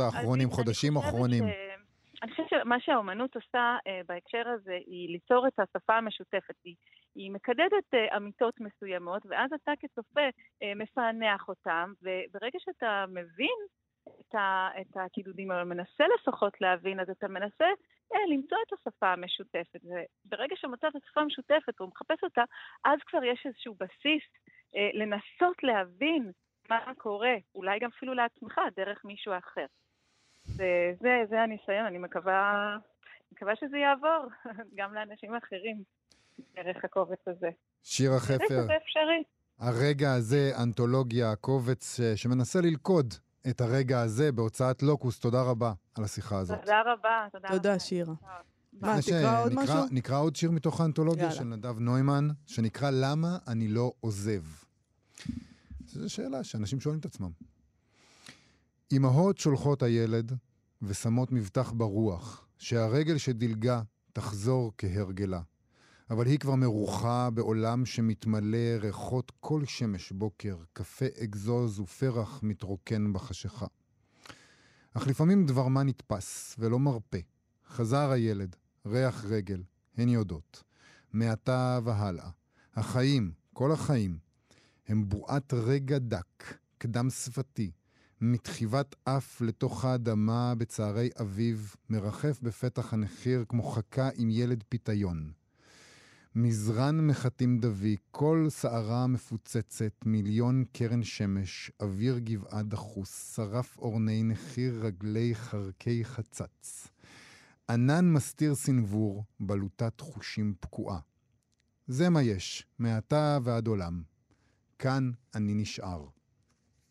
האחרונים, 0.00 0.50
חודשים 0.50 0.96
האחרונים. 0.96 1.44
ש- 1.44 1.68
אני 2.22 2.30
חושבת 2.30 2.46
שמה 2.50 2.76
שהאומנות 2.80 3.36
עושה 3.36 3.76
אה, 3.86 4.00
בהקשר 4.08 4.48
הזה 4.54 4.76
היא 4.86 5.08
ליצור 5.08 5.46
את 5.46 5.58
השפה 5.60 5.96
המשותפת. 5.96 6.54
היא, 6.64 7.30
מקדדת 7.32 7.94
אה, 7.94 8.16
אמיתות 8.16 8.54
מסוימות, 8.60 9.22
ואז 9.28 9.50
אתה 9.62 9.72
כצופה 9.80 10.20
אה, 10.62 10.72
מפענח 10.76 11.48
אותם, 11.48 11.92
וברגע 12.02 12.58
שאתה 12.58 13.04
מבין 13.08 13.58
את, 14.20 14.34
ה, 14.34 14.68
את 14.80 14.96
הקידודים 14.96 15.50
האלה, 15.50 15.64
מנסה 15.64 16.04
לפחות 16.14 16.60
להבין, 16.60 17.00
אז 17.00 17.10
אתה 17.10 17.28
מנסה 17.28 17.64
אה, 18.14 18.18
למצוא 18.32 18.58
את 18.66 18.72
השפה 18.72 19.12
המשותפת. 19.12 19.80
וברגע 19.84 20.56
שמצאת 20.56 20.96
את 20.96 21.02
השפה 21.04 21.20
המשותפת 21.20 21.80
והוא 21.80 21.90
מחפש 21.94 22.24
אותה, 22.24 22.42
אז 22.84 22.98
כבר 23.06 23.24
יש 23.24 23.42
איזשהו 23.46 23.74
בסיס 23.74 24.22
אה, 24.76 24.90
לנסות 24.94 25.62
להבין 25.62 26.32
מה 26.70 26.92
קורה, 26.98 27.34
אולי 27.54 27.78
גם 27.78 27.90
אפילו 27.96 28.14
לעצמך, 28.14 28.60
דרך 28.76 29.04
מישהו 29.04 29.32
אחר. 29.38 29.66
זה, 30.44 30.92
זה, 31.00 31.10
זה 31.28 31.40
הניסיון, 31.40 31.86
אני 31.86 31.98
מקווה, 31.98 32.76
מקווה 33.32 33.56
שזה 33.56 33.76
יעבור 33.78 34.24
גם 34.78 34.94
לאנשים 34.94 35.34
אחרים 35.34 35.82
דרך 36.54 36.84
הקובץ 36.84 37.28
הזה. 37.28 37.50
שירה 37.82 38.18
חפר, 38.18 38.46
שזה 38.46 38.76
אפשרי. 38.76 39.22
הרגע 39.58 40.12
הזה, 40.12 40.50
אנתולוגיה, 40.62 41.36
קובץ 41.36 41.96
ש- 41.96 42.22
שמנסה 42.22 42.58
ללכוד 42.62 43.14
את 43.48 43.60
הרגע 43.60 44.00
הזה 44.00 44.32
בהוצאת 44.32 44.82
לוקוס. 44.82 45.18
תודה 45.18 45.42
רבה 45.42 45.72
על 45.94 46.04
השיחה 46.04 46.38
הזאת. 46.38 46.60
תודה 46.60 46.80
רבה, 46.80 47.26
תודה. 47.32 47.48
תודה, 47.48 47.78
שירה. 47.78 48.14
מה, 48.72 49.02
תקרא 49.02 49.42
עוד 49.44 49.54
משהו? 49.54 49.74
נקרא 49.90 50.18
עוד 50.18 50.36
שיר 50.36 50.50
מתוך 50.50 50.80
האנתולוגיה 50.80 51.22
יאללה. 51.22 51.34
של 51.34 51.44
נדב 51.44 51.78
נוימן, 51.78 52.28
שנקרא 52.46 52.90
למה 52.90 53.38
אני 53.46 53.68
לא 53.68 53.92
עוזב. 54.00 54.42
זו 55.86 56.10
שאלה 56.10 56.44
שאנשים 56.44 56.80
שואלים 56.80 57.00
את 57.00 57.04
עצמם. 57.04 57.30
אמהות 58.92 59.38
שולחות 59.38 59.82
הילד 59.82 60.32
ושמות 60.82 61.32
מבטח 61.32 61.72
ברוח, 61.72 62.48
שהרגל 62.58 63.18
שדילגה 63.18 63.82
תחזור 64.12 64.72
כהרגלה. 64.78 65.40
אבל 66.10 66.26
היא 66.26 66.38
כבר 66.38 66.54
מרוחה 66.54 67.30
בעולם 67.30 67.86
שמתמלא 67.86 68.76
ריחות 68.80 69.32
כל 69.40 69.64
שמש 69.64 70.12
בוקר, 70.12 70.56
קפה 70.72 71.06
אגזוז 71.24 71.80
ופרח 71.80 72.40
מתרוקן 72.42 73.12
בחשיכה. 73.12 73.66
אך 74.94 75.06
לפעמים 75.06 75.46
דבר 75.46 75.68
מה 75.68 75.82
נתפס 75.82 76.56
ולא 76.58 76.78
מרפה. 76.78 77.18
חזר 77.68 78.10
הילד, 78.10 78.56
ריח 78.86 79.24
רגל, 79.24 79.62
הן 79.96 80.08
יודעות. 80.08 80.62
מעתה 81.12 81.78
והלאה. 81.84 82.30
החיים, 82.74 83.32
כל 83.52 83.72
החיים, 83.72 84.18
הם 84.88 85.08
בועת 85.08 85.54
רגע 85.54 85.98
דק, 85.98 86.58
קדם 86.78 87.10
שפתי, 87.10 87.70
מתחיבת 88.20 88.94
אף 89.04 89.40
לתוך 89.40 89.84
האדמה 89.84 90.54
בצהרי 90.54 91.10
אביב, 91.20 91.74
מרחף 91.90 92.40
בפתח 92.42 92.94
הנחיר 92.94 93.44
כמו 93.48 93.62
חכה 93.62 94.08
עם 94.14 94.30
ילד 94.30 94.64
פיתיון. 94.68 95.32
מזרן 96.34 97.06
מחטים 97.06 97.58
דבי, 97.58 97.96
כל 98.10 98.46
שערה 98.60 99.06
מפוצצת, 99.06 99.92
מיליון 100.06 100.64
קרן 100.72 101.02
שמש, 101.02 101.70
אוויר 101.80 102.18
גבעה 102.18 102.62
דחוס, 102.62 103.34
שרף 103.36 103.78
אורני 103.78 104.22
נחיר 104.22 104.80
רגלי 104.84 105.34
חרקי 105.34 106.04
חצץ. 106.04 106.88
ענן 107.70 108.12
מסתיר 108.12 108.54
סנוור, 108.54 109.24
בלוטת 109.40 110.00
חושים 110.00 110.54
פקועה. 110.60 110.98
זה 111.88 112.08
מה 112.08 112.22
יש, 112.22 112.66
מעתה 112.78 113.38
ועד 113.42 113.66
עולם. 113.66 114.02
כאן 114.78 115.10
אני 115.34 115.54
נשאר. 115.54 116.06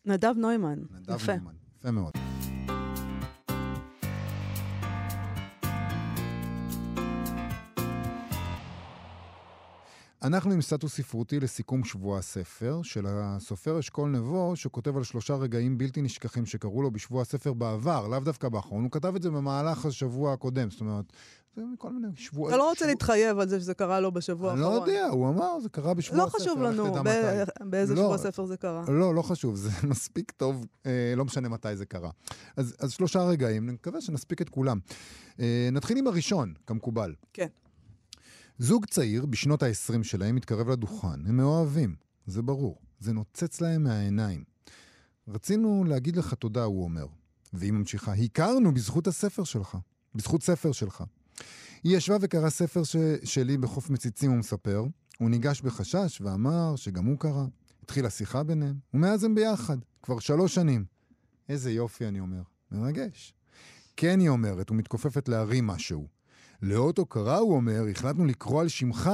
נדב 0.04 0.34
נוימן. 0.36 0.78
נדב 0.90 1.14
יפה. 1.14 1.32
נוימן. 1.32 1.54
יפה 1.78 1.90
מאוד. 1.90 2.27
אנחנו 10.22 10.52
עם 10.52 10.62
סטטוס 10.62 10.94
ספרותי 10.96 11.40
לסיכום 11.40 11.84
שבוע 11.84 12.18
הספר 12.18 12.80
של 12.82 13.06
הסופר 13.08 13.78
אשכול 13.78 14.10
נבו, 14.10 14.52
שכותב 14.56 14.96
על 14.96 15.02
שלושה 15.04 15.34
רגעים 15.34 15.78
בלתי 15.78 16.02
נשכחים 16.02 16.46
שקרו 16.46 16.82
לו 16.82 16.90
בשבוע 16.90 17.22
הספר 17.22 17.52
בעבר, 17.52 18.08
לאו 18.08 18.20
דווקא 18.20 18.48
באחרון. 18.48 18.82
הוא 18.82 18.90
כתב 18.90 19.14
את 19.16 19.22
זה 19.22 19.30
במהלך 19.30 19.86
השבוע 19.86 20.32
הקודם, 20.32 20.70
זאת 20.70 20.80
אומרת, 20.80 21.04
זה 21.56 21.62
מכל 21.74 21.92
מיני 21.92 22.06
שבועות. 22.16 22.48
אתה 22.50 22.56
לא 22.56 22.68
רוצה 22.68 22.78
שבוע- 22.78 22.88
להתחייב 22.90 23.38
על 23.38 23.48
זה 23.48 23.60
שזה 23.60 23.74
קרה 23.74 24.00
לו 24.00 24.12
בשבוע 24.12 24.52
אני 24.52 24.60
האחרון. 24.60 24.76
לא 24.76 24.92
יודע, 24.92 25.06
הוא 25.06 25.28
אמר, 25.28 25.60
זה 25.60 25.68
קרה 25.68 25.94
בשבוע 25.94 26.18
לא 26.18 26.24
הספר. 26.24 26.38
חשוב 26.38 26.62
לך 26.62 26.72
לנו 26.72 26.92
ב-. 27.04 27.44
באיזה 27.70 27.94
לא. 27.94 28.02
שבוע 28.02 28.18
ספר 28.18 28.46
זה 28.46 28.56
קרה. 28.56 28.84
לא, 28.88 29.14
לא 29.14 29.22
חשוב, 29.22 29.56
זה 29.56 29.70
מספיק 29.88 30.30
טוב, 30.30 30.66
אה, 30.86 31.12
לא 31.16 31.24
משנה 31.24 31.48
מתי 31.48 31.76
זה 31.76 31.86
קרה. 31.86 32.10
אז, 32.56 32.74
אז 32.78 32.92
שלושה 32.92 33.22
רגעים, 33.22 33.64
אני 33.64 33.72
מקווה 33.72 34.00
שנספיק 34.00 34.42
את 34.42 34.48
כולם. 34.48 34.78
אה, 35.40 35.68
נתחיל 35.72 35.98
עם 35.98 36.06
הראשון, 36.06 36.54
כמקובל. 36.66 37.14
כן. 37.32 37.46
זוג 38.60 38.86
צעיר, 38.86 39.26
בשנות 39.26 39.62
ה-20 39.62 40.02
שלהם, 40.02 40.34
מתקרב 40.34 40.68
לדוכן. 40.68 41.26
הם 41.26 41.36
מאוהבים, 41.36 41.96
זה 42.26 42.42
ברור. 42.42 42.80
זה 43.00 43.12
נוצץ 43.12 43.60
להם 43.60 43.82
מהעיניים. 43.82 44.44
רצינו 45.28 45.84
להגיד 45.84 46.16
לך 46.16 46.34
תודה, 46.34 46.64
הוא 46.64 46.84
אומר. 46.84 47.06
והיא 47.52 47.72
ממשיכה, 47.72 48.12
הכרנו 48.12 48.74
בזכות 48.74 49.06
הספר 49.06 49.44
שלך. 49.44 49.76
בזכות 50.14 50.42
ספר 50.42 50.72
שלך. 50.72 51.04
היא 51.84 51.96
ישבה 51.96 52.16
וקראה 52.20 52.50
ספר 52.50 52.84
ש... 52.84 52.96
שלי 53.24 53.56
בחוף 53.56 53.90
מציצים, 53.90 54.30
הוא 54.30 54.38
מספר. 54.38 54.84
הוא 55.18 55.30
ניגש 55.30 55.60
בחשש 55.60 56.20
ואמר 56.20 56.76
שגם 56.76 57.04
הוא 57.04 57.18
קרא. 57.18 57.44
התחילה 57.82 58.10
שיחה 58.10 58.42
ביניהם, 58.42 58.76
ומאז 58.94 59.24
הם 59.24 59.34
ביחד, 59.34 59.78
כבר 60.02 60.18
שלוש 60.18 60.54
שנים. 60.54 60.84
איזה 61.48 61.70
יופי, 61.70 62.08
אני 62.08 62.20
אומר. 62.20 62.42
מרגש. 62.72 63.34
כן, 63.96 64.20
היא 64.20 64.28
אומרת, 64.28 64.70
ומתכופפת 64.70 65.28
להרים 65.28 65.66
משהו. 65.66 66.17
לאות 66.62 66.98
הוקרה, 66.98 67.38
הוא 67.38 67.56
אומר, 67.56 67.84
החלטנו 67.90 68.24
לקרוא 68.24 68.60
על 68.60 68.68
שמך 68.68 69.10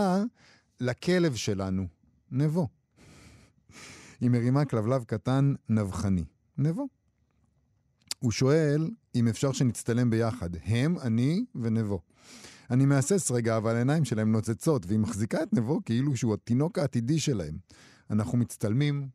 לכלב 0.81 1.35
שלנו, 1.35 1.87
נבו. 2.31 2.69
היא 4.21 4.31
מרימה 4.31 4.65
כלבלב 4.65 5.05
קטן 5.05 5.55
נבחני. 5.69 6.25
נבו. 6.59 6.89
הוא 8.19 8.33
שואל 8.33 8.91
אם 9.15 9.29
אפשר 9.29 9.53
שנצטלם 9.53 10.11
ביחד, 10.11 10.51
הם, 10.65 10.99
אני 10.99 11.45
ונבו. 11.55 12.01
אני 12.71 12.87
מהסס 12.87 13.31
רגע, 13.31 13.57
אבל 13.57 13.75
העיניים 13.75 14.05
שלהם 14.05 14.33
נוצצות, 14.33 14.87
והיא 14.87 14.99
מחזיקה 14.99 15.43
את 15.43 15.53
נבו 15.53 15.81
כאילו 15.85 16.17
שהוא 16.17 16.35
התינוק 16.35 16.79
העתידי 16.79 17.19
שלהם. 17.19 17.59
אנחנו 18.11 18.39
מצטלמים, 18.39 19.09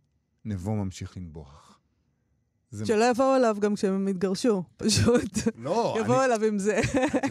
נבו 0.45 0.75
ממשיך 0.75 1.17
לנבוח. 1.17 1.68
זה... 2.71 2.85
שלא 2.85 3.05
יבואו 3.09 3.35
אליו 3.35 3.57
גם 3.59 3.75
כשהם 3.75 4.07
יתגרשו, 4.07 4.63
פשוט. 4.77 5.37
לא, 5.57 5.97
יבואו 5.99 6.17
אני... 6.17 6.25
אליו 6.25 6.43
עם 6.43 6.59
זה. 6.59 6.79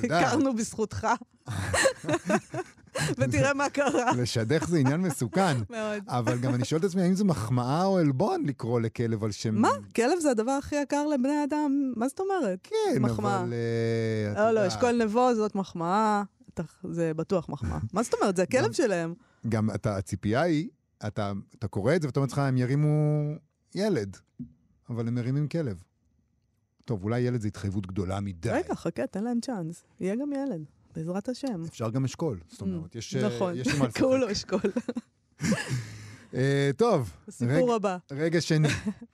הכרנו 0.05 0.55
בזכותך. 0.55 1.07
ותראה 3.19 3.55
מה 3.55 3.71
קרה. 3.71 4.13
לשדך 4.13 4.69
זה 4.69 4.79
עניין 4.79 5.01
מסוכן. 5.01 5.57
מאוד. 5.71 6.03
אבל 6.09 6.39
גם 6.39 6.55
אני 6.55 6.65
שואל 6.65 6.81
את 6.81 6.85
עצמי, 6.85 7.03
האם 7.03 7.15
זו 7.15 7.25
מחמאה 7.25 7.85
או 7.85 7.99
עלבון 7.99 8.45
לקרוא 8.47 8.81
לכלב 8.81 9.25
על 9.25 9.31
שם... 9.31 9.55
מה? 9.55 9.69
כלב 9.97 10.19
זה 10.21 10.31
הדבר 10.31 10.51
הכי 10.51 10.77
יקר 10.77 11.07
לבני 11.07 11.45
אדם? 11.45 11.93
מה 11.97 12.09
זאת 12.09 12.21
אומרת? 12.21 12.59
כן, 12.63 13.03
מחמאה. 13.03 13.41
אבל... 13.41 13.53
אה, 14.37 14.53
לא, 14.53 14.61
לא, 14.61 14.67
אשכול 14.67 15.03
נבו 15.05 15.35
זאת 15.35 15.55
מחמאה. 15.55 16.23
זה 16.91 17.15
בטוח 17.15 17.49
מחמאה. 17.49 17.79
מה 17.93 18.03
זאת 18.03 18.15
אומרת? 18.15 18.37
זה 18.37 18.43
הכלב 18.43 18.73
שלהם. 18.73 19.15
גם 19.49 19.71
הציפייה 19.85 20.43
היא, 20.43 20.69
אתה, 21.07 21.33
אתה 21.59 21.69
קורא 21.69 21.95
את 21.97 22.03
זה 22.03 22.09
ואתה 22.09 22.21
אומר 22.21 22.29
לך, 22.33 22.39
הם 22.39 22.57
ירימו 22.57 22.89
ילד, 23.75 24.17
אבל 24.91 25.09
הם 25.09 25.15
מרימים 25.15 25.49
כלב. 25.49 25.83
טוב, 26.85 27.05
אולי 27.05 27.21
ילד 27.21 27.41
זה 27.41 27.49
התחייבות 27.49 27.87
גדולה 27.87 28.21
מדי. 28.21 28.51
רגע, 28.51 28.75
חכה, 28.75 29.07
תן 29.07 29.25
להם 29.25 29.41
צ'אנס. 29.41 29.85
יהיה 30.01 30.17
גם 30.17 30.33
ילד, 30.33 30.65
בעזרת 30.97 31.29
השם. 31.29 31.63
אפשר 31.69 31.91
גם 31.91 32.05
אשכול, 32.05 32.41
זאת 32.49 32.61
אומרת, 32.61 32.95
יש, 32.95 33.17
אה, 33.17 33.27
נכון, 33.37 33.53
יש 33.57 33.67
מה 33.67 33.87
לשחק. 33.87 33.99
קראו 33.99 34.17
לו 34.17 34.33
אשכול. 34.33 34.61
אה, 36.35 36.71
טוב, 36.77 37.13
הסיפור 37.29 37.55
רגע- 37.67 37.75
הבא. 37.75 37.97
רגע 38.11 38.41
שני. 38.41 38.69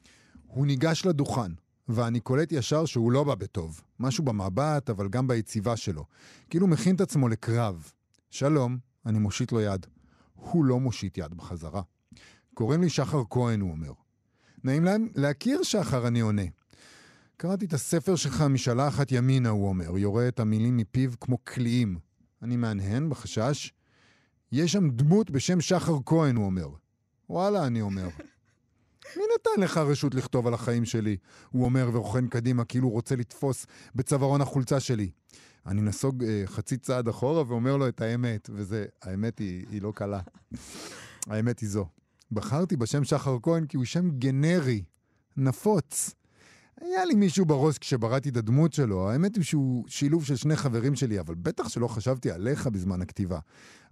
הוא 0.46 0.66
ניגש 0.66 1.06
לדוכן, 1.06 1.52
ואני 1.88 2.20
קולט 2.20 2.52
ישר 2.52 2.84
שהוא 2.84 3.12
לא 3.12 3.24
בא 3.24 3.34
בטוב. 3.34 3.80
משהו 4.00 4.24
במבט, 4.24 4.90
אבל 4.90 5.08
גם 5.08 5.28
ביציבה 5.28 5.76
שלו. 5.76 6.04
כאילו 6.50 6.66
מכין 6.66 6.94
את 6.96 7.00
עצמו 7.00 7.28
לקרב. 7.28 7.90
שלום, 8.30 8.78
אני 9.06 9.18
מושיט 9.18 9.52
לו 9.52 9.60
יד. 9.60 9.86
הוא 10.34 10.64
לא 10.64 10.80
מושיט 10.80 11.18
יד 11.18 11.34
בחזרה. 11.34 11.82
קוראים 12.54 12.82
לי 12.82 12.90
שחר 12.90 13.22
כהן, 13.30 13.60
הוא 13.60 13.70
אומר. 13.70 13.92
נעים 14.64 14.84
להם 14.84 15.08
להכיר, 15.14 15.62
שחר, 15.62 16.06
אני 16.06 16.20
עונה. 16.20 16.42
קראתי 17.36 17.64
את 17.64 17.72
הספר 17.72 18.16
שלך 18.16 18.40
משאלה 18.40 18.88
אחת 18.88 19.12
ימינה, 19.12 19.48
הוא 19.48 19.68
אומר, 19.68 19.98
יורה 19.98 20.28
את 20.28 20.40
המילים 20.40 20.76
מפיו 20.76 21.10
כמו 21.20 21.38
קליעים. 21.38 21.98
אני 22.42 22.56
מהנהן 22.56 23.10
בחשש. 23.10 23.72
יש 24.52 24.72
שם 24.72 24.90
דמות 24.90 25.30
בשם 25.30 25.60
שחר 25.60 25.96
כהן, 26.06 26.36
הוא 26.36 26.46
אומר. 26.46 26.68
וואלה, 27.30 27.66
אני 27.66 27.80
אומר. 27.80 28.08
מי 29.16 29.22
נתן 29.34 29.60
לך 29.60 29.76
רשות 29.76 30.14
לכתוב 30.14 30.46
על 30.46 30.54
החיים 30.54 30.84
שלי? 30.84 31.16
הוא 31.50 31.64
אומר 31.64 31.90
ורוכן 31.92 32.28
קדימה 32.28 32.64
כאילו 32.64 32.90
רוצה 32.90 33.16
לתפוס 33.16 33.66
בצווארון 33.94 34.40
החולצה 34.40 34.80
שלי. 34.80 35.10
אני 35.66 35.80
נסוג 35.80 36.24
אה, 36.24 36.42
חצי 36.46 36.76
צעד 36.76 37.08
אחורה 37.08 37.44
ואומר 37.48 37.76
לו 37.76 37.88
את 37.88 38.00
האמת, 38.00 38.50
וזה, 38.52 38.84
האמת 39.02 39.38
היא, 39.38 39.66
היא 39.70 39.82
לא 39.82 39.92
קלה. 39.94 40.20
האמת 41.26 41.58
היא 41.58 41.68
זו. 41.68 41.86
בחרתי 42.32 42.76
בשם 42.76 43.04
שחר 43.04 43.36
כהן 43.42 43.66
כי 43.66 43.76
הוא 43.76 43.84
שם 43.84 44.10
גנרי, 44.10 44.84
נפוץ. 45.36 46.14
היה 46.80 47.04
לי 47.04 47.14
מישהו 47.14 47.46
בראש 47.46 47.78
כשבראתי 47.78 48.28
את 48.28 48.36
הדמות 48.36 48.72
שלו, 48.72 49.10
האמת 49.10 49.36
היא 49.36 49.44
שהוא 49.44 49.84
שילוב 49.88 50.24
של 50.24 50.36
שני 50.36 50.56
חברים 50.56 50.94
שלי, 50.94 51.20
אבל 51.20 51.34
בטח 51.34 51.68
שלא 51.68 51.88
חשבתי 51.88 52.30
עליך 52.30 52.66
בזמן 52.66 53.02
הכתיבה. 53.02 53.38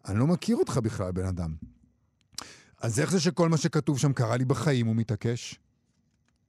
אני 0.09 0.19
לא 0.19 0.27
מכיר 0.27 0.57
אותך 0.57 0.77
בכלל, 0.77 1.13
בן 1.13 1.27
אדם. 1.27 1.55
אז 2.81 3.01
איך 3.01 3.11
זה 3.11 3.21
שכל 3.21 3.49
מה 3.49 3.57
שכתוב 3.57 3.99
שם 3.99 4.13
קרה 4.13 4.37
לי 4.37 4.45
בחיים, 4.45 4.87
הוא 4.87 4.97
מתעקש? 4.97 5.61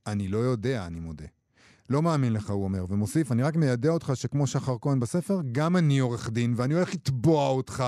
אני 0.08 0.28
לא 0.28 0.38
יודע, 0.38 0.88
אני 0.88 1.00
מודה. 1.00 1.26
לא 1.90 2.02
מאמין 2.02 2.34
לך, 2.34 2.50
הוא 2.50 2.64
אומר, 2.64 2.86
ומוסיף, 2.90 3.32
אני 3.32 3.44
רק 3.44 3.56
מיידע 3.56 3.90
אותך 3.90 4.12
שכמו 4.16 4.48
שחר 4.48 4.76
כהן 4.82 5.00
בספר, 5.00 5.42
גם 5.52 5.78
אני 5.78 6.00
עורך 6.00 6.30
דין, 6.30 6.54
ואני 6.58 6.74
הולך 6.74 6.94
לתבוע 6.94 7.50
אותך. 7.50 7.84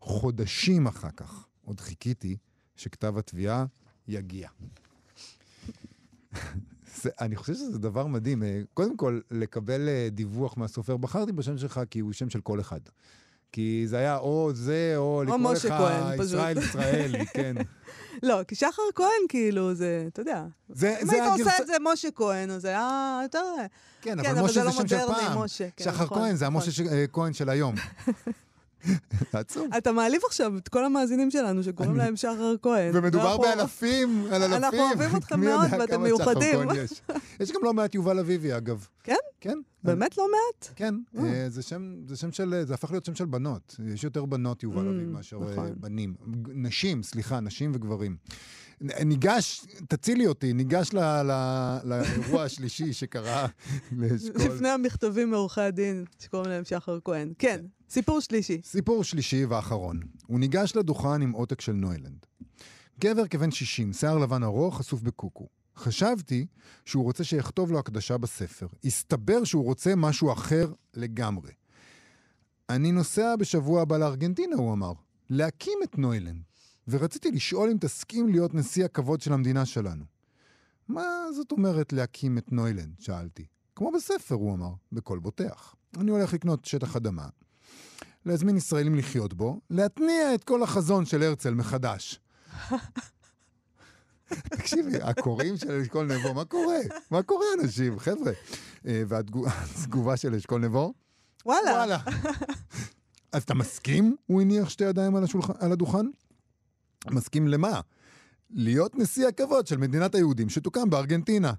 חודשים 0.00 0.86
אחר 0.86 1.10
כך, 1.16 1.46
עוד 1.62 1.80
חיכיתי 1.80 2.36
שכתב 2.76 3.18
התביעה 3.18 3.64
יגיע. 4.08 4.48
זה, 7.02 7.10
אני 7.20 7.36
חושב 7.36 7.54
שזה 7.54 7.78
דבר 7.78 8.06
מדהים. 8.06 8.42
אה, 8.42 8.60
קודם 8.74 8.96
כל, 8.96 9.20
לקבל 9.30 9.88
אה, 9.88 10.08
דיווח 10.12 10.56
מהסופר, 10.56 10.96
בחרתי 10.96 11.32
בשם 11.32 11.58
שלך 11.58 11.80
כי 11.90 11.98
הוא 12.00 12.12
שם 12.12 12.30
של 12.30 12.40
כל 12.40 12.60
אחד. 12.60 12.80
כי 13.52 13.82
זה 13.86 13.96
היה 13.98 14.16
או 14.16 14.50
זה, 14.54 14.94
או 14.96 15.22
לקרוא 15.24 15.38
משה 15.38 15.68
לך 15.68 15.74
כהן, 15.74 16.12
פשוט. 16.18 16.24
ישראל 16.26 16.58
ישראלי, 16.58 17.26
כן. 17.34 17.56
לא, 18.22 18.42
כי 18.48 18.54
שחר 18.54 18.82
כהן, 18.94 19.08
כאילו, 19.28 19.74
זה, 19.74 20.04
אתה 20.08 20.20
יודע. 20.20 20.44
זה, 20.68 20.96
אם 21.02 21.06
זה 21.06 21.12
היית 21.12 21.32
עושה 21.32 21.42
הגרסה- 21.50 21.62
את 21.62 21.66
זה 21.66 21.72
משה 21.92 22.08
כהן, 22.10 22.58
זה 22.58 22.68
היה 22.68 23.20
יותר... 23.22 23.38
כן, 23.58 23.68
כן, 24.02 24.18
אבל 24.18 24.38
אבל 24.38 24.42
משה 24.44 24.52
זה 24.54 24.60
זה 24.60 24.66
לא 24.66 24.72
שם 24.72 24.88
של 24.88 24.96
פעם. 25.06 25.38
משה, 25.38 25.68
כן, 25.76 25.84
שחר 25.84 26.04
נכון, 26.04 26.18
כהן 26.18 26.36
זה 26.36 26.44
נכון. 26.48 26.56
המשה 26.56 26.70
ש- 26.72 26.80
אה, 26.80 27.04
כהן 27.12 27.32
של 27.32 27.48
היום. 27.48 27.74
זה 28.84 28.94
עצוב. 29.38 29.68
אתה 29.78 29.92
מעליב 29.92 30.20
עכשיו 30.26 30.56
את 30.56 30.68
כל 30.68 30.84
המאזינים 30.84 31.30
שלנו 31.30 31.62
שקוראים 31.62 31.96
להם 31.96 32.16
שחר 32.16 32.54
כהן. 32.62 32.96
ומדובר 32.96 33.36
באלפים, 33.38 34.24
על 34.32 34.42
אלפים. 34.42 34.64
אנחנו 34.64 34.78
אוהבים 34.78 35.16
אתכם 35.16 35.42
יודע 35.42 35.56
מאוד, 35.56 35.80
ואתם 35.80 36.02
מיוחדים. 36.02 36.58
יש. 37.40 37.52
גם 37.52 37.60
לא 37.64 37.74
מעט 37.74 37.94
יובל 37.94 38.18
אביבי, 38.18 38.56
אגב. 38.56 38.86
כן? 39.02 39.16
כן. 39.40 39.58
באמת 39.84 40.18
לא 40.18 40.26
מעט? 40.30 40.72
כן, 40.76 40.94
אה, 41.18 41.46
זה 41.48 41.62
שם, 41.62 41.94
זה 42.06 42.16
שם 42.16 42.32
של, 42.32 42.62
זה 42.66 42.74
הפך 42.74 42.90
להיות 42.90 43.04
שם 43.04 43.14
של 43.14 43.24
בנות. 43.24 43.76
יש 43.94 44.04
יותר 44.04 44.24
בנות 44.24 44.62
יובל 44.62 44.86
Mm, 44.86 44.90
אביב 44.90 45.08
מאשר 45.08 45.36
אה, 45.36 45.50
נכון. 45.52 45.72
בנים. 45.76 46.14
נשים, 46.48 47.02
סליחה, 47.02 47.40
נשים 47.40 47.72
וגברים. 47.74 48.16
ניגש, 48.80 49.66
תצילי 49.88 50.26
אותי, 50.26 50.52
ניגש 50.52 50.90
לאירוע 51.84 52.42
השלישי 52.44 52.92
שקרה 52.92 53.46
לאשכול. 53.92 54.42
לפני 54.42 54.68
המכתבים 54.68 55.30
מעורכי 55.30 55.60
הדין 55.60 56.04
שקוראים 56.18 56.50
להם 56.50 56.64
שחר 56.64 56.98
כהן. 57.04 57.32
כן, 57.38 57.60
סיפור 57.94 58.20
שלישי. 58.20 58.60
סיפור 58.64 59.04
שלישי 59.04 59.44
ואחרון. 59.44 60.00
הוא 60.26 60.40
ניגש 60.40 60.76
לדוכן 60.76 61.22
עם 61.22 61.32
עותק 61.32 61.60
של 61.60 61.72
נוילנד. 61.72 62.26
גבר 63.00 63.26
כבן 63.26 63.50
60, 63.50 63.92
שיער 63.92 64.18
לבן 64.18 64.42
ארוך, 64.42 64.78
חשוף 64.78 65.02
בקוקו. 65.02 65.48
חשבתי 65.76 66.46
שהוא 66.84 67.04
רוצה 67.04 67.24
שיכתוב 67.24 67.72
לו 67.72 67.78
הקדשה 67.78 68.18
בספר. 68.18 68.66
הסתבר 68.84 69.44
שהוא 69.44 69.64
רוצה 69.64 69.94
משהו 69.96 70.32
אחר 70.32 70.72
לגמרי. 70.94 71.52
אני 72.68 72.92
נוסע 72.92 73.36
בשבוע 73.36 73.82
הבא 73.82 73.96
לארגנטינה, 73.96 74.56
הוא 74.56 74.72
אמר, 74.72 74.92
להקים 75.30 75.78
את 75.84 75.98
נוילנד, 75.98 76.42
ורציתי 76.88 77.30
לשאול 77.30 77.70
אם 77.70 77.76
תסכים 77.80 78.28
להיות 78.28 78.54
נשיא 78.54 78.84
הכבוד 78.84 79.20
של 79.20 79.32
המדינה 79.32 79.66
שלנו. 79.66 80.04
מה 80.88 81.02
זאת 81.34 81.52
אומרת 81.52 81.92
להקים 81.92 82.38
את 82.38 82.52
נוילנד? 82.52 83.00
שאלתי. 83.00 83.44
כמו 83.76 83.92
בספר, 83.92 84.34
הוא 84.34 84.54
אמר, 84.54 84.72
בקול 84.92 85.18
בוטח. 85.18 85.74
אני 85.96 86.10
הולך 86.10 86.32
לקנות 86.32 86.64
שטח 86.64 86.96
אדמה, 86.96 87.28
להזמין 88.26 88.56
ישראלים 88.56 88.94
לחיות 88.94 89.34
בו, 89.34 89.60
להתניע 89.70 90.34
את 90.34 90.44
כל 90.44 90.62
החזון 90.62 91.06
של 91.06 91.22
הרצל 91.22 91.54
מחדש. 91.54 92.20
תקשיבי, 94.28 95.02
הקוראים 95.02 95.56
של 95.56 95.70
אשכול 95.70 96.06
נבו, 96.06 96.34
מה 96.34 96.44
קורה? 96.44 96.78
מה 97.10 97.22
קורה, 97.22 97.46
אנשים? 97.62 97.98
חבר'ה. 97.98 98.32
אה, 98.86 99.02
והתגובה 99.08 100.16
של 100.16 100.34
אשכול 100.34 100.60
נבו? 100.60 100.94
וואלה. 101.46 101.70
וואלה. 101.70 101.98
אז 103.32 103.42
אתה 103.42 103.54
מסכים? 103.54 104.16
הוא 104.26 104.40
הניח 104.40 104.68
שתי 104.68 104.84
ידיים 104.84 105.16
על, 105.16 105.24
השולחן, 105.24 105.52
על 105.58 105.72
הדוכן? 105.72 106.06
מסכים 107.10 107.48
למה? 107.48 107.80
להיות 108.50 108.94
נשיא 108.94 109.26
הכבוד 109.26 109.66
של 109.66 109.76
מדינת 109.76 110.14
היהודים 110.14 110.48
שתוקם 110.48 110.90
בארגנטינה. 110.90 111.52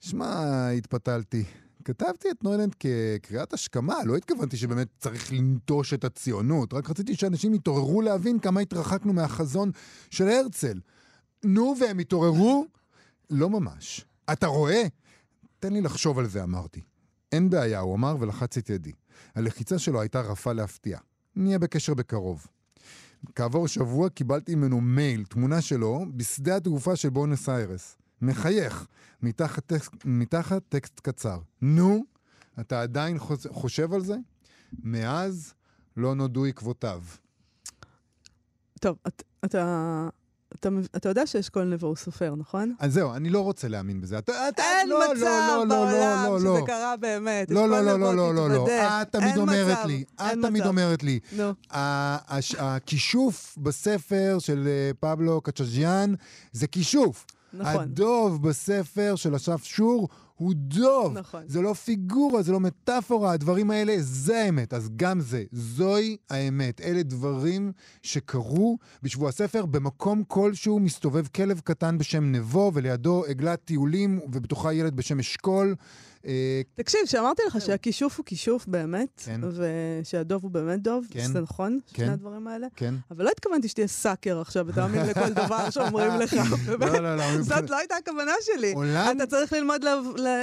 שמע, 0.00 0.68
התפתלתי. 0.68 1.44
כתבתי 1.84 2.30
את 2.30 2.44
נוילנד 2.44 2.74
כקריאת 2.74 3.52
השכמה, 3.52 4.04
לא 4.04 4.16
התכוונתי 4.16 4.56
שבאמת 4.56 4.88
צריך 4.98 5.32
לנטוש 5.32 5.94
את 5.94 6.04
הציונות, 6.04 6.74
רק 6.74 6.90
רציתי 6.90 7.14
שאנשים 7.14 7.54
יתעוררו 7.54 8.02
להבין 8.02 8.38
כמה 8.38 8.60
התרחקנו 8.60 9.12
מהחזון 9.12 9.70
של 10.10 10.28
הרצל. 10.28 10.80
נו, 11.44 11.74
והם 11.80 11.98
התעוררו? 11.98 12.66
לא 13.30 13.50
ממש. 13.50 14.04
אתה 14.32 14.46
רואה? 14.46 14.82
תן 15.58 15.72
לי 15.72 15.80
לחשוב 15.80 16.18
על 16.18 16.26
זה, 16.26 16.42
אמרתי. 16.42 16.80
אין 17.32 17.50
בעיה, 17.50 17.80
הוא 17.80 17.94
אמר 17.94 18.16
ולחץ 18.20 18.56
את 18.56 18.70
ידי. 18.70 18.92
הלחיצה 19.34 19.78
שלו 19.78 20.00
הייתה 20.00 20.20
רפה 20.20 20.52
להפתיע. 20.52 20.98
נהיה 21.36 21.58
בקשר 21.58 21.94
בקרוב. 21.94 22.46
כעבור 23.34 23.68
שבוע 23.68 24.08
קיבלתי 24.08 24.54
ממנו 24.54 24.80
מייל, 24.80 25.24
תמונה 25.24 25.60
שלו, 25.60 26.04
בשדה 26.16 26.56
התעופה 26.56 26.96
של 26.96 27.08
בונוס 27.08 27.48
איירס. 27.48 27.96
מחייך, 28.22 28.86
מתחת 29.22 29.66
טקסט, 29.66 29.90
מתחת 30.04 30.62
טקסט 30.68 31.00
קצר. 31.00 31.38
נו, 31.62 32.04
אתה 32.60 32.82
עדיין 32.82 33.18
חוש- 33.18 33.46
חושב 33.52 33.92
על 33.92 34.00
זה? 34.04 34.16
מאז 34.82 35.54
לא 35.96 36.14
נודעו 36.14 36.46
עקבותיו. 36.46 37.02
טוב, 38.80 38.96
את- 39.08 39.22
אתה... 39.44 40.08
אתה, 40.54 40.68
אתה 40.96 41.08
יודע 41.08 41.26
שאשכול 41.26 41.64
נבו 41.64 41.86
הוא 41.86 41.96
סופר, 41.96 42.34
נכון? 42.34 42.74
אז 42.78 42.92
זהו, 42.94 43.14
אני 43.14 43.30
לא 43.30 43.40
רוצה 43.40 43.68
להאמין 43.68 44.00
בזה. 44.00 44.18
אתה, 44.18 44.48
אתה, 44.48 44.62
אין 44.62 44.88
לא, 44.88 45.00
מצב 45.12 45.20
לא, 45.22 45.28
לא, 45.58 45.64
בעולם 45.68 46.24
לא, 46.26 46.32
לא, 46.32 46.38
שזה 46.38 46.48
לא. 46.48 46.64
קרה 46.66 46.94
באמת. 46.96 47.50
לא, 47.50 47.68
לא, 47.68 47.80
לא, 47.80 48.00
לא, 48.00 48.16
לא, 48.16 48.34
לא, 48.34 48.48
לא. 48.48 48.54
תתוודה. 48.54 49.02
את 49.02 49.12
תמיד 49.12 49.36
אומרת 49.36 49.78
מצב, 49.78 49.86
לי, 49.86 50.04
את 50.16 50.22
תמיד 50.42 50.62
מצב. 50.62 50.66
אומרת 50.66 51.02
לי, 51.02 51.20
נו, 51.36 51.52
הכישוף 52.58 53.58
בספר 53.62 54.36
של 54.38 54.66
אה, 54.68 54.90
פבלו 55.00 55.40
קצ'ז'יאן 55.40 56.14
זה 56.52 56.66
כישוף. 56.66 57.26
נכון. 57.54 57.82
הדוב 57.82 58.48
בספר 58.48 59.16
של 59.16 59.36
אסף 59.36 59.64
שור 59.64 60.08
הוא 60.34 60.54
דוב. 60.56 61.18
נכון. 61.18 61.42
זה 61.46 61.60
לא 61.60 61.72
פיגורה, 61.72 62.42
זה 62.42 62.52
לא 62.52 62.60
מטאפורה, 62.60 63.32
הדברים 63.32 63.70
האלה 63.70 63.94
זה 63.98 64.42
האמת. 64.42 64.74
אז 64.74 64.90
גם 64.96 65.20
זה, 65.20 65.44
זוהי 65.52 66.16
האמת. 66.30 66.80
אלה 66.80 67.02
דברים 67.02 67.72
שקרו 68.02 68.78
בשבוע 69.02 69.28
הספר. 69.28 69.66
במקום 69.66 70.22
כלשהו 70.28 70.80
מסתובב 70.80 71.26
כלב 71.26 71.60
קטן 71.64 71.98
בשם 71.98 72.32
נבו, 72.32 72.70
ולידו 72.74 73.24
עגלת 73.28 73.64
טיולים, 73.64 74.20
ובתוכה 74.32 74.72
ילד 74.72 74.96
בשם 74.96 75.18
אשכול. 75.18 75.74
אה, 76.26 76.32
תקשיב, 76.74 77.00
שאמרתי 77.06 77.42
לך 77.46 77.60
שהכישוף 77.60 78.18
הוא 78.18 78.26
כישוף 78.26 78.66
באמת, 78.66 79.08
כן. 79.24 79.40
ושהדוב 80.02 80.42
הוא 80.42 80.50
באמת 80.50 80.82
דוב, 80.82 81.06
כן. 81.10 81.20
שזה 81.24 81.40
נכון, 81.40 81.78
כן. 81.94 82.04
שני 82.04 82.12
הדברים 82.12 82.46
האלה, 82.48 82.66
כן. 82.76 82.94
אבל 83.10 83.24
לא 83.24 83.30
התכוונתי 83.30 83.68
שתהיה 83.68 83.86
סאקר 83.86 84.40
עכשיו 84.40 84.66
ותאמין 84.68 85.06
לכל 85.06 85.32
דבר 85.32 85.70
שאומרים 85.70 86.12
לך. 86.20 86.32
לא, 86.80 86.88
לא, 86.98 87.16
לא. 87.16 87.42
זאת 87.42 87.70
לא 87.70 87.76
הייתה 87.78 87.94
הכוונה 87.96 88.32
שלי. 88.40 88.72
עולם- 88.72 89.16
אתה 89.16 89.26
צריך 89.26 89.52
ללמוד 89.52 89.84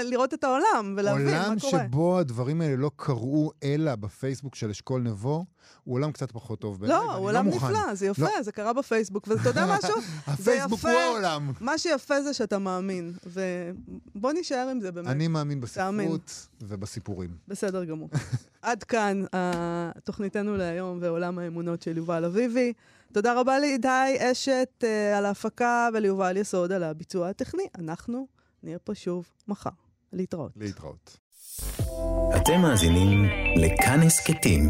לראות 0.03 0.33
את 0.33 0.43
העולם 0.43 0.95
ולהבין 0.97 1.27
עולם 1.27 1.53
מה 1.55 1.61
קורה. 1.61 1.83
שבו 1.87 2.19
הדברים 2.19 2.61
האלה 2.61 2.75
לא 2.75 2.91
קראו 2.95 3.51
אלא 3.63 3.95
בפייסבוק 3.95 4.55
של 4.55 4.69
אשכול 4.69 5.01
נבו, 5.01 5.45
הוא 5.83 5.95
עולם 5.95 6.11
קצת 6.11 6.31
פחות 6.31 6.59
טוב 6.59 6.79
בעיניי, 6.79 6.97
לא, 6.97 7.13
הוא 7.15 7.25
עולם 7.25 7.45
מוכן. 7.45 7.65
נפלא, 7.67 7.95
זה 7.95 8.05
יפה, 8.05 8.21
לא. 8.21 8.43
זה 8.43 8.51
קרה 8.51 8.73
בפייסבוק, 8.73 9.27
ואתה 9.27 9.49
יודע 9.49 9.65
משהו? 9.77 10.01
זה 10.01 10.31
הפייסבוק 10.31 10.79
הוא 10.81 10.89
יפה. 10.89 11.01
העולם. 11.01 11.51
מה 11.61 11.77
שיפה 11.77 12.21
זה 12.21 12.33
שאתה 12.33 12.59
מאמין, 12.59 13.13
ובוא 13.25 14.31
נישאר 14.31 14.67
עם 14.71 14.79
זה 14.81 14.91
באמת. 14.91 15.07
אני 15.07 15.27
מאמין. 15.27 15.61
בספרות 15.61 16.47
ובסיפורים. 16.61 17.29
בסדר 17.47 17.83
גמור. 17.85 18.09
עד 18.61 18.83
כאן 18.83 19.23
אה, 19.33 19.91
תוכניתנו 20.03 20.57
להיום 20.57 20.97
ועולם 21.01 21.39
האמונות 21.39 21.81
של 21.81 21.97
יובל 21.97 22.25
אביבי. 22.25 22.73
תודה 23.13 23.39
רבה 23.39 23.59
לידי 23.59 24.17
אשת 24.31 24.83
אה, 24.83 25.17
על 25.17 25.25
ההפקה 25.25 25.89
וליובל 25.93 26.37
יסוד 26.37 26.71
על 26.71 26.83
הביצוע 26.83 27.29
הטכני. 27.29 27.63
אנחנו 27.77 28.27
נהיה 28.63 28.79
פה 28.79 28.95
שוב 28.95 29.25
מחר. 29.47 29.69
להתראות. 30.13 30.51
להתראות. 30.55 31.17
אתם 32.35 32.61
מאזינים 32.61 33.23
לכאן 33.57 33.99
הסכתים, 34.01 34.69